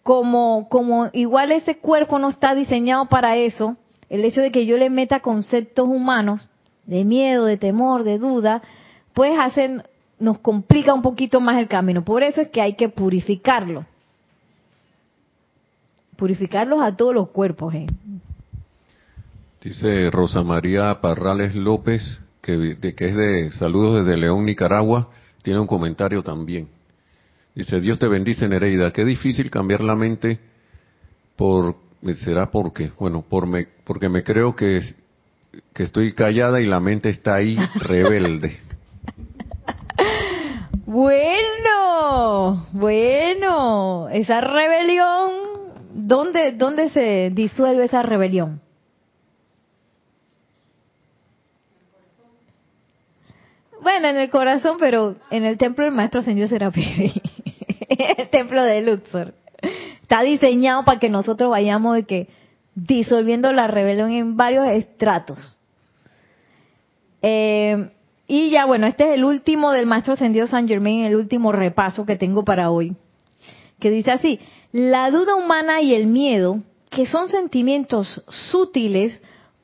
como, 0.07 0.69
como 0.69 1.11
igual 1.15 1.51
ese 1.51 1.79
cuerpo 1.79 2.21
no 2.21 2.29
está 2.29 2.55
diseñado 2.55 3.07
para 3.07 3.35
eso, 3.39 3.77
el 4.09 4.25
hecho 4.25 4.41
de 4.41 4.53
que 4.53 4.65
yo 4.65 4.79
le 4.79 4.89
meta 4.89 5.19
conceptos 5.19 5.89
humanos 5.89 6.49
de 6.85 7.05
miedo, 7.05 7.45
de 7.45 7.57
temor, 7.57 8.05
de 8.05 8.17
duda, 8.21 8.63
pues 9.15 9.37
hacen, 9.37 9.83
nos 10.21 10.39
complica 10.39 10.95
un 10.95 11.03
poquito 11.03 11.41
más 11.41 11.59
el 11.59 11.67
camino. 11.67 12.05
Por 12.05 12.23
eso 12.23 12.41
es 12.41 12.51
que 12.51 12.63
hay 12.63 12.75
que 12.75 12.89
purificarlo. 12.89 13.85
Purificarlos 16.15 16.81
a 16.83 16.95
todos 16.95 17.13
los 17.13 17.31
cuerpos. 17.31 17.75
¿eh? 17.75 17.87
Dice 19.61 20.09
Rosa 20.13 20.45
María 20.45 21.01
Parrales 21.01 21.57
López, 21.57 22.21
que, 22.43 22.79
que 22.81 23.09
es 23.09 23.17
de 23.17 23.51
Saludos 23.51 24.07
desde 24.07 24.17
León, 24.17 24.45
Nicaragua, 24.45 25.09
tiene 25.43 25.59
un 25.59 25.67
comentario 25.67 26.23
también. 26.23 26.76
Dice, 27.57 27.81
Dios 27.81 27.99
te 27.99 28.07
bendice, 28.07 28.47
Nereida. 28.47 28.93
Qué 28.93 29.03
difícil 29.03 29.51
cambiar 29.51 29.81
la 29.81 29.97
mente 29.97 30.39
por, 31.37 31.75
será 32.17 32.51
porque, 32.51 32.93
bueno, 32.99 33.25
por 33.27 33.47
me, 33.47 33.67
porque 33.85 34.11
me 34.11 34.23
creo 34.23 34.55
que, 34.55 34.83
que 35.73 35.85
estoy 35.85 36.13
callada 36.13 36.61
y 36.61 36.67
la 36.67 36.81
mente 36.81 37.09
está 37.09 37.37
ahí 37.37 37.57
rebelde. 37.77 38.61
Bueno, 40.85 42.67
bueno, 42.73 44.11
esa 44.11 44.43
rebelión, 44.43 45.33
¿dónde, 45.95 46.53
dónde 46.53 46.91
se 46.91 47.31
disuelve 47.33 47.87
esa 47.87 48.03
rebelión? 48.03 48.61
Bueno, 53.81 54.09
en 54.09 54.19
el 54.19 54.29
corazón, 54.29 54.77
pero 54.79 55.17
en 55.31 55.45
el 55.47 55.57
templo 55.57 55.87
del 55.87 55.95
maestro 55.95 56.21
ascendido 56.21 56.49
Serapis. 56.49 57.15
el 58.19 58.29
templo 58.31 58.63
de 58.63 58.83
Luxor. 58.83 59.35
Está 60.03 60.23
diseñado 60.23 60.85
para 60.85 60.99
que 60.99 61.09
nosotros 61.09 61.51
vayamos 61.51 61.97
de 61.97 62.05
que 62.05 62.29
disolviendo 62.75 63.53
la 63.53 63.67
rebelión 63.67 64.13
en 64.13 64.37
varios 64.37 64.69
estratos. 64.69 65.59
Eh, 67.23 67.91
y 68.29 68.51
ya 68.51 68.67
bueno, 68.67 68.87
este 68.87 69.05
es 69.05 69.15
el 69.15 69.25
último 69.25 69.73
del 69.73 69.87
Maestro 69.87 70.15
Ascendido 70.15 70.47
San 70.47 70.69
Germain, 70.69 71.05
el 71.05 71.17
último 71.17 71.53
repaso 71.53 72.05
que 72.05 72.17
tengo 72.17 72.45
para 72.45 72.71
hoy, 72.71 72.95
que 73.81 73.91
dice 73.91 74.11
así, 74.11 74.41
la 74.73 75.11
duda 75.11 75.37
humana 75.37 75.81
y 75.81 75.95
el 75.95 76.07
miedo, 76.07 76.61
que 76.91 77.07
son 77.07 77.29
sentimientos 77.29 78.23
sutiles, 78.29 79.21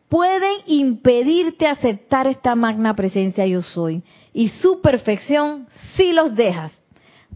pueden 0.09 0.53
impedirte 0.67 1.67
aceptar 1.67 2.27
esta 2.29 2.55
magna 2.55 2.95
presencia 2.95 3.47
yo 3.47 3.63
soy, 3.63 4.03
y 4.33 4.49
su 4.49 4.81
perfección 4.81 5.67
si 5.95 6.13
los 6.13 6.35
dejas 6.35 6.82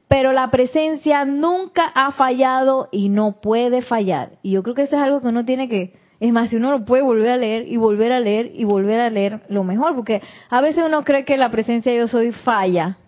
pero 0.08 0.32
la 0.32 0.50
presencia 0.50 1.24
nunca 1.24 1.86
ha 1.94 2.12
fallado 2.12 2.88
y 2.92 3.08
no 3.08 3.40
puede 3.40 3.82
fallar. 3.82 4.32
Y 4.42 4.52
yo 4.52 4.62
creo 4.62 4.74
que 4.74 4.82
eso 4.82 4.96
es 4.96 5.02
algo 5.02 5.20
que 5.20 5.28
uno 5.28 5.44
tiene 5.44 5.68
que, 5.68 5.94
es 6.20 6.32
más, 6.32 6.50
si 6.50 6.56
uno 6.56 6.70
lo 6.70 6.84
puede 6.84 7.02
volver 7.02 7.30
a 7.30 7.36
leer 7.36 7.66
y 7.68 7.76
volver 7.76 8.12
a 8.12 8.20
leer 8.20 8.52
y 8.54 8.64
volver 8.64 9.00
a 9.00 9.10
leer, 9.10 9.42
lo 9.48 9.64
mejor, 9.64 9.94
porque 9.96 10.22
a 10.48 10.60
veces 10.60 10.84
uno 10.86 11.02
cree 11.02 11.24
que 11.24 11.36
la 11.36 11.50
presencia 11.50 11.94
yo 11.94 12.06
soy 12.06 12.32
falla, 12.32 12.98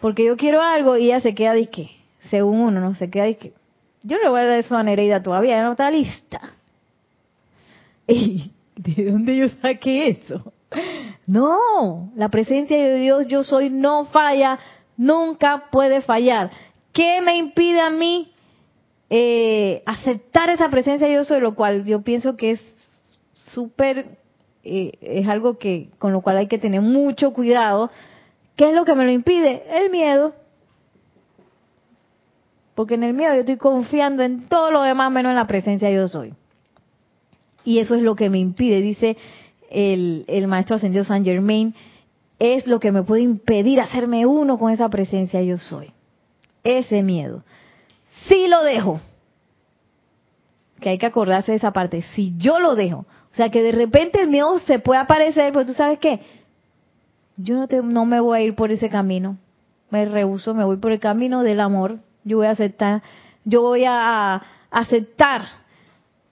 porque 0.00 0.24
yo 0.24 0.36
quiero 0.36 0.62
algo 0.62 0.96
y 0.96 1.06
ella 1.06 1.20
se 1.20 1.34
queda 1.34 1.54
disque, 1.54 1.90
según 2.30 2.60
uno, 2.60 2.80
¿no? 2.80 2.94
Se 2.94 3.08
queda 3.10 3.24
disque. 3.24 3.52
Yo 4.02 4.16
no 4.16 4.24
le 4.24 4.30
voy 4.30 4.40
a 4.40 4.46
dar 4.46 4.58
eso 4.58 4.76
a 4.76 4.82
Nereida 4.82 5.22
todavía, 5.22 5.56
ya 5.56 5.64
no 5.64 5.72
está 5.72 5.90
lista. 5.90 6.40
¿Y 8.08 8.50
de 8.76 9.12
dónde 9.12 9.36
yo 9.36 9.48
saqué 9.60 10.08
eso? 10.08 10.52
No, 11.26 12.10
la 12.16 12.28
presencia 12.28 12.76
de 12.76 12.98
Dios 12.98 13.26
yo 13.28 13.42
soy 13.42 13.70
no 13.70 14.06
falla, 14.06 14.58
nunca 15.00 15.70
puede 15.72 16.02
fallar. 16.02 16.50
¿Qué 16.92 17.22
me 17.22 17.38
impide 17.38 17.80
a 17.80 17.88
mí 17.88 18.32
eh, 19.08 19.82
aceptar 19.86 20.50
esa 20.50 20.68
presencia 20.68 21.08
yo 21.08 21.24
soy? 21.24 21.40
Lo 21.40 21.54
cual 21.54 21.86
yo 21.86 22.02
pienso 22.02 22.36
que 22.36 22.52
es 22.52 22.60
súper, 23.32 24.18
eh, 24.62 24.92
es 25.00 25.26
algo 25.26 25.56
que 25.56 25.88
con 25.98 26.12
lo 26.12 26.20
cual 26.20 26.36
hay 26.36 26.48
que 26.48 26.58
tener 26.58 26.82
mucho 26.82 27.32
cuidado. 27.32 27.90
¿Qué 28.56 28.68
es 28.68 28.74
lo 28.74 28.84
que 28.84 28.94
me 28.94 29.06
lo 29.06 29.10
impide? 29.10 29.64
El 29.70 29.90
miedo. 29.90 30.34
Porque 32.74 32.94
en 32.94 33.04
el 33.04 33.14
miedo 33.14 33.32
yo 33.32 33.40
estoy 33.40 33.56
confiando 33.56 34.22
en 34.22 34.48
todo 34.48 34.70
lo 34.70 34.82
demás 34.82 35.10
menos 35.10 35.30
en 35.30 35.36
la 35.36 35.46
presencia 35.46 35.88
de 35.88 35.94
yo 35.94 36.08
soy. 36.08 36.34
Y 37.64 37.78
eso 37.78 37.94
es 37.94 38.02
lo 38.02 38.16
que 38.16 38.28
me 38.28 38.38
impide, 38.38 38.82
dice 38.82 39.16
el, 39.70 40.24
el 40.28 40.46
maestro 40.46 40.76
ascendido 40.76 41.04
San 41.04 41.24
Germain, 41.24 41.74
es 42.40 42.66
lo 42.66 42.80
que 42.80 42.90
me 42.90 43.02
puede 43.02 43.22
impedir 43.22 43.80
hacerme 43.80 44.26
uno 44.26 44.58
con 44.58 44.72
esa 44.72 44.88
presencia 44.88 45.42
yo 45.42 45.58
soy. 45.58 45.92
Ese 46.64 47.02
miedo. 47.02 47.44
Si 48.26 48.48
lo 48.48 48.64
dejo, 48.64 49.00
que 50.80 50.88
hay 50.88 50.98
que 50.98 51.06
acordarse 51.06 51.52
de 51.52 51.58
esa 51.58 51.72
parte, 51.72 52.02
si 52.14 52.36
yo 52.36 52.58
lo 52.58 52.74
dejo, 52.74 53.00
o 53.32 53.36
sea 53.36 53.50
que 53.50 53.62
de 53.62 53.72
repente 53.72 54.22
el 54.22 54.28
miedo 54.28 54.58
se 54.66 54.78
puede 54.78 55.00
aparecer, 55.00 55.52
pues 55.52 55.66
tú 55.66 55.74
sabes 55.74 55.98
qué, 55.98 56.20
yo 57.36 57.56
no, 57.56 57.68
te, 57.68 57.82
no 57.82 58.06
me 58.06 58.20
voy 58.20 58.38
a 58.38 58.42
ir 58.42 58.54
por 58.54 58.72
ese 58.72 58.88
camino, 58.88 59.36
me 59.90 60.04
rehuso, 60.06 60.54
me 60.54 60.64
voy 60.64 60.78
por 60.78 60.92
el 60.92 61.00
camino 61.00 61.42
del 61.42 61.60
amor, 61.60 61.98
yo 62.24 62.38
voy 62.38 62.46
a 62.46 62.52
aceptar, 62.52 63.02
yo 63.44 63.62
voy 63.62 63.84
a 63.86 64.42
aceptar 64.70 65.46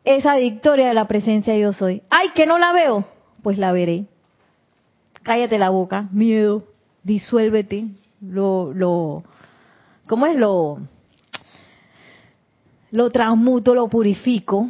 esa 0.04 0.36
victoria 0.36 0.88
de 0.88 0.94
la 0.94 1.06
presencia 1.06 1.56
yo 1.56 1.72
soy. 1.74 2.02
Ay, 2.08 2.30
que 2.34 2.46
no 2.46 2.58
la 2.58 2.72
veo, 2.72 3.04
pues 3.42 3.58
la 3.58 3.72
veré. 3.72 4.06
Cállate 5.22 5.58
la 5.58 5.70
boca, 5.70 6.08
miedo, 6.12 6.64
disuélvete, 7.02 7.86
lo, 8.20 8.72
lo, 8.72 9.24
¿cómo 10.06 10.26
es 10.26 10.36
lo? 10.36 10.78
Lo 12.90 13.10
transmuto, 13.10 13.74
lo 13.74 13.88
purifico. 13.88 14.68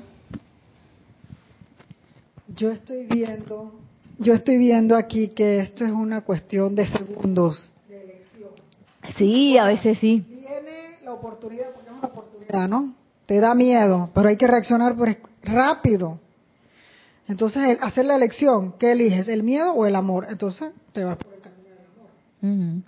Yo 2.48 2.70
estoy 2.70 3.06
viendo, 3.06 3.74
yo 4.18 4.34
estoy 4.34 4.58
viendo 4.58 4.96
aquí 4.96 5.28
que 5.28 5.60
esto 5.60 5.84
es 5.84 5.92
una 5.92 6.22
cuestión 6.22 6.74
de 6.74 6.86
segundos 6.86 7.70
de 7.88 8.02
elección. 8.02 8.50
Sí, 9.16 9.56
a 9.56 9.66
veces 9.66 9.98
sí. 9.98 10.24
Viene 10.28 10.98
la 11.04 11.12
oportunidad, 11.12 11.66
porque 11.72 11.90
es 11.90 11.96
una 11.96 12.08
oportunidad, 12.08 12.68
¿no? 12.68 12.94
Te 13.26 13.38
da 13.38 13.54
miedo, 13.54 14.10
pero 14.14 14.28
hay 14.28 14.36
que 14.36 14.46
reaccionar 14.48 14.96
rápido. 15.42 16.18
Entonces, 17.28 17.62
el 17.62 17.78
hacer 17.82 18.06
la 18.06 18.16
elección, 18.16 18.72
¿qué 18.78 18.92
eliges? 18.92 19.28
¿El 19.28 19.42
miedo 19.42 19.72
o 19.72 19.86
el 19.86 19.96
amor? 19.96 20.26
Entonces, 20.28 20.72
te 20.92 21.04
vas 21.04 21.16
por 21.18 21.34
el 21.34 21.40
camino 21.40 21.68
del 21.74 21.86
amor. 21.86 22.82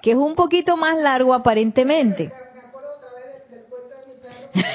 Que 0.00 0.12
es 0.12 0.16
un 0.16 0.34
poquito 0.34 0.76
más 0.76 0.98
largo 0.98 1.34
aparentemente. 1.34 2.32
Me 2.54 2.60
acuerdo 2.60 2.88
otra 2.96 3.10
vez 3.14 3.50
del, 3.50 3.64
cuento 3.64 3.94
de 4.00 4.06
mi 4.06 4.20
perro. 4.20 4.68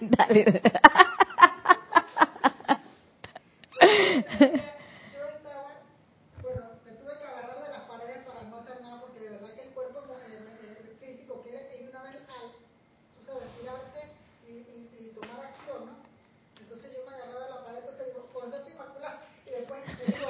Dale. 0.16 0.62
Yo 3.80 5.24
estaba, 5.36 5.80
bueno, 6.42 6.62
me 6.84 6.92
tuve 6.92 7.18
que 7.18 7.24
agarrar 7.24 7.64
de 7.64 7.70
las 7.70 7.82
paredes 7.88 8.18
para 8.26 8.42
no 8.48 8.58
hacer 8.58 8.82
nada 8.82 9.00
porque 9.00 9.20
de 9.20 9.30
verdad 9.30 9.48
que 9.54 9.62
el 9.62 9.70
cuerpo 9.70 10.00
el, 10.28 10.44
físico 11.00 11.40
quiere 11.42 11.66
ir 11.80 11.88
una 11.88 12.02
vez 12.02 12.16
al, 12.28 12.52
tú 13.16 13.24
sabes, 13.24 13.48
tirarse 13.58 14.12
y, 14.46 14.52
y, 14.52 14.90
y 15.00 15.12
tomar 15.14 15.46
acción, 15.46 15.86
¿no? 15.86 15.92
Entonces 16.60 16.92
yo 16.92 17.00
me 17.08 17.16
agarraba 17.16 17.44
de 17.44 17.50
la 17.50 17.64
pared, 17.64 17.78
entonces 17.78 18.06
digo, 18.06 18.28
pues 18.32 18.46
eso 18.52 18.70
inmaculada, 18.70 19.22
y 19.46 19.50
después 19.50 19.80
te 19.84 20.04
digo, 20.12 20.28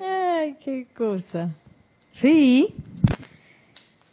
Ay, 0.00 0.55
qué 0.66 0.84
cosa. 0.96 1.50
Sí. 2.14 2.74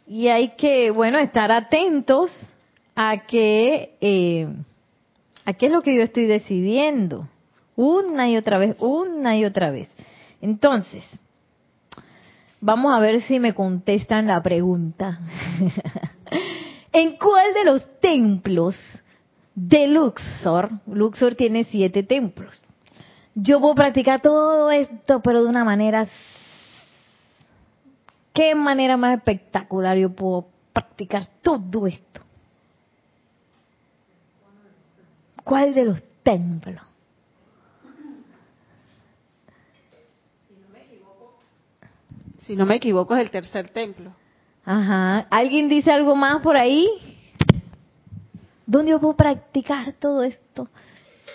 Y 0.06 0.28
hay 0.28 0.50
que, 0.50 0.92
bueno, 0.92 1.18
estar 1.18 1.50
atentos 1.50 2.30
a 2.94 3.26
que, 3.26 3.96
eh, 4.00 4.46
a 5.44 5.52
qué 5.54 5.66
es 5.66 5.72
lo 5.72 5.82
que 5.82 5.96
yo 5.96 6.02
estoy 6.02 6.26
decidiendo. 6.26 7.28
Una 7.74 8.30
y 8.30 8.36
otra 8.36 8.58
vez, 8.58 8.76
una 8.78 9.36
y 9.36 9.44
otra 9.44 9.72
vez. 9.72 9.88
Entonces, 10.40 11.02
vamos 12.60 12.94
a 12.94 13.00
ver 13.00 13.22
si 13.22 13.40
me 13.40 13.52
contestan 13.52 14.28
la 14.28 14.40
pregunta. 14.40 15.18
¿En 16.92 17.16
cuál 17.16 17.52
de 17.52 17.64
los 17.64 17.98
templos 17.98 18.76
de 19.56 19.88
Luxor, 19.88 20.70
Luxor 20.86 21.34
tiene 21.34 21.64
siete 21.64 22.04
templos, 22.04 22.60
yo 23.34 23.58
puedo 23.58 23.74
practicar 23.74 24.20
todo 24.20 24.70
esto, 24.70 25.20
pero 25.20 25.42
de 25.42 25.50
una 25.50 25.64
manera... 25.64 26.06
¿Qué 28.34 28.54
manera 28.56 28.96
más 28.96 29.16
espectacular 29.16 29.96
yo 29.96 30.10
puedo 30.10 30.48
practicar 30.72 31.28
todo 31.40 31.86
esto? 31.86 32.20
¿Cuál 35.44 35.72
de 35.72 35.84
los 35.84 36.02
templos? 36.24 36.82
Si 42.38 42.56
no 42.56 42.66
me 42.66 42.74
equivoco, 42.74 43.14
es 43.14 43.22
el 43.22 43.30
tercer 43.30 43.68
templo. 43.68 44.12
Ajá. 44.64 45.20
¿Alguien 45.30 45.68
dice 45.68 45.92
algo 45.92 46.16
más 46.16 46.42
por 46.42 46.56
ahí? 46.56 46.88
¿Dónde 48.66 48.90
yo 48.90 49.00
puedo 49.00 49.14
practicar 49.14 49.92
todo 49.92 50.24
esto? 50.24 50.68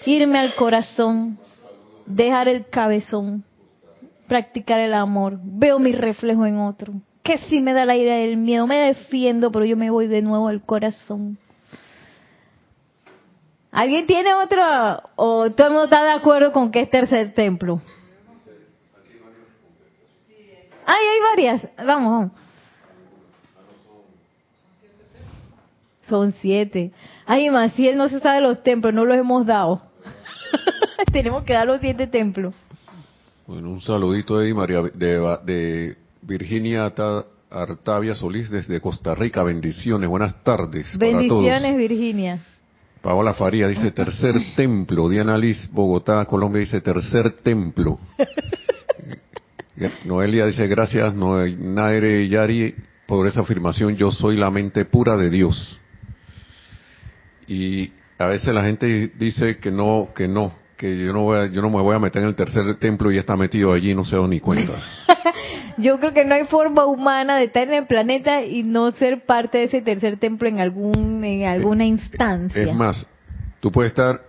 Irme 0.06 0.38
al 0.40 0.54
corazón, 0.56 1.40
dejar 2.06 2.50
el 2.50 2.68
cabezón, 2.68 3.46
practicar 4.30 4.80
el 4.80 4.94
amor. 4.94 5.40
Veo 5.44 5.80
mi 5.80 5.92
reflejo 5.92 6.46
en 6.46 6.60
otro. 6.60 6.94
Que 7.24 7.38
si 7.38 7.60
me 7.60 7.74
da 7.74 7.84
la 7.84 7.98
ira 7.98 8.16
del 8.16 8.38
miedo, 8.38 8.66
me 8.66 8.78
defiendo, 8.78 9.52
pero 9.52 9.66
yo 9.66 9.76
me 9.76 9.90
voy 9.90 10.08
de 10.08 10.22
nuevo 10.22 10.48
al 10.48 10.62
corazón. 10.62 11.38
¿Alguien 13.72 14.08
tiene 14.08 14.34
otro? 14.34 14.62
¿O 15.16 15.52
todo 15.52 15.68
el 15.68 15.74
mundo 15.74 15.86
está 15.86 16.04
de 16.04 16.12
acuerdo 16.12 16.52
con 16.52 16.72
que 16.72 16.82
es 16.82 16.90
tercer 16.90 17.34
templo? 17.34 17.82
Ay, 20.86 21.04
hay 21.06 21.20
varias. 21.30 21.68
Vamos. 21.86 22.32
Son 26.08 26.32
siete. 26.42 26.92
Ay, 27.28 27.50
Maciel 27.52 27.96
no 27.96 28.10
se 28.10 28.20
sabe 28.20 28.42
los 28.42 28.64
templos, 28.64 28.94
no 28.94 29.06
los 29.06 29.16
hemos 29.18 29.46
dado. 29.46 29.84
Tenemos 31.12 31.44
que 31.44 31.54
dar 31.54 31.68
los 31.68 31.80
siete 31.80 32.08
templos. 32.08 32.56
Bueno, 33.50 33.72
un 33.72 33.82
saludito 33.82 34.38
ahí, 34.38 34.54
María, 34.54 34.84
de, 34.94 35.40
de 35.44 35.98
Virginia 36.22 36.94
Artavia 37.50 38.14
Solís 38.14 38.48
desde 38.52 38.80
Costa 38.80 39.16
Rica. 39.16 39.42
Bendiciones, 39.42 40.08
buenas 40.08 40.44
tardes. 40.44 40.96
Bendiciones, 41.00 41.76
Virginia. 41.76 42.44
Paola 43.02 43.34
Faría 43.34 43.68
dice 43.68 43.90
tercer 43.90 44.36
templo. 44.56 45.10
Diana 45.10 45.36
Liz, 45.36 45.68
Bogotá, 45.72 46.24
Colombia 46.26 46.60
dice 46.60 46.80
tercer 46.80 47.38
templo. 47.42 48.00
Noelia 50.06 50.46
dice 50.46 50.68
gracias, 50.68 51.12
Naire 51.16 52.28
Yari, 52.28 52.76
por 53.08 53.26
esa 53.26 53.42
afirmación. 53.42 53.96
Yo 53.96 54.12
soy 54.12 54.38
la 54.38 54.52
mente 54.52 54.86
pura 54.86 55.18
de 55.18 55.32
Dios. 55.32 55.80
Y 57.48 57.94
a 58.20 58.28
veces 58.28 58.54
la 58.54 58.62
gente 58.64 59.12
dice 59.18 59.58
que 59.58 59.72
no, 59.72 60.10
que 60.16 60.28
no, 60.28 60.54
que 60.80 60.98
yo 60.98 61.12
no 61.12 61.24
voy 61.24 61.38
a, 61.38 61.46
yo 61.48 61.62
no 61.62 61.70
me 61.70 61.82
voy 61.82 61.94
a 61.94 62.00
meter 62.00 62.22
en 62.22 62.30
el 62.30 62.36
tercer 62.36 62.76
templo 62.76 63.12
y 63.12 63.16
ya 63.16 63.20
está 63.20 63.36
metido 63.36 63.74
allí 63.74 63.94
no 63.94 64.06
se 64.06 64.16
da 64.16 64.26
ni 64.26 64.40
cuenta. 64.40 64.82
yo 65.78 66.00
creo 66.00 66.14
que 66.14 66.24
no 66.24 66.36
hay 66.36 66.46
forma 66.46 66.86
humana 66.86 67.36
de 67.36 67.44
estar 67.44 67.68
en 67.68 67.74
el 67.74 67.86
planeta 67.86 68.44
y 68.44 68.64
no 68.64 68.90
ser 68.94 69.26
parte 69.26 69.58
de 69.58 69.64
ese 69.66 69.82
tercer 69.82 70.18
templo 70.18 70.48
en 70.48 70.62
algún 70.62 71.26
en 71.26 71.46
alguna 71.46 71.86
instancia. 71.86 72.64
Es 72.64 72.74
más, 72.74 73.06
tú 73.60 73.74
puedes 73.74 73.92
estar 73.92 74.22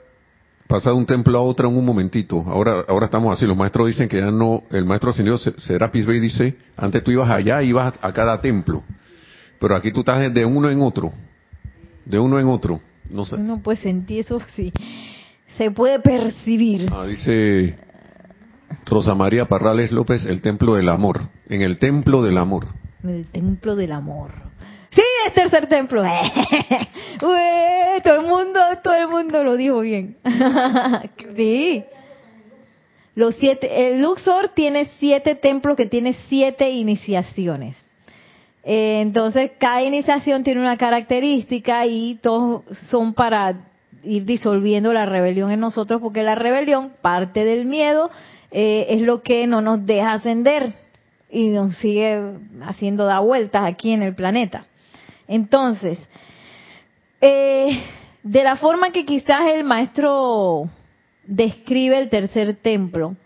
pasar 0.66 0.92
de 0.92 0.98
un 0.98 1.07
templo 1.07 1.38
a 1.38 1.42
otro 1.42 1.68
en 1.68 1.76
un 1.76 1.84
momentito. 1.84 2.44
Ahora 2.48 2.84
ahora 2.88 3.05
estamos 3.05 3.32
así, 3.32 3.46
los 3.46 3.57
maestros 3.57 3.86
dicen 3.86 4.09
que 4.09 4.18
ya 4.18 4.32
no, 4.32 4.64
el 4.72 4.84
maestro 4.84 5.11
ascendido 5.11 5.38
Serapis 5.38 6.05
Bey 6.05 6.18
dice, 6.18 6.57
antes 6.76 7.05
tú 7.05 7.12
ibas 7.12 7.30
allá, 7.30 7.62
ibas 7.62 7.94
a 8.03 8.12
cada 8.12 8.40
templo. 8.40 8.82
Pero 9.61 9.76
aquí 9.76 9.92
tú 9.92 10.01
estás 10.01 10.34
de 10.34 10.44
uno 10.44 10.68
en 10.68 10.82
otro. 10.82 11.12
De 12.05 12.18
uno 12.18 12.40
en 12.40 12.48
otro. 12.48 12.80
No 13.09 13.24
sé. 13.24 13.36
Uno 13.36 13.61
puede 13.62 13.78
sentir 13.78 14.20
eso, 14.20 14.40
sí. 14.57 14.72
Se 15.57 15.70
puede 15.70 16.01
percibir. 16.01 16.88
Ah, 16.92 17.05
dice 17.07 17.76
Rosa 18.86 19.14
María 19.14 19.46
Parrales 19.46 19.92
López, 19.92 20.26
el 20.26 20.40
templo 20.40 20.74
del 20.74 20.88
amor. 20.88 21.20
En 21.48 21.62
el 21.62 21.78
templo 21.78 22.22
del 22.22 22.38
amor. 22.38 22.68
El 23.05 23.26
templo 23.26 23.76
del 23.76 23.92
amor. 23.92 24.32
Sí, 24.90 25.03
es 25.26 25.34
tercer 25.34 25.68
templo. 25.68 26.03
Ué, 26.03 28.01
todo 28.05 28.14
el 28.14 28.26
mundo, 28.26 28.61
todo 28.82 28.94
el 28.94 29.09
mundo 29.09 29.44
lo 29.44 29.57
dijo 29.57 29.80
bien. 29.80 30.16
sí. 31.36 31.84
Los 33.14 33.36
siete, 33.36 33.88
el 33.88 34.03
Luxor 34.03 34.48
tiene 34.51 34.86
siete 34.98 35.34
templos 35.34 35.76
que 35.76 35.86
tiene 35.86 36.16
siete 36.28 36.70
iniciaciones. 36.70 37.76
Eh, 38.62 39.01
entonces, 39.01 39.53
cada 39.59 39.82
iniciación 39.82 40.42
tiene 40.42 40.61
una 40.61 40.76
característica 40.76 41.86
y 41.86 42.16
todos 42.22 42.62
son 42.90 43.14
para 43.14 43.70
ir 44.03 44.24
disolviendo 44.24 44.92
la 44.92 45.07
rebelión 45.07 45.51
en 45.51 45.61
nosotros, 45.61 46.01
porque 46.01 46.22
la 46.22 46.34
rebelión, 46.34 46.92
parte 47.01 47.44
del 47.44 47.64
miedo, 47.64 48.11
eh, 48.51 48.86
es 48.90 49.03
lo 49.03 49.22
que 49.22 49.46
no 49.46 49.61
nos 49.61 49.84
deja 49.86 50.12
ascender 50.12 50.74
y 51.30 51.48
nos 51.48 51.76
sigue 51.76 52.20
haciendo 52.62 53.05
da 53.05 53.20
vueltas 53.20 53.62
aquí 53.64 53.92
en 53.92 54.03
el 54.03 54.14
planeta. 54.14 54.64
Entonces, 55.28 55.98
eh, 57.20 57.82
de 58.22 58.44
la 58.44 58.57
forma 58.57 58.90
que 58.90 59.05
quizás 59.05 59.42
el 59.53 59.64
maestro 59.64 60.68
describe 61.24 61.98
el 61.98 62.09
tercer 62.09 62.57
templo, 62.57 63.16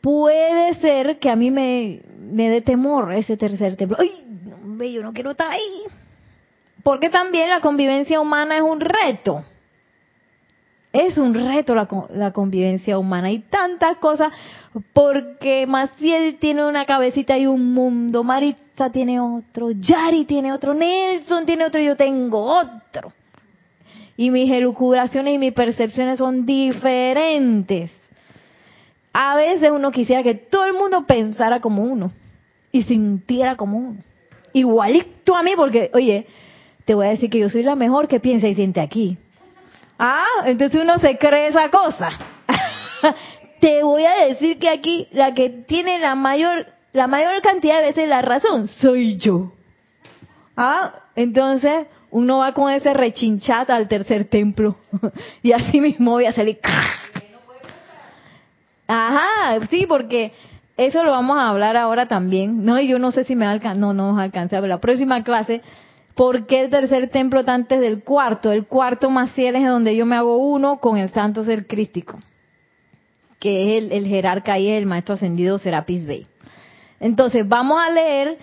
puede 0.00 0.74
ser 0.74 1.18
que 1.18 1.28
a 1.28 1.36
mí 1.36 1.50
me, 1.50 2.00
me 2.18 2.48
dé 2.48 2.62
temor 2.62 3.12
ese 3.12 3.36
tercer 3.36 3.76
templo. 3.76 3.98
¡Ay! 4.00 4.22
Yo 4.92 5.02
no 5.02 5.12
quiero 5.12 5.32
estar 5.32 5.50
ahí. 5.50 5.82
Porque 6.82 7.08
también 7.08 7.50
la 7.50 7.60
convivencia 7.60 8.20
humana 8.20 8.56
es 8.56 8.62
un 8.62 8.80
reto. 8.80 9.42
Es 10.96 11.18
un 11.18 11.34
reto 11.34 11.74
la, 11.74 11.86
la 12.14 12.32
convivencia 12.32 12.98
humana. 12.98 13.30
Y 13.30 13.40
tantas 13.40 13.98
cosas, 13.98 14.32
porque 14.94 15.66
Maciel 15.66 16.38
tiene 16.38 16.64
una 16.66 16.86
cabecita 16.86 17.36
y 17.36 17.46
un 17.46 17.74
mundo, 17.74 18.24
Maritza 18.24 18.88
tiene 18.90 19.20
otro, 19.20 19.72
Yari 19.72 20.24
tiene 20.24 20.54
otro, 20.54 20.72
Nelson 20.72 21.44
tiene 21.44 21.66
otro, 21.66 21.82
yo 21.82 21.96
tengo 21.96 22.44
otro. 22.44 23.12
Y 24.16 24.30
mis 24.30 24.50
elucubraciones 24.50 25.34
y 25.34 25.38
mis 25.38 25.52
percepciones 25.52 26.16
son 26.16 26.46
diferentes. 26.46 27.90
A 29.12 29.36
veces 29.36 29.70
uno 29.70 29.90
quisiera 29.90 30.22
que 30.22 30.34
todo 30.34 30.64
el 30.64 30.72
mundo 30.72 31.04
pensara 31.06 31.60
como 31.60 31.84
uno 31.84 32.10
y 32.72 32.84
sintiera 32.84 33.56
como 33.56 33.76
uno. 33.76 33.98
Igualito 34.54 35.36
a 35.36 35.42
mí, 35.42 35.50
porque, 35.56 35.90
oye, 35.92 36.26
te 36.86 36.94
voy 36.94 37.06
a 37.06 37.10
decir 37.10 37.28
que 37.28 37.38
yo 37.38 37.50
soy 37.50 37.64
la 37.64 37.74
mejor 37.74 38.08
que 38.08 38.18
piensa 38.18 38.48
y 38.48 38.54
siente 38.54 38.80
aquí. 38.80 39.18
Ah, 39.98 40.24
entonces 40.44 40.80
uno 40.82 40.98
se 40.98 41.16
cree 41.18 41.48
esa 41.48 41.70
cosa. 41.70 42.10
te 43.60 43.82
voy 43.82 44.04
a 44.04 44.26
decir 44.26 44.58
que 44.58 44.68
aquí 44.68 45.08
la 45.12 45.34
que 45.34 45.48
tiene 45.48 45.98
la 45.98 46.14
mayor, 46.14 46.66
la 46.92 47.06
mayor 47.06 47.40
cantidad 47.42 47.80
de 47.80 47.88
veces 47.88 48.08
la 48.08 48.22
razón 48.22 48.68
soy 48.68 49.16
yo. 49.16 49.52
Ah, 50.56 50.94
entonces 51.14 51.86
uno 52.10 52.38
va 52.38 52.52
con 52.52 52.72
ese 52.72 52.94
rechinchata 52.94 53.74
al 53.74 53.88
tercer 53.88 54.24
templo 54.24 54.76
y 55.42 55.52
así 55.52 55.80
mismo 55.80 56.12
voy 56.12 56.26
a 56.26 56.32
salir. 56.32 56.58
Ajá, 58.88 59.66
sí, 59.68 59.86
porque 59.88 60.32
eso 60.76 61.02
lo 61.02 61.10
vamos 61.10 61.38
a 61.38 61.48
hablar 61.48 61.76
ahora 61.76 62.06
también. 62.06 62.64
No, 62.64 62.78
yo 62.80 62.98
no 62.98 63.10
sé 63.10 63.24
si 63.24 63.34
me 63.34 63.46
alcanza, 63.46 63.78
no, 63.78 63.92
no 63.92 64.12
nos 64.12 64.20
alcance 64.20 64.56
a 64.56 64.60
ver 64.60 64.68
la 64.68 64.80
próxima 64.80 65.24
clase 65.24 65.62
¿Por 66.16 66.46
qué 66.46 66.62
el 66.62 66.70
tercer 66.70 67.10
templo 67.10 67.40
está 67.40 67.52
antes 67.52 67.78
del 67.78 68.02
cuarto? 68.02 68.50
El 68.50 68.66
cuarto 68.66 69.10
más 69.10 69.32
fiel 69.32 69.54
es 69.54 69.66
donde 69.66 69.94
yo 69.94 70.06
me 70.06 70.16
hago 70.16 70.38
uno 70.38 70.80
con 70.80 70.96
el 70.96 71.10
santo 71.10 71.44
ser 71.44 71.66
crístico, 71.66 72.18
que 73.38 73.76
es 73.76 73.92
el, 73.92 74.06
jerarca 74.06 74.58
y 74.58 74.68
el 74.68 74.86
maestro 74.86 75.14
ascendido 75.14 75.58
Serapis 75.58 76.06
Bey. 76.06 76.26
Entonces, 77.00 77.46
vamos 77.46 77.78
a 77.78 77.90
leer 77.90 78.38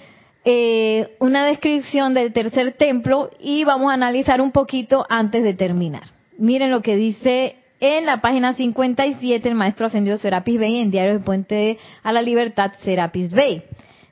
eh, 0.45 1.15
una 1.19 1.47
descripción 1.47 2.13
del 2.13 2.31
tercer 2.31 2.73
templo 2.73 3.31
y 3.39 3.63
vamos 3.63 3.89
a 3.89 3.95
analizar 3.95 4.39
un 4.39 4.51
poquito 4.51 5.07
antes 5.09 5.43
de 5.43 5.55
terminar. 5.55 6.03
Miren 6.37 6.69
lo 6.69 6.83
que 6.83 6.95
dice 6.95 7.55
en 7.79 8.05
la 8.05 8.21
página 8.21 8.53
57 8.53 9.49
el 9.49 9.55
maestro 9.55 9.87
ascendido 9.87 10.17
Serapis 10.17 10.59
Bey 10.59 10.77
en 10.77 10.91
Diario 10.91 11.13
del 11.13 11.23
Puente 11.23 11.79
a 12.03 12.11
la 12.11 12.21
Libertad 12.21 12.73
Serapis 12.83 13.31
Bey. 13.31 13.63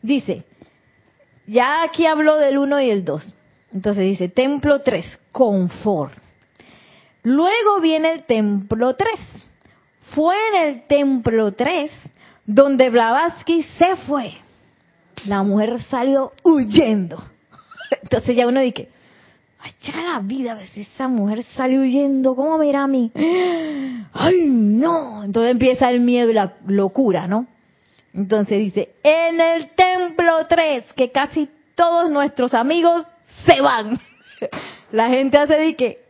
Dice, 0.02 0.46
ya 1.46 1.84
aquí 1.84 2.08
habló 2.08 2.38
del 2.38 2.58
1 2.58 2.82
y 2.82 2.90
el 2.90 3.06
2. 3.06 3.36
Entonces 3.74 4.04
dice, 4.04 4.30
templo 4.30 4.82
3, 4.82 5.22
confort. 5.32 6.14
Luego 7.24 7.80
viene 7.82 8.12
el 8.14 8.24
templo 8.24 8.96
3. 8.96 9.12
Fue 10.14 10.36
en 10.50 10.68
el 10.68 10.88
templo 10.88 11.54
3 11.54 11.92
donde 12.46 12.90
Blavatsky 12.90 13.64
se 13.64 13.96
fue. 14.08 14.34
La 15.26 15.44
mujer 15.44 15.82
salió 15.84 16.34
huyendo. 16.44 17.24
Entonces 18.02 18.36
ya 18.36 18.48
uno 18.48 18.60
dice, 18.60 18.90
ay, 19.60 19.72
la 19.94 20.20
vida, 20.20 20.54
a 20.54 20.56
ver 20.56 20.68
si 20.68 20.82
esa 20.82 21.08
mujer 21.08 21.44
sale 21.44 21.80
huyendo, 21.80 22.36
¿cómo 22.36 22.58
mira 22.58 22.84
a 22.84 22.88
mí? 22.88 23.12
Ay, 24.14 24.48
no. 24.48 25.24
Entonces 25.24 25.52
empieza 25.52 25.90
el 25.90 26.02
miedo 26.02 26.30
y 26.30 26.34
la 26.34 26.56
locura, 26.66 27.28
¿no? 27.28 27.48
Entonces 28.14 28.60
dice, 28.60 28.90
en 29.04 29.40
el 29.40 29.70
templo 29.70 30.46
3, 30.50 30.92
que 30.94 31.12
casi 31.12 31.48
todos 31.76 32.12
nuestros 32.12 32.54
amigos 32.54 33.06
se 33.54 33.62
van. 33.62 34.00
La 34.92 35.10
gente 35.10 35.38
hace 35.38 35.56
de 35.56 35.76
que 35.76 36.06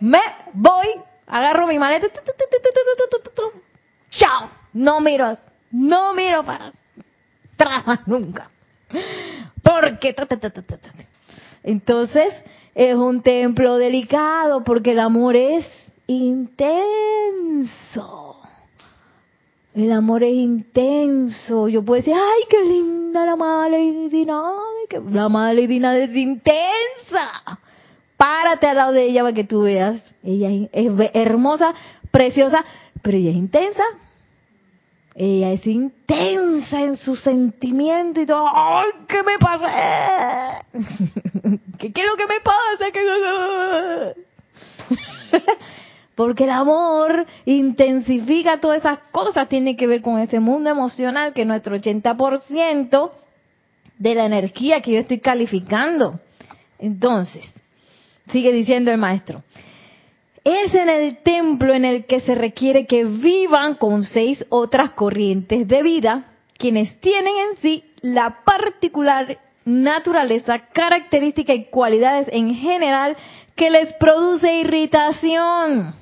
me 0.00 0.20
voy, 0.52 0.86
agarro 1.26 1.66
mi 1.66 1.78
maleta, 1.78 2.06
chao, 4.10 4.50
no 4.72 5.00
miro, 5.00 5.36
no 5.70 6.14
miro 6.14 6.42
para 6.44 6.72
atrás 7.54 8.00
nunca. 8.06 8.50
Porque 9.62 10.14
entonces 11.62 12.34
es 12.74 12.94
un 12.94 13.22
templo 13.22 13.76
delicado 13.76 14.64
porque 14.64 14.92
el 14.92 15.00
amor 15.00 15.36
es 15.36 15.70
intenso. 16.06 17.10
El 19.74 19.92
amor 19.92 20.24
es 20.24 20.34
intenso. 20.34 21.68
Yo 21.68 21.84
puedo 21.84 22.02
decir, 22.02 22.14
ay, 22.14 22.42
qué 22.48 22.64
linda 22.64 23.24
la 23.24 23.36
mala 23.36 23.76
dinámica. 23.76 25.00
La 25.10 25.28
mala 25.28 25.60
dinámica 25.60 26.04
es 26.04 26.16
intensa. 26.16 27.58
Párate 28.16 28.66
al 28.66 28.76
lado 28.76 28.92
de 28.92 29.04
ella 29.04 29.22
para 29.22 29.34
que 29.34 29.44
tú 29.44 29.62
veas. 29.62 30.02
Ella 30.22 30.68
es 30.72 30.92
hermosa, 31.14 31.72
preciosa, 32.10 32.64
pero 33.00 33.16
ella 33.16 33.30
es 33.30 33.36
intensa. 33.36 33.84
Ella 35.14 35.52
es 35.52 35.66
intensa 35.66 36.82
en 36.82 36.96
su 36.96 37.14
sentimiento 37.16 38.20
y 38.20 38.26
todo. 38.26 38.46
¡Ay, 38.52 38.90
qué 39.08 39.22
me 39.22 39.38
pasa! 39.38 40.64
¿Qué, 41.78 41.92
qué 41.92 42.00
es 42.00 42.06
lo 42.06 42.16
que 42.16 42.26
me 42.26 42.40
pasa? 42.40 42.90
Porque 46.20 46.44
el 46.44 46.50
amor 46.50 47.26
intensifica 47.46 48.60
todas 48.60 48.80
esas 48.80 48.98
cosas, 49.10 49.48
tiene 49.48 49.74
que 49.74 49.86
ver 49.86 50.02
con 50.02 50.18
ese 50.18 50.38
mundo 50.38 50.68
emocional 50.68 51.32
que 51.32 51.40
es 51.40 51.46
nuestro 51.46 51.74
80% 51.74 53.10
de 53.96 54.14
la 54.14 54.26
energía 54.26 54.82
que 54.82 54.92
yo 54.92 54.98
estoy 54.98 55.20
calificando. 55.20 56.20
Entonces, 56.78 57.50
sigue 58.30 58.52
diciendo 58.52 58.90
el 58.90 58.98
maestro, 58.98 59.42
es 60.44 60.74
en 60.74 60.90
el 60.90 61.22
templo 61.22 61.72
en 61.72 61.86
el 61.86 62.04
que 62.04 62.20
se 62.20 62.34
requiere 62.34 62.84
que 62.84 63.06
vivan 63.06 63.76
con 63.76 64.04
seis 64.04 64.44
otras 64.50 64.90
corrientes 64.90 65.66
de 65.66 65.82
vida, 65.82 66.34
quienes 66.58 67.00
tienen 67.00 67.32
en 67.34 67.56
sí 67.62 67.84
la 68.02 68.44
particular 68.44 69.38
naturaleza, 69.64 70.66
característica 70.74 71.54
y 71.54 71.70
cualidades 71.70 72.28
en 72.30 72.54
general 72.56 73.16
que 73.56 73.70
les 73.70 73.94
produce 73.94 74.52
irritación 74.60 75.98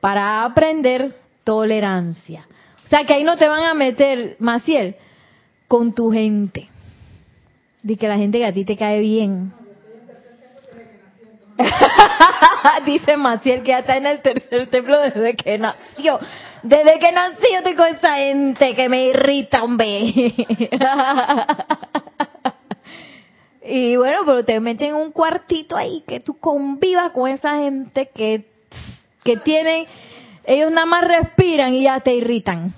para 0.00 0.44
aprender 0.44 1.16
tolerancia. 1.44 2.46
O 2.84 2.88
sea 2.88 3.04
que 3.04 3.14
ahí 3.14 3.24
no 3.24 3.36
te 3.36 3.48
van 3.48 3.64
a 3.64 3.74
meter, 3.74 4.36
Maciel, 4.38 4.96
con 5.68 5.94
tu 5.94 6.10
gente. 6.10 6.68
Dice 7.82 8.00
que 8.00 8.08
la 8.08 8.16
gente 8.16 8.38
que 8.38 8.46
a 8.46 8.52
ti 8.52 8.64
te 8.64 8.76
cae 8.76 9.00
bien. 9.00 9.52
Dice 12.84 13.16
Maciel 13.16 13.62
que 13.62 13.68
ya 13.68 13.78
está 13.80 13.96
en 13.96 14.06
el 14.06 14.20
tercer 14.22 14.68
templo 14.68 14.98
desde 14.98 15.36
que 15.36 15.58
nació. 15.58 16.18
Desde 16.62 16.98
que 16.98 17.12
nací 17.12 17.46
yo 17.50 17.58
estoy 17.58 17.74
con 17.74 17.86
esa 17.88 18.16
gente 18.16 18.74
que 18.74 18.88
me 18.88 19.06
irrita, 19.06 19.62
hombre. 19.62 20.12
y 23.64 23.96
bueno, 23.96 24.22
pero 24.26 24.44
te 24.44 24.60
meten 24.60 24.88
en 24.88 24.96
un 24.96 25.10
cuartito 25.12 25.76
ahí 25.76 26.04
que 26.06 26.20
tú 26.20 26.38
convivas 26.38 27.12
con 27.12 27.30
esa 27.30 27.56
gente 27.56 28.10
que 28.14 28.49
que 29.24 29.36
tienen, 29.36 29.86
ellos 30.44 30.70
nada 30.70 30.86
más 30.86 31.04
respiran 31.04 31.74
y 31.74 31.82
ya 31.82 32.00
te 32.00 32.14
irritan. 32.14 32.72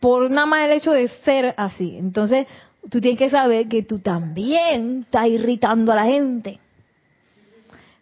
Por 0.00 0.30
nada 0.30 0.46
más 0.46 0.66
el 0.66 0.72
hecho 0.72 0.92
de 0.92 1.08
ser 1.08 1.54
así. 1.56 1.96
Entonces, 1.98 2.46
tú 2.90 3.00
tienes 3.00 3.18
que 3.18 3.30
saber 3.30 3.68
que 3.68 3.82
tú 3.82 3.98
también 3.98 5.00
estás 5.04 5.26
irritando 5.26 5.92
a 5.92 5.96
la 5.96 6.04
gente. 6.04 6.58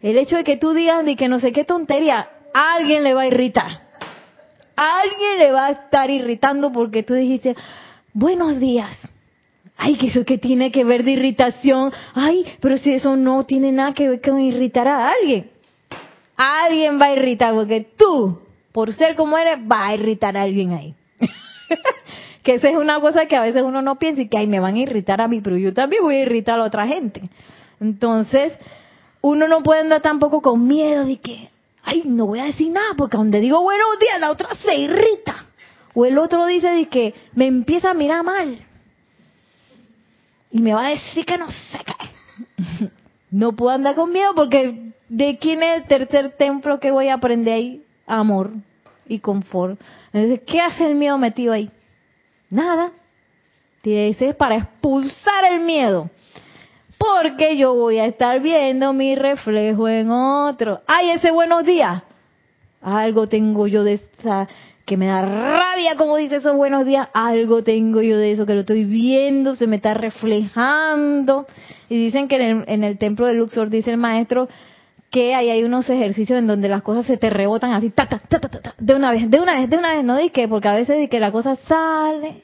El 0.01 0.17
hecho 0.17 0.35
de 0.35 0.43
que 0.43 0.57
tú 0.57 0.73
digas 0.73 1.05
de 1.05 1.15
que 1.15 1.27
no 1.27 1.39
sé 1.39 1.51
qué 1.51 1.63
tontería, 1.63 2.29
a 2.53 2.73
alguien 2.73 3.03
le 3.03 3.13
va 3.13 3.21
a 3.21 3.27
irritar. 3.27 3.85
Alguien 4.75 5.39
le 5.39 5.51
va 5.51 5.67
a 5.67 5.71
estar 5.71 6.09
irritando 6.09 6.71
porque 6.71 7.01
tú 7.01 7.13
dijiste, 7.13 7.55
buenos 8.13 8.59
días. 8.59 8.95
Ay, 9.77 9.97
que 9.97 10.07
eso 10.07 10.23
que 10.23 10.37
tiene 10.37 10.71
que 10.71 10.83
ver 10.83 11.03
de 11.03 11.11
irritación. 11.11 11.91
Ay, 12.13 12.45
pero 12.61 12.77
si 12.77 12.93
eso 12.93 13.15
no 13.15 13.45
tiene 13.45 13.71
nada 13.71 13.93
que 13.93 14.07
ver 14.07 14.21
con 14.21 14.39
irritar 14.39 14.87
a 14.87 15.09
alguien 15.09 15.54
alguien 16.35 16.99
va 16.99 17.07
a 17.07 17.13
irritar, 17.13 17.53
porque 17.53 17.87
tú, 17.97 18.39
por 18.71 18.93
ser 18.93 19.15
como 19.15 19.37
eres, 19.37 19.59
va 19.59 19.87
a 19.87 19.95
irritar 19.95 20.37
a 20.37 20.43
alguien 20.43 20.73
ahí. 20.73 20.93
que 22.43 22.55
esa 22.55 22.69
es 22.69 22.75
una 22.75 22.99
cosa 22.99 23.25
que 23.25 23.35
a 23.35 23.41
veces 23.41 23.63
uno 23.63 23.81
no 23.81 23.97
piensa 23.97 24.21
y 24.21 24.29
que 24.29 24.37
ahí 24.37 24.47
me 24.47 24.59
van 24.59 24.75
a 24.75 24.79
irritar 24.79 25.21
a 25.21 25.27
mí, 25.27 25.41
pero 25.41 25.57
yo 25.57 25.73
también 25.73 26.03
voy 26.03 26.15
a 26.15 26.21
irritar 26.21 26.59
a 26.59 26.63
otra 26.63 26.87
gente. 26.87 27.29
Entonces, 27.79 28.53
uno 29.21 29.47
no 29.47 29.63
puede 29.63 29.81
andar 29.81 30.01
tampoco 30.01 30.41
con 30.41 30.67
miedo 30.67 31.05
de 31.05 31.17
que, 31.17 31.49
ay, 31.83 32.03
no 32.05 32.27
voy 32.27 32.39
a 32.39 32.45
decir 32.45 32.71
nada, 32.71 32.93
porque 32.97 33.17
donde 33.17 33.39
digo 33.39 33.61
buenos 33.61 33.99
días, 33.99 34.19
la 34.19 34.31
otra 34.31 34.53
se 34.55 34.75
irrita. 34.75 35.45
O 35.95 36.05
el 36.05 36.17
otro 36.17 36.45
dice 36.45 36.69
de 36.69 36.87
que 36.87 37.13
me 37.33 37.47
empieza 37.47 37.91
a 37.91 37.93
mirar 37.93 38.23
mal. 38.23 38.59
Y 40.51 40.61
me 40.61 40.73
va 40.73 40.87
a 40.87 40.89
decir 40.89 41.25
que 41.25 41.37
no 41.37 41.49
sé 41.49 41.79
qué. 41.85 42.91
No 43.31 43.53
puedo 43.53 43.71
andar 43.71 43.95
con 43.95 44.13
miedo 44.13 44.33
porque 44.33 44.93
de 45.09 45.37
quién 45.37 45.63
es 45.63 45.81
el 45.81 45.87
tercer 45.87 46.31
templo 46.37 46.79
que 46.79 46.91
voy 46.91 47.09
a 47.09 47.15
aprender 47.15 47.53
ahí 47.53 47.83
amor 48.07 48.51
y 49.07 49.19
confort. 49.19 49.79
Entonces, 50.13 50.41
¿qué 50.45 50.61
hace 50.61 50.87
el 50.87 50.95
miedo 50.95 51.17
metido 51.17 51.53
ahí? 51.53 51.69
Nada. 52.49 52.91
Dice 53.83 54.33
para 54.33 54.55
expulsar 54.55 55.45
el 55.51 55.59
miedo. 55.59 56.09
Porque 56.97 57.55
yo 57.57 57.75
voy 57.75 57.99
a 57.99 58.05
estar 58.05 58.39
viendo 58.41 58.93
mi 58.93 59.15
reflejo 59.15 59.87
en 59.87 60.09
otro. 60.09 60.81
¡Ay, 60.87 61.11
ese 61.11 61.29
buenos 61.29 61.65
días! 61.65 62.01
Algo 62.81 63.27
tengo 63.27 63.67
yo 63.67 63.83
de 63.83 63.93
esa 63.93 64.47
que 64.85 64.97
me 64.97 65.07
da 65.07 65.21
rabia, 65.21 65.97
como 65.97 66.15
dice 66.17 66.37
esos 66.37 66.55
buenos 66.55 66.85
días. 66.85 67.09
Algo 67.13 67.63
tengo 67.63 68.01
yo 68.01 68.17
de 68.17 68.31
eso 68.31 68.45
que 68.45 68.53
lo 68.53 68.61
estoy 68.61 68.85
viendo, 68.85 69.55
se 69.55 69.67
me 69.67 69.75
está 69.75 69.93
reflejando. 69.93 71.45
Y 71.89 71.97
dicen 72.05 72.27
que 72.27 72.35
en 72.37 72.41
el, 72.41 72.63
en 72.67 72.83
el 72.83 72.97
templo 72.97 73.25
de 73.25 73.33
Luxor, 73.33 73.69
dice 73.69 73.91
el 73.91 73.97
maestro, 73.97 74.47
que 75.15 75.33
ahí 75.33 75.49
hay 75.49 75.63
unos 75.63 75.89
ejercicios 75.89 76.37
en 76.37 76.45
donde 76.45 76.67
las 76.67 76.81
cosas 76.81 77.05
se 77.05 77.15
te 77.15 77.29
rebotan 77.29 77.71
así, 77.71 77.89
ta, 77.89 78.05
ta, 78.05 78.19
ta, 78.19 78.37
ta, 78.37 78.75
de 78.77 78.95
una 78.95 79.11
vez, 79.11 79.31
de 79.31 79.39
una 79.39 79.57
vez, 79.57 79.69
de 79.69 79.77
una 79.77 79.95
vez, 79.95 80.03
no 80.03 80.17
que, 80.33 80.49
porque 80.49 80.67
a 80.67 80.75
veces 80.75 81.09
que 81.09 81.21
la 81.21 81.31
cosa 81.31 81.55
sale 81.55 82.41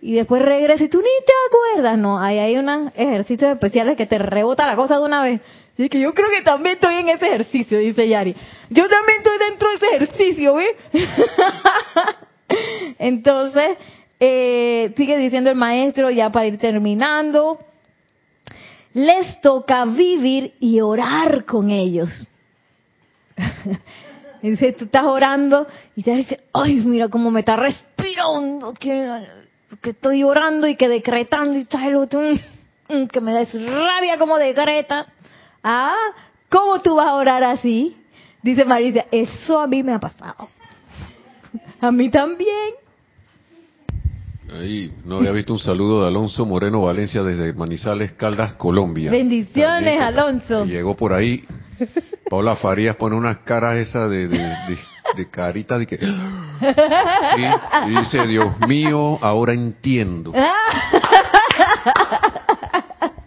y 0.00 0.14
después 0.14 0.40
regresa 0.40 0.84
y 0.84 0.88
tú 0.88 0.96
ni 0.96 1.04
te 1.04 1.74
acuerdas, 1.74 1.98
no, 1.98 2.18
ahí 2.18 2.38
hay 2.38 2.56
unos 2.56 2.94
ejercicios 2.96 3.52
especiales 3.52 3.98
que 3.98 4.06
te 4.06 4.16
rebota 4.16 4.66
la 4.66 4.74
cosa 4.74 4.96
de 4.96 5.02
una 5.02 5.22
vez. 5.22 5.42
Y 5.76 5.90
que 5.90 6.00
yo 6.00 6.14
creo 6.14 6.30
que 6.30 6.40
también 6.40 6.76
estoy 6.76 6.94
en 6.94 7.10
ese 7.10 7.26
ejercicio, 7.26 7.78
dice 7.78 8.08
Yari. 8.08 8.34
Yo 8.70 8.88
también 8.88 9.18
estoy 9.18 9.38
dentro 9.50 9.68
de 9.68 9.74
ese 9.74 9.96
ejercicio, 9.96 10.54
¿ves? 10.54 10.70
Entonces, 12.98 13.76
eh, 14.18 14.94
sigue 14.96 15.18
diciendo 15.18 15.50
el 15.50 15.56
maestro, 15.56 16.08
ya 16.08 16.32
para 16.32 16.46
ir 16.46 16.56
terminando, 16.56 17.58
les 18.96 19.42
toca 19.42 19.84
vivir 19.84 20.54
y 20.58 20.80
orar 20.80 21.44
con 21.44 21.68
ellos. 21.70 22.08
dice, 24.40 24.72
tú 24.72 24.86
estás 24.86 25.04
orando 25.04 25.66
y 25.94 26.02
te 26.02 26.12
dice, 26.12 26.40
ay, 26.54 26.76
mira 26.76 27.08
cómo 27.08 27.30
me 27.30 27.40
está 27.40 27.56
respirando, 27.56 28.72
que, 28.72 29.26
estoy 29.82 30.22
orando 30.22 30.66
y 30.66 30.76
que 30.76 30.88
decretando 30.88 31.58
y 31.58 31.66
otro, 31.94 32.20
mm, 32.20 32.94
mm, 32.94 33.06
que 33.08 33.20
me 33.20 33.34
da 33.34 33.44
rabia 33.44 34.16
como 34.16 34.38
decreta. 34.38 35.12
Ah, 35.62 35.94
¿cómo 36.48 36.80
tú 36.80 36.94
vas 36.94 37.08
a 37.08 37.16
orar 37.16 37.44
así? 37.44 37.94
Dice 38.42 38.64
Marisa, 38.64 39.04
eso 39.10 39.60
a 39.60 39.66
mí 39.66 39.82
me 39.82 39.92
ha 39.92 40.00
pasado. 40.00 40.48
A 41.82 41.92
mí 41.92 42.10
también. 42.10 42.85
Ahí, 44.52 44.92
no 45.04 45.18
había 45.18 45.32
visto 45.32 45.52
un 45.52 45.58
saludo 45.58 46.02
de 46.02 46.08
Alonso 46.08 46.46
Moreno 46.46 46.82
Valencia 46.82 47.22
desde 47.22 47.52
Manizales, 47.52 48.12
Caldas, 48.12 48.52
Colombia. 48.54 49.10
Bendiciones, 49.10 50.00
Alonso. 50.00 50.64
llegó 50.64 50.94
por 50.96 51.12
ahí. 51.12 51.44
Paula 52.30 52.54
Farías 52.56 52.96
pone 52.96 53.16
unas 53.16 53.38
caras 53.38 53.76
esas 53.76 54.08
de, 54.08 54.28
de, 54.28 54.56
de, 55.16 55.30
carita 55.30 55.78
de 55.78 55.86
que... 55.86 55.96
y 57.86 57.90
dice, 57.90 58.26
Dios 58.26 58.58
mío, 58.66 59.18
ahora 59.20 59.52
entiendo. 59.52 60.32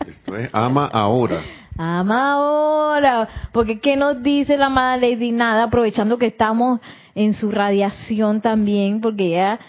Esto 0.08 0.36
es 0.38 0.50
ama 0.54 0.90
ahora. 0.92 1.42
Ama 1.78 2.32
ahora. 2.34 3.28
Porque 3.52 3.80
¿qué 3.80 3.96
nos 3.96 4.24
dice 4.24 4.58
la 4.58 4.68
amada 4.68 4.98
Lady 4.98 5.32
Nada? 5.32 5.64
Aprovechando 5.64 6.18
que 6.18 6.28
estamos 6.28 6.80
en 7.14 7.34
su 7.34 7.52
radiación 7.52 8.42
también, 8.42 9.02
porque 9.02 9.28
ella 9.28 9.60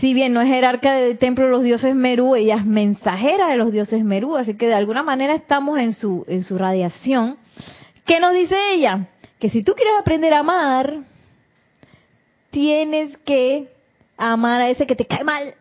si 0.00 0.14
bien 0.14 0.32
no 0.32 0.40
es 0.40 0.48
jerarca 0.48 0.94
del 0.94 1.18
templo 1.18 1.46
de 1.46 1.50
los 1.50 1.62
dioses 1.62 1.94
Merú, 1.94 2.34
ella 2.34 2.56
es 2.56 2.64
mensajera 2.64 3.48
de 3.48 3.56
los 3.56 3.72
dioses 3.72 4.04
Merú, 4.04 4.36
así 4.36 4.54
que 4.54 4.66
de 4.66 4.74
alguna 4.74 5.02
manera 5.02 5.34
estamos 5.34 5.78
en 5.78 5.92
su, 5.92 6.24
en 6.28 6.42
su 6.42 6.58
radiación. 6.58 7.36
¿Qué 8.04 8.20
nos 8.20 8.32
dice 8.32 8.56
ella? 8.72 9.06
Que 9.38 9.50
si 9.50 9.62
tú 9.62 9.72
quieres 9.74 9.94
aprender 9.98 10.34
a 10.34 10.40
amar, 10.40 11.00
tienes 12.50 13.16
que 13.18 13.68
amar 14.16 14.60
a 14.60 14.70
ese 14.70 14.86
que 14.86 14.96
te 14.96 15.06
cae 15.06 15.24
mal, 15.24 15.54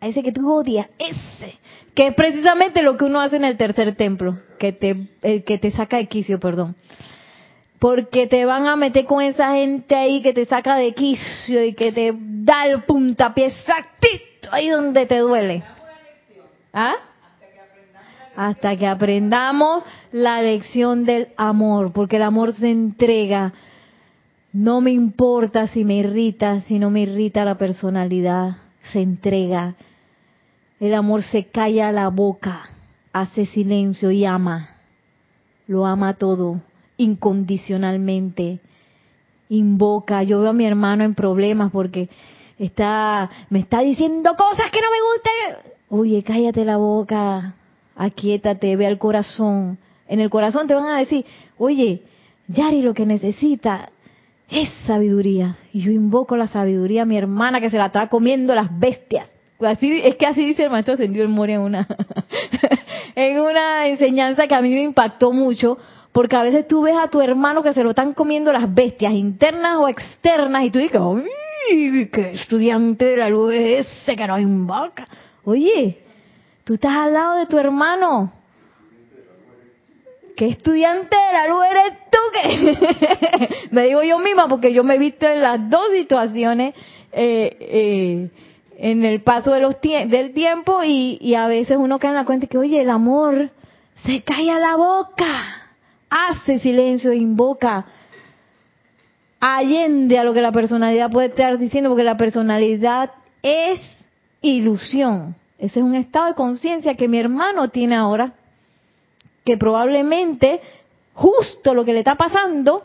a 0.00 0.06
ese 0.06 0.22
que 0.22 0.32
tú 0.32 0.48
odias, 0.48 0.88
ese, 0.98 1.58
que 1.94 2.08
es 2.08 2.14
precisamente 2.14 2.82
lo 2.82 2.96
que 2.96 3.04
uno 3.04 3.20
hace 3.20 3.36
en 3.36 3.44
el 3.44 3.56
tercer 3.56 3.96
templo, 3.96 4.38
que 4.58 4.72
te, 4.72 4.96
el 5.22 5.44
que 5.44 5.58
te 5.58 5.70
saca 5.72 5.96
de 5.96 6.06
quicio, 6.06 6.38
perdón 6.40 6.76
porque 7.78 8.26
te 8.26 8.44
van 8.44 8.66
a 8.66 8.76
meter 8.76 9.04
con 9.04 9.22
esa 9.22 9.54
gente 9.54 9.94
ahí 9.94 10.22
que 10.22 10.32
te 10.32 10.46
saca 10.46 10.76
de 10.76 10.94
quicio 10.94 11.64
y 11.64 11.74
que 11.74 11.92
te 11.92 12.14
da 12.16 12.66
el 12.66 12.82
puntapié 12.84 13.46
exactito 13.46 14.48
ahí 14.50 14.68
donde 14.68 15.06
te 15.06 15.18
duele. 15.18 15.62
¿Ah? 16.72 16.94
Hasta 18.34 18.76
que 18.76 18.86
aprendamos 18.86 19.82
la 20.12 20.42
lección 20.42 21.04
del 21.04 21.28
amor, 21.36 21.92
porque 21.92 22.16
el 22.16 22.22
amor 22.22 22.52
se 22.54 22.70
entrega. 22.70 23.52
No 24.52 24.80
me 24.80 24.92
importa 24.92 25.68
si 25.68 25.84
me 25.84 25.96
irrita, 25.96 26.60
si 26.62 26.78
no 26.78 26.90
me 26.90 27.00
irrita 27.00 27.44
la 27.44 27.56
personalidad, 27.56 28.56
se 28.92 29.00
entrega. 29.00 29.74
El 30.80 30.94
amor 30.94 31.22
se 31.22 31.44
calla 31.44 31.92
la 31.92 32.08
boca, 32.08 32.62
hace 33.12 33.46
silencio 33.46 34.10
y 34.10 34.26
ama. 34.26 34.68
Lo 35.66 35.86
ama 35.86 36.14
todo 36.14 36.60
incondicionalmente. 36.96 38.60
Invoca, 39.48 40.22
yo 40.22 40.40
veo 40.40 40.50
a 40.50 40.52
mi 40.52 40.66
hermano 40.66 41.04
en 41.04 41.14
problemas 41.14 41.70
porque 41.70 42.08
está, 42.58 43.30
me 43.50 43.60
está 43.60 43.80
diciendo 43.80 44.34
cosas 44.36 44.70
que 44.70 44.80
no 44.80 44.88
me 44.90 44.98
gustan. 45.12 45.72
Oye, 45.88 46.22
cállate 46.22 46.64
la 46.64 46.78
boca, 46.78 47.54
aquíétate, 47.94 48.76
ve 48.76 48.86
al 48.86 48.98
corazón. 48.98 49.78
En 50.08 50.20
el 50.20 50.30
corazón 50.30 50.66
te 50.66 50.74
van 50.74 50.86
a 50.86 50.98
decir, 50.98 51.24
oye, 51.58 52.02
Yari 52.48 52.82
lo 52.82 52.94
que 52.94 53.06
necesita 53.06 53.90
es 54.48 54.68
sabiduría. 54.86 55.56
Y 55.72 55.82
yo 55.82 55.90
invoco 55.90 56.36
la 56.36 56.48
sabiduría 56.48 57.02
a 57.02 57.06
mi 57.06 57.16
hermana 57.16 57.60
que 57.60 57.70
se 57.70 57.78
la 57.78 57.86
está 57.86 58.08
comiendo 58.08 58.54
las 58.54 58.78
bestias. 58.78 59.30
Así, 59.60 60.00
es 60.04 60.16
que 60.16 60.26
así 60.26 60.44
dice 60.44 60.64
el 60.64 60.70
maestro 60.70 60.94
ascendido 60.94 61.24
el 61.24 61.30
Moria 61.30 61.56
en 61.56 61.62
una, 61.62 61.88
en 63.14 63.40
una 63.40 63.86
enseñanza 63.86 64.46
que 64.46 64.54
a 64.54 64.60
mí 64.60 64.68
me 64.68 64.82
impactó 64.82 65.32
mucho, 65.32 65.78
porque 66.16 66.34
a 66.34 66.44
veces 66.44 66.66
tú 66.66 66.80
ves 66.80 66.96
a 66.96 67.08
tu 67.08 67.20
hermano 67.20 67.62
que 67.62 67.74
se 67.74 67.84
lo 67.84 67.90
están 67.90 68.14
comiendo 68.14 68.50
las 68.50 68.74
bestias 68.74 69.12
internas 69.12 69.76
o 69.76 69.86
externas 69.86 70.64
y 70.64 70.70
tú 70.70 70.78
dices, 70.78 70.98
¡ay, 70.98 72.08
qué 72.10 72.30
estudiante 72.32 73.04
de 73.04 73.16
la 73.18 73.28
luz 73.28 73.52
es 73.52 73.86
ese 73.86 74.16
que 74.16 74.26
no 74.26 74.38
invoca! 74.38 75.06
Oye, 75.44 75.98
tú 76.64 76.72
estás 76.72 76.96
al 76.96 77.12
lado 77.12 77.36
de 77.36 77.44
tu 77.44 77.58
hermano. 77.58 78.32
¿Qué 80.34 80.46
estudiante 80.46 81.14
de 81.14 81.32
la 81.34 81.48
luz 81.48 81.64
eres 81.70 81.98
tú? 82.10 82.18
Que 82.32 83.68
me 83.70 83.82
digo 83.82 84.02
yo 84.02 84.18
misma 84.18 84.48
porque 84.48 84.72
yo 84.72 84.84
me 84.84 84.94
he 84.94 84.98
visto 84.98 85.26
en 85.26 85.42
las 85.42 85.68
dos 85.68 85.90
situaciones 85.92 86.74
eh, 87.12 87.58
eh, 87.60 88.30
en 88.78 89.04
el 89.04 89.20
paso 89.20 89.52
de 89.52 89.60
los 89.60 89.78
del 89.82 90.32
tiempo 90.32 90.82
y 90.82 91.34
a 91.34 91.46
veces 91.46 91.76
uno 91.78 91.98
cae 91.98 92.12
en 92.12 92.16
la 92.16 92.24
cuenta 92.24 92.46
que, 92.46 92.56
oye, 92.56 92.80
el 92.80 92.88
amor 92.88 93.50
se 94.06 94.22
cae 94.22 94.50
a 94.50 94.58
la 94.58 94.76
boca 94.76 95.65
hace 96.10 96.58
silencio 96.58 97.12
invoca 97.12 97.86
allende 99.40 100.18
a 100.18 100.24
lo 100.24 100.32
que 100.32 100.40
la 100.40 100.52
personalidad 100.52 101.10
puede 101.10 101.28
estar 101.28 101.58
diciendo, 101.58 101.90
porque 101.90 102.04
la 102.04 102.16
personalidad 102.16 103.10
es 103.42 103.80
ilusión. 104.40 105.34
Ese 105.58 105.80
es 105.80 105.84
un 105.84 105.94
estado 105.94 106.26
de 106.26 106.34
conciencia 106.34 106.94
que 106.94 107.08
mi 107.08 107.18
hermano 107.18 107.68
tiene 107.68 107.96
ahora, 107.96 108.32
que 109.44 109.56
probablemente 109.56 110.60
justo 111.14 111.74
lo 111.74 111.84
que 111.84 111.92
le 111.92 112.00
está 112.00 112.14
pasando 112.16 112.82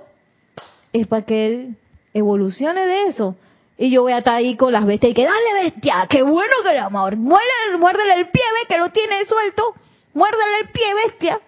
es 0.94 1.08
para 1.08 1.26
que 1.26 1.48
él 1.48 1.76
evolucione 2.14 2.86
de 2.86 3.08
eso. 3.08 3.36
Y 3.78 3.90
yo 3.90 4.04
voy 4.04 4.12
a 4.12 4.20
estar 4.20 4.36
ahí 4.36 4.56
con 4.56 4.72
las 4.72 4.86
bestias 4.86 5.12
y 5.12 5.16
que 5.16 5.24
dale 5.24 5.64
bestia, 5.64 6.06
qué 6.10 6.22
bueno 6.22 6.54
que 6.64 6.72
el 6.72 6.78
amor, 6.78 7.16
muérdele 7.18 8.14
el 8.18 8.30
pie, 8.30 8.44
ve 8.62 8.68
que 8.68 8.78
lo 8.78 8.90
tiene 8.92 9.26
suelto, 9.26 9.74
muérdele 10.14 10.60
el 10.62 10.70
pie, 10.70 10.84
bestia. 11.06 11.40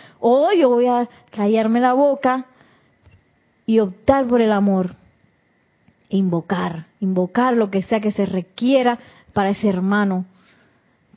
O 0.20 0.52
yo 0.52 0.68
voy 0.68 0.86
a 0.86 1.08
callarme 1.30 1.80
la 1.80 1.92
boca 1.94 2.46
y 3.66 3.80
optar 3.80 4.26
por 4.26 4.40
el 4.40 4.52
amor. 4.52 4.94
Invocar, 6.08 6.86
invocar 7.00 7.54
lo 7.54 7.70
que 7.70 7.82
sea 7.82 8.00
que 8.00 8.12
se 8.12 8.26
requiera 8.26 8.98
para 9.32 9.50
ese 9.50 9.68
hermano. 9.68 10.24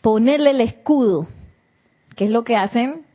Ponerle 0.02 0.52
el 0.52 0.62
escudo, 0.62 1.28
que 2.16 2.26
es 2.26 2.32
lo 2.32 2.44
que 2.44 2.56
hacen 2.56 3.06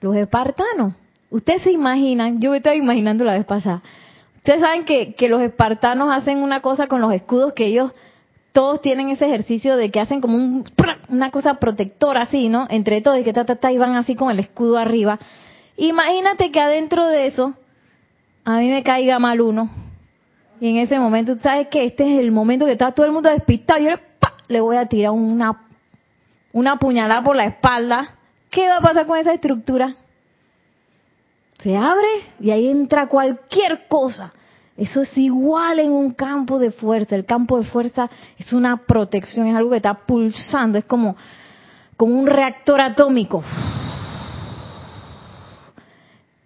los 0.00 0.16
espartanos. 0.16 0.94
Ustedes 1.30 1.62
se 1.62 1.72
imaginan, 1.72 2.40
yo 2.40 2.50
me 2.50 2.56
estaba 2.56 2.74
imaginando 2.74 3.24
la 3.24 3.34
vez 3.34 3.44
pasada, 3.44 3.82
ustedes 4.38 4.60
saben 4.60 4.84
que, 4.84 5.14
que 5.14 5.28
los 5.28 5.42
espartanos 5.42 6.10
hacen 6.10 6.38
una 6.38 6.60
cosa 6.60 6.86
con 6.88 7.00
los 7.00 7.12
escudos 7.12 7.52
que 7.52 7.66
ellos 7.66 7.92
todos 8.52 8.80
tienen 8.80 9.10
ese 9.10 9.26
ejercicio 9.26 9.76
de 9.76 9.90
que 9.90 10.00
hacen 10.00 10.20
como 10.20 10.64
una 11.08 11.30
cosa 11.30 11.54
protectora 11.54 12.22
así, 12.22 12.48
¿no? 12.48 12.66
Entre 12.70 13.00
todos, 13.00 13.18
y 13.18 13.24
que 13.24 13.32
ta, 13.32 13.44
ta, 13.44 13.56
ta, 13.56 13.72
y 13.72 13.78
van 13.78 13.96
así 13.96 14.14
con 14.14 14.30
el 14.30 14.40
escudo 14.40 14.78
arriba. 14.78 15.18
Imagínate 15.76 16.50
que 16.50 16.60
adentro 16.60 17.06
de 17.06 17.26
eso 17.26 17.54
a 18.44 18.58
mí 18.58 18.68
me 18.68 18.82
caiga 18.82 19.18
mal 19.18 19.40
uno. 19.40 19.70
Y 20.60 20.68
en 20.68 20.76
ese 20.76 20.98
momento, 20.98 21.38
sabes 21.40 21.68
que 21.68 21.84
este 21.84 22.04
es 22.04 22.20
el 22.20 22.32
momento 22.32 22.66
que 22.66 22.72
está 22.72 22.92
todo 22.92 23.06
el 23.06 23.12
mundo 23.12 23.30
despistado. 23.30 23.80
Yo 23.80 23.90
le, 23.90 24.00
le 24.48 24.60
voy 24.60 24.76
a 24.76 24.86
tirar 24.86 25.12
una, 25.12 25.62
una 26.52 26.76
puñalada 26.78 27.22
por 27.22 27.36
la 27.36 27.46
espalda. 27.46 28.16
¿Qué 28.50 28.68
va 28.68 28.78
a 28.78 28.80
pasar 28.80 29.06
con 29.06 29.18
esa 29.18 29.32
estructura? 29.32 29.94
Se 31.62 31.76
abre 31.76 32.08
y 32.40 32.50
ahí 32.50 32.68
entra 32.68 33.06
cualquier 33.06 33.86
cosa. 33.86 34.32
Eso 34.80 35.02
es 35.02 35.18
igual 35.18 35.78
en 35.78 35.92
un 35.92 36.14
campo 36.14 36.58
de 36.58 36.70
fuerza. 36.70 37.14
El 37.14 37.26
campo 37.26 37.58
de 37.58 37.64
fuerza 37.64 38.08
es 38.38 38.50
una 38.54 38.78
protección, 38.78 39.46
es 39.46 39.54
algo 39.54 39.68
que 39.68 39.76
está 39.76 39.92
pulsando, 39.92 40.78
es 40.78 40.86
como, 40.86 41.16
como 41.98 42.18
un 42.18 42.26
reactor 42.26 42.80
atómico. 42.80 43.44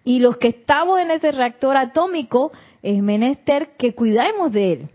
Y 0.03 0.19
los 0.19 0.35
que 0.35 0.49
estamos 0.49 0.99
en 0.99 1.11
ese 1.11 1.31
reactor 1.31 1.77
atómico 1.77 2.51
es 2.83 3.01
menester 3.01 3.77
que 3.77 3.95
cuidemos 3.95 4.51
de 4.51 4.73
él. 4.73 4.89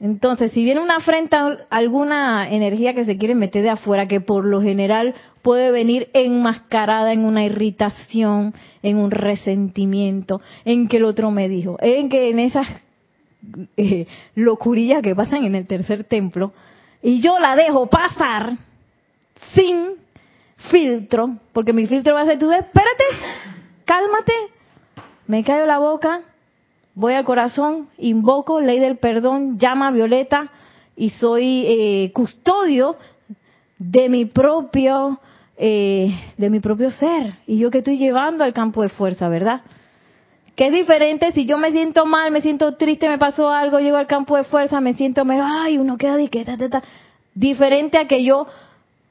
Entonces, 0.00 0.52
si 0.52 0.62
viene 0.62 0.80
una 0.80 0.96
afrenta, 0.96 1.66
alguna 1.70 2.48
energía 2.50 2.94
que 2.94 3.04
se 3.04 3.18
quiere 3.18 3.34
meter 3.34 3.64
de 3.64 3.70
afuera, 3.70 4.06
que 4.06 4.20
por 4.20 4.44
lo 4.44 4.62
general 4.62 5.14
puede 5.42 5.72
venir 5.72 6.08
enmascarada 6.12 7.12
en 7.12 7.24
una 7.24 7.44
irritación, 7.44 8.54
en 8.82 8.96
un 8.96 9.10
resentimiento, 9.10 10.40
en 10.64 10.86
que 10.86 10.98
el 10.98 11.04
otro 11.04 11.32
me 11.32 11.48
dijo, 11.48 11.78
en 11.80 12.08
que 12.08 12.30
en 12.30 12.38
esas 12.38 12.68
eh, 13.76 14.06
locurillas 14.36 15.02
que 15.02 15.16
pasan 15.16 15.44
en 15.44 15.56
el 15.56 15.66
tercer 15.66 16.04
templo, 16.04 16.52
y 17.02 17.20
yo 17.20 17.40
la 17.40 17.56
dejo 17.56 17.88
pasar 17.88 18.52
sin 19.52 19.94
filtro, 20.70 21.38
porque 21.52 21.72
mi 21.72 21.86
filtro 21.88 22.14
va 22.14 22.22
a 22.22 22.26
ser 22.26 22.38
tú, 22.38 22.52
espérate, 22.52 23.04
cálmate, 23.84 24.32
me 25.26 25.42
callo 25.42 25.66
la 25.66 25.78
boca, 25.78 26.20
voy 26.98 27.14
al 27.14 27.24
corazón, 27.24 27.88
invoco 27.96 28.60
ley 28.60 28.80
del 28.80 28.96
perdón, 28.96 29.56
llama 29.56 29.92
Violeta 29.92 30.50
y 30.96 31.10
soy 31.10 31.64
eh, 31.68 32.10
custodio 32.12 32.96
de 33.78 34.08
mi 34.08 34.24
propio 34.24 35.20
eh, 35.56 36.10
de 36.36 36.50
mi 36.50 36.58
propio 36.58 36.90
ser. 36.90 37.34
Y 37.46 37.58
yo 37.58 37.70
que 37.70 37.78
estoy 37.78 37.98
llevando 37.98 38.42
al 38.42 38.52
campo 38.52 38.82
de 38.82 38.88
fuerza, 38.88 39.28
¿verdad? 39.28 39.62
Que 40.56 40.66
es 40.66 40.72
diferente 40.72 41.30
si 41.32 41.46
yo 41.46 41.56
me 41.56 41.70
siento 41.70 42.04
mal, 42.04 42.32
me 42.32 42.40
siento 42.40 42.74
triste, 42.74 43.08
me 43.08 43.18
pasó 43.18 43.48
algo, 43.48 43.78
llego 43.78 43.96
al 43.96 44.08
campo 44.08 44.36
de 44.36 44.42
fuerza, 44.42 44.80
me 44.80 44.94
siento 44.94 45.24
mero, 45.24 45.44
ay, 45.46 45.78
uno 45.78 45.96
queda 45.98 46.16
de 46.16 46.28
que 46.28 46.44
diferente 47.32 47.96
a 47.96 48.08
que 48.08 48.24
yo 48.24 48.48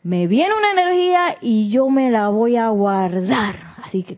me 0.04 0.28
viene 0.28 0.54
una 0.54 0.72
energía 0.82 1.38
y 1.40 1.70
yo 1.70 1.88
me 1.88 2.12
la 2.12 2.28
voy 2.28 2.58
a 2.58 2.68
guardar, 2.68 3.56
así 3.82 4.04
que 4.04 4.18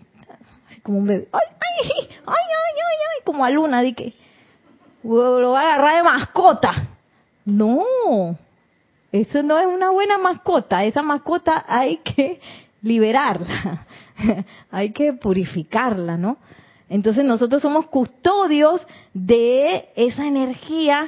como 0.89 1.01
un 1.01 1.05
bebé. 1.05 1.27
¡Ay, 1.31 1.41
ay, 1.61 2.01
ay, 2.25 2.25
ay, 2.25 2.75
ay! 2.75 3.23
Como 3.23 3.45
a 3.45 3.51
Luna, 3.51 3.81
di 3.81 3.93
que 3.93 4.11
lo 5.03 5.51
va 5.51 5.61
a 5.61 5.73
agarrar 5.75 5.97
de 5.97 6.03
mascota. 6.03 6.87
No, 7.45 7.85
eso 9.11 9.43
no 9.43 9.59
es 9.59 9.67
una 9.67 9.91
buena 9.91 10.17
mascota. 10.17 10.83
Esa 10.83 11.03
mascota 11.03 11.63
hay 11.67 11.97
que 11.97 12.41
liberarla, 12.81 13.85
hay 14.71 14.91
que 14.91 15.13
purificarla, 15.13 16.17
¿no? 16.17 16.37
Entonces 16.89 17.23
nosotros 17.23 17.61
somos 17.61 17.85
custodios 17.85 18.81
de 19.13 19.89
esa 19.95 20.25
energía 20.25 21.07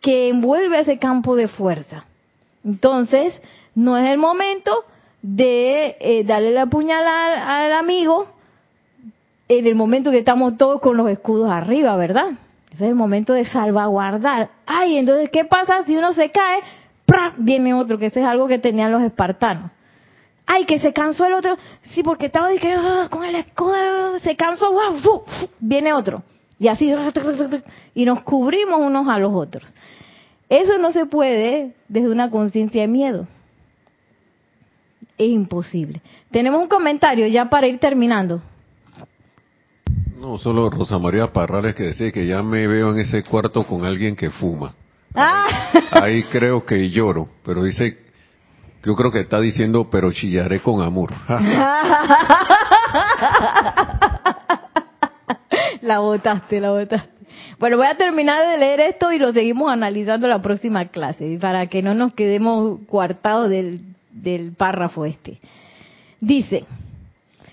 que 0.00 0.28
envuelve 0.28 0.78
ese 0.78 1.00
campo 1.00 1.34
de 1.34 1.48
fuerza. 1.48 2.04
Entonces, 2.64 3.34
no 3.74 3.96
es 3.96 4.08
el 4.08 4.18
momento 4.18 4.84
de 5.20 5.96
eh, 5.98 6.22
darle 6.24 6.52
la 6.52 6.66
puñalada 6.66 7.64
al 7.64 7.72
amigo 7.72 8.35
en 9.48 9.66
el 9.66 9.74
momento 9.74 10.10
que 10.10 10.18
estamos 10.18 10.56
todos 10.56 10.80
con 10.80 10.96
los 10.96 11.08
escudos 11.08 11.50
arriba, 11.50 11.96
¿verdad? 11.96 12.30
Ese 12.72 12.84
es 12.84 12.90
el 12.90 12.94
momento 12.94 13.32
de 13.32 13.44
salvaguardar. 13.44 14.50
Ay, 14.66 14.98
entonces, 14.98 15.30
¿qué 15.30 15.44
pasa 15.44 15.84
si 15.86 15.96
uno 15.96 16.12
se 16.12 16.30
cae? 16.30 16.60
¡Pra! 17.06 17.34
Viene 17.36 17.72
otro, 17.74 17.98
que 17.98 18.06
ese 18.06 18.20
es 18.20 18.26
algo 18.26 18.48
que 18.48 18.58
tenían 18.58 18.90
los 18.90 19.02
espartanos. 19.02 19.70
Ay, 20.46 20.64
que 20.64 20.78
se 20.78 20.92
cansó 20.92 21.26
el 21.26 21.34
otro. 21.34 21.56
Sí, 21.84 22.02
porque 22.02 22.26
estaba 22.26 22.48
ah, 22.48 23.08
con 23.10 23.24
el 23.24 23.36
escudo, 23.36 24.18
se 24.20 24.36
cansó, 24.36 24.66
viene 25.58 25.92
otro. 25.92 26.22
Y 26.58 26.68
así, 26.68 26.92
y 27.94 28.04
nos 28.04 28.22
cubrimos 28.22 28.80
unos 28.80 29.08
a 29.08 29.18
los 29.18 29.32
otros. 29.34 29.72
Eso 30.48 30.78
no 30.78 30.92
se 30.92 31.06
puede 31.06 31.74
desde 31.88 32.10
una 32.10 32.30
conciencia 32.30 32.82
de 32.82 32.88
miedo. 32.88 33.26
Es 35.18 35.28
imposible. 35.28 36.00
Tenemos 36.30 36.60
un 36.62 36.68
comentario 36.68 37.26
ya 37.26 37.50
para 37.50 37.66
ir 37.66 37.78
terminando. 37.78 38.40
No, 40.26 40.38
solo 40.38 40.68
Rosa 40.70 40.98
María 40.98 41.32
Parrales 41.32 41.76
que 41.76 41.84
decía 41.84 42.10
que 42.10 42.26
ya 42.26 42.42
me 42.42 42.66
veo 42.66 42.90
en 42.90 42.98
ese 42.98 43.22
cuarto 43.22 43.62
con 43.62 43.84
alguien 43.84 44.16
que 44.16 44.28
fuma. 44.28 44.74
Ah. 45.14 45.70
Ahí, 46.02 46.24
creo 46.24 46.66
que 46.66 46.90
lloro, 46.90 47.28
pero 47.44 47.62
dice, 47.62 47.96
yo 48.82 48.96
creo 48.96 49.12
que 49.12 49.20
está 49.20 49.40
diciendo, 49.40 49.88
pero 49.88 50.10
chillaré 50.10 50.58
con 50.58 50.82
amor. 50.82 51.12
la 55.82 56.00
botaste, 56.00 56.58
la 56.58 56.72
botaste. 56.72 57.08
Bueno, 57.60 57.76
voy 57.76 57.86
a 57.86 57.96
terminar 57.96 58.48
de 58.48 58.58
leer 58.58 58.80
esto 58.80 59.12
y 59.12 59.20
lo 59.20 59.32
seguimos 59.32 59.70
analizando 59.70 60.26
la 60.26 60.42
próxima 60.42 60.86
clase, 60.86 61.38
para 61.40 61.68
que 61.68 61.82
no 61.82 61.94
nos 61.94 62.12
quedemos 62.14 62.80
coartados 62.88 63.48
del, 63.48 63.80
del 64.10 64.50
párrafo 64.56 65.04
este. 65.04 65.38
Dice, 66.18 66.64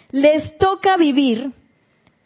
les 0.10 0.58
toca 0.58 0.98
vivir 0.98 1.52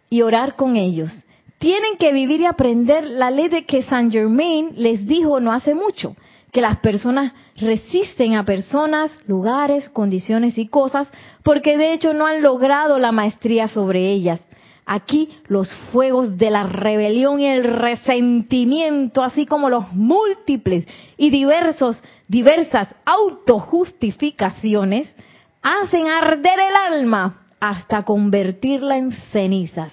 y 0.10 0.22
orar 0.22 0.56
con 0.56 0.78
ellos. 0.78 1.12
Tienen 1.60 1.98
que 1.98 2.14
vivir 2.14 2.42
y 2.42 2.46
aprender 2.46 3.04
la 3.04 3.32
ley 3.32 3.50
de 3.50 3.66
que 3.66 3.82
Saint 3.84 4.12
Germain 4.12 4.72
les 4.76 5.08
dijo 5.08 5.40
no 5.40 5.52
hace 5.52 5.74
mucho, 5.74 6.16
que 6.52 6.62
las 6.62 6.78
personas 6.80 7.34
resisten 7.58 8.36
a 8.36 8.46
personas, 8.46 9.12
lugares, 9.28 9.90
condiciones 9.90 10.58
y 10.58 10.68
cosas 10.68 11.12
porque 11.44 11.78
de 11.78 11.94
hecho 11.94 12.14
no 12.14 12.26
han 12.26 12.42
logrado 12.42 12.98
la 13.00 13.12
maestría 13.12 13.68
sobre 13.68 14.10
ellas. 14.12 14.40
Aquí 14.86 15.30
los 15.48 15.70
fuegos 15.92 16.38
de 16.38 16.50
la 16.50 16.64
rebelión 16.64 17.42
y 17.42 17.48
el 17.48 17.66
resentimiento, 17.66 19.22
así 19.22 19.46
como 19.46 19.70
los 19.70 19.92
múltiples 19.92 20.88
y 21.18 21.30
diversos, 21.30 22.02
diversas 22.30 22.96
autojustificaciones, 23.04 25.14
hacen 25.62 26.08
arder 26.08 26.60
el 26.60 26.74
alma 26.94 27.42
hasta 27.60 28.04
convertirla 28.04 28.98
en 28.98 29.12
cenizas. 29.34 29.92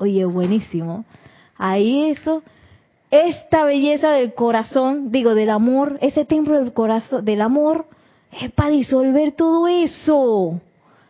Oye, 0.00 0.24
buenísimo. 0.24 1.04
Ahí 1.58 2.08
eso, 2.08 2.42
esta 3.10 3.64
belleza 3.64 4.12
del 4.12 4.32
corazón, 4.32 5.12
digo, 5.12 5.34
del 5.34 5.50
amor, 5.50 5.98
ese 6.00 6.24
templo 6.24 6.58
del 6.58 6.72
corazón, 6.72 7.22
del 7.22 7.42
amor, 7.42 7.84
es 8.32 8.50
para 8.52 8.70
disolver 8.70 9.32
todo 9.32 9.68
eso. 9.68 10.58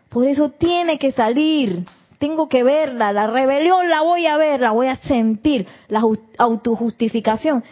Por 0.08 0.26
eso 0.26 0.50
tiene 0.50 0.98
que 0.98 1.12
salir. 1.12 1.84
Tengo 2.18 2.48
que 2.48 2.64
verla. 2.64 3.12
La 3.12 3.28
rebelión 3.28 3.88
la 3.88 4.02
voy 4.02 4.26
a 4.26 4.36
ver, 4.36 4.60
la 4.60 4.72
voy 4.72 4.88
a 4.88 4.96
sentir. 4.96 5.68
La 5.86 6.02
autojustificación. 6.38 7.62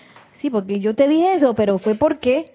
Sí, 0.40 0.50
porque 0.50 0.78
yo 0.78 0.94
te 0.94 1.08
dije 1.08 1.34
eso, 1.34 1.54
pero 1.54 1.78
fue 1.78 1.96
porque 1.96 2.52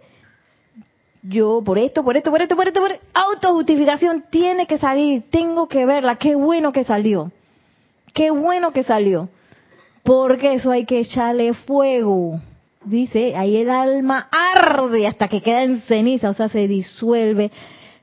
yo 1.21 1.61
por 1.65 1.77
esto, 1.77 2.01
por 2.01 2.15
esto, 2.15 2.31
por 2.31 2.41
esto, 2.41 2.55
por 2.55 2.67
esto, 2.67 2.79
por. 2.79 2.97
Autojustificación 3.13 4.23
tiene 4.29 4.67
que 4.67 4.77
salir, 4.77 5.23
tengo 5.29 5.67
que 5.67 5.85
verla, 5.85 6.15
qué 6.15 6.35
bueno 6.35 6.71
que 6.71 6.85
salió. 6.85 7.29
Qué 8.13 8.31
bueno 8.31 8.71
que 8.71 8.83
salió. 8.83 9.29
Porque 10.03 10.53
eso 10.53 10.71
hay 10.71 10.85
que 10.85 10.99
echarle 10.99 11.53
fuego. 11.53 12.41
Dice, 12.85 13.35
ahí 13.35 13.57
el 13.57 13.69
alma 13.69 14.27
arde 14.31 15.07
hasta 15.07 15.27
que 15.27 15.41
queda 15.41 15.63
en 15.63 15.81
ceniza, 15.81 16.29
o 16.29 16.33
sea, 16.33 16.49
se 16.49 16.67
disuelve, 16.67 17.51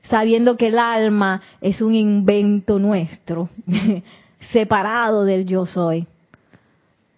sabiendo 0.09 0.57
que 0.57 0.67
el 0.67 0.79
alma 0.79 1.41
es 1.61 1.81
un 1.81 1.93
invento 1.93 2.79
nuestro, 2.79 3.49
separado 4.51 5.23
del 5.23 5.45
yo 5.45 5.67
soy. 5.67 6.07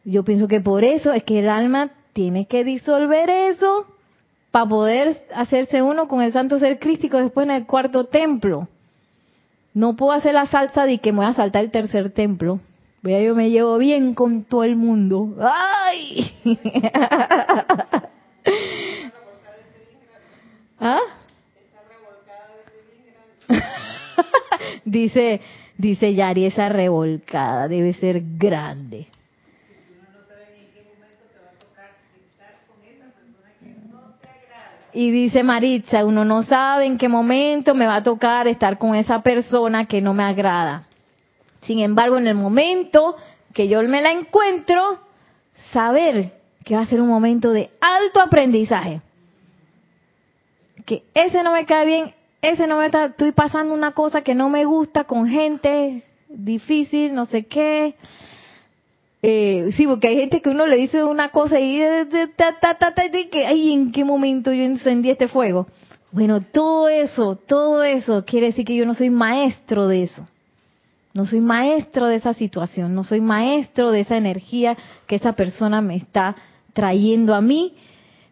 Yo 0.04 0.24
pienso 0.24 0.50
que 0.50 0.60
por 0.60 0.84
eso 0.84 1.14
es 1.14 1.24
que 1.24 1.40
el 1.40 1.48
alma 1.48 1.92
tiene 2.12 2.46
que 2.46 2.66
disolver 2.66 3.30
eso 3.30 3.88
para 4.52 4.68
poder 4.68 5.26
hacerse 5.34 5.82
uno 5.82 6.10
con 6.10 6.22
el 6.22 6.34
santo 6.34 6.60
ser 6.60 6.78
crístico 6.80 7.18
después 7.18 7.46
en 7.46 7.56
el 7.56 7.66
cuarto 7.66 8.04
templo. 8.04 8.68
No 9.74 9.96
puedo 9.96 10.12
hacer 10.12 10.34
la 10.34 10.46
salsa 10.46 10.86
de 10.86 11.00
que 11.00 11.14
me 11.14 11.20
voy 11.20 11.28
a 11.28 11.34
saltar 11.34 11.64
el 11.64 11.72
tercer 11.72 12.12
templo. 12.12 12.60
Vea, 13.04 13.22
yo 13.22 13.36
me 13.36 13.50
llevo 13.50 13.78
bien 13.78 14.14
con 14.14 14.46
todo 14.46 14.64
el 14.64 14.78
mundo. 14.78 15.36
¡Ay! 15.42 16.32
¿Ah? 20.80 21.02
dice, 24.86 25.42
dice 25.78 26.14
Yari, 26.14 26.46
esa 26.46 26.70
revolcada 26.70 27.68
debe 27.68 27.92
ser 27.92 28.22
grande. 28.38 29.08
Y 34.94 35.12
dice 35.12 35.44
Maritza, 35.44 36.06
uno 36.06 36.24
no 36.24 36.44
sabe 36.44 36.86
en 36.86 36.98
qué 36.98 37.10
momento 37.10 37.76
me 37.76 37.86
va 37.86 37.98
a 37.98 38.04
tocar 38.04 38.48
estar 38.48 38.78
con 38.78 38.96
esa 38.96 39.22
persona 39.22 39.86
que 39.88 40.00
no 40.00 40.14
me 40.14 40.24
agrada. 40.24 40.88
Sin 41.66 41.80
embargo, 41.80 42.18
en 42.18 42.28
el 42.28 42.36
momento 42.36 43.16
que 43.54 43.68
yo 43.68 43.82
me 43.84 44.02
la 44.02 44.12
encuentro, 44.12 45.00
saber 45.72 46.34
que 46.64 46.76
va 46.76 46.82
a 46.82 46.88
ser 46.88 47.02
un 47.02 47.08
momento 47.08 47.52
de 47.52 47.70
alto 47.80 48.22
aprendizaje. 48.22 49.02
Que 50.86 51.04
ese 51.14 51.44
no 51.44 51.54
me 51.54 51.66
cae 51.66 51.86
bien, 51.86 52.14
ese 52.42 52.68
no 52.68 52.78
me 52.78 52.88
está, 52.88 53.06
estoy 53.06 53.32
pasando 53.32 53.74
una 53.74 53.92
cosa 53.92 54.22
que 54.22 54.36
no 54.36 54.50
me 54.50 54.66
gusta 54.66 55.06
con 55.06 55.28
gente 55.28 56.04
difícil, 56.28 57.14
no 57.14 57.26
sé 57.26 57.46
qué. 57.46 57.96
Eh, 59.22 59.72
sí, 59.78 59.88
porque 59.88 60.10
hay 60.10 60.18
gente 60.18 60.42
que 60.42 60.50
uno 60.50 60.68
le 60.68 60.76
dice 60.76 61.04
una 61.04 61.32
cosa 61.32 61.58
y 61.60 61.80
que, 63.32 63.46
ay, 63.46 63.72
¿en 63.72 63.92
qué 63.94 64.04
momento 64.04 64.52
yo 64.52 64.64
encendí 64.64 65.10
este 65.10 65.30
fuego? 65.30 65.68
Bueno, 66.12 66.42
todo 66.42 66.90
eso, 66.90 67.38
todo 67.38 67.84
eso 67.84 68.26
quiere 68.26 68.48
decir 68.48 68.66
que 68.66 68.76
yo 68.76 68.86
no 68.86 68.94
soy 68.94 69.10
maestro 69.10 69.88
de 69.88 70.04
eso. 70.04 70.28
No 71.14 71.26
soy 71.26 71.42
maestro 71.42 72.08
de 72.08 72.16
esa 72.16 72.34
situación, 72.34 72.96
no 72.96 73.04
soy 73.04 73.22
maestro 73.22 73.92
de 73.92 74.00
esa 74.00 74.18
energía 74.18 74.76
que 75.06 75.16
esa 75.16 75.34
persona 75.34 75.82
me 75.82 75.96
está 75.96 76.36
trayendo 76.74 77.36
a 77.36 77.42
mí 77.42 77.76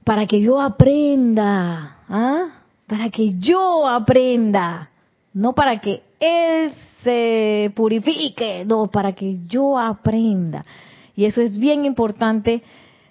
para 0.04 0.26
que 0.26 0.42
yo 0.42 0.60
aprenda, 0.60 2.00
¿ah? 2.10 2.48
Para 2.88 3.10
que 3.10 3.36
yo 3.38 3.88
aprenda, 3.88 4.90
no 5.34 5.54
para 5.54 5.80
que 5.80 6.02
él 6.20 6.72
se 7.04 7.72
purifique, 7.76 8.66
no, 8.66 8.88
para 8.88 9.14
que 9.14 9.38
yo 9.48 9.78
aprenda. 9.78 10.66
Y 11.16 11.26
eso 11.26 11.42
es 11.42 11.58
bien 11.58 11.86
importante 11.86 12.64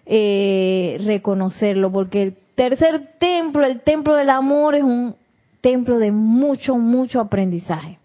eh, 0.05 1.01
reconocerlo, 1.05 1.93
porque 1.93 2.23
el 2.23 2.37
tercer 2.57 3.15
templo, 3.21 3.65
el 3.65 3.83
templo 3.83 4.15
del 4.17 4.31
amor, 4.31 4.75
es 4.75 4.83
un 4.83 5.15
templo 5.61 5.99
de 5.99 6.11
mucho, 6.11 6.77
mucho 6.77 7.21
aprendizaje, 7.21 8.00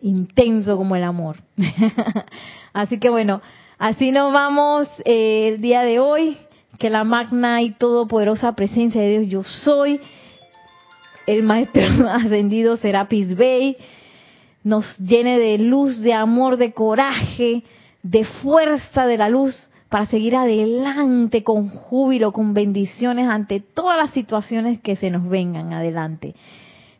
intenso 0.00 0.76
como 0.76 0.96
el 0.96 1.04
amor. 1.04 1.36
así 2.72 2.98
que 2.98 3.10
bueno, 3.10 3.40
así 3.78 4.10
nos 4.10 4.32
vamos 4.32 4.88
eh, 5.04 5.48
el 5.54 5.60
día 5.60 5.82
de 5.82 6.00
hoy, 6.00 6.36
que 6.78 6.90
la 6.90 7.04
magna 7.04 7.62
y 7.62 7.72
todopoderosa 7.72 8.52
presencia 8.52 9.00
de 9.00 9.20
Dios 9.20 9.28
yo 9.28 9.42
soy, 9.42 10.00
el 11.26 11.42
maestro 11.42 11.82
ascendido 12.08 12.76
Serapis 12.76 13.36
Bey, 13.36 13.76
nos 14.64 14.98
llene 14.98 15.38
de 15.38 15.58
luz, 15.58 16.00
de 16.00 16.14
amor, 16.14 16.56
de 16.56 16.72
coraje, 16.72 17.62
de 18.02 18.24
fuerza 18.24 19.06
de 19.06 19.18
la 19.18 19.28
luz 19.28 19.68
para 19.88 20.06
seguir 20.06 20.36
adelante 20.36 21.42
con 21.42 21.68
júbilo, 21.68 22.32
con 22.32 22.52
bendiciones 22.52 23.28
ante 23.28 23.60
todas 23.60 23.96
las 23.96 24.10
situaciones 24.10 24.80
que 24.80 24.96
se 24.96 25.10
nos 25.10 25.28
vengan 25.28 25.72
adelante. 25.72 26.34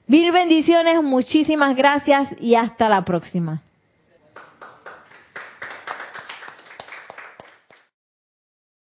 Mil 0.09 0.32
bendiciones, 0.32 1.02
muchísimas 1.02 1.76
gracias 1.76 2.34
y 2.40 2.54
hasta 2.54 2.88
la 2.88 3.04
próxima. 3.04 3.62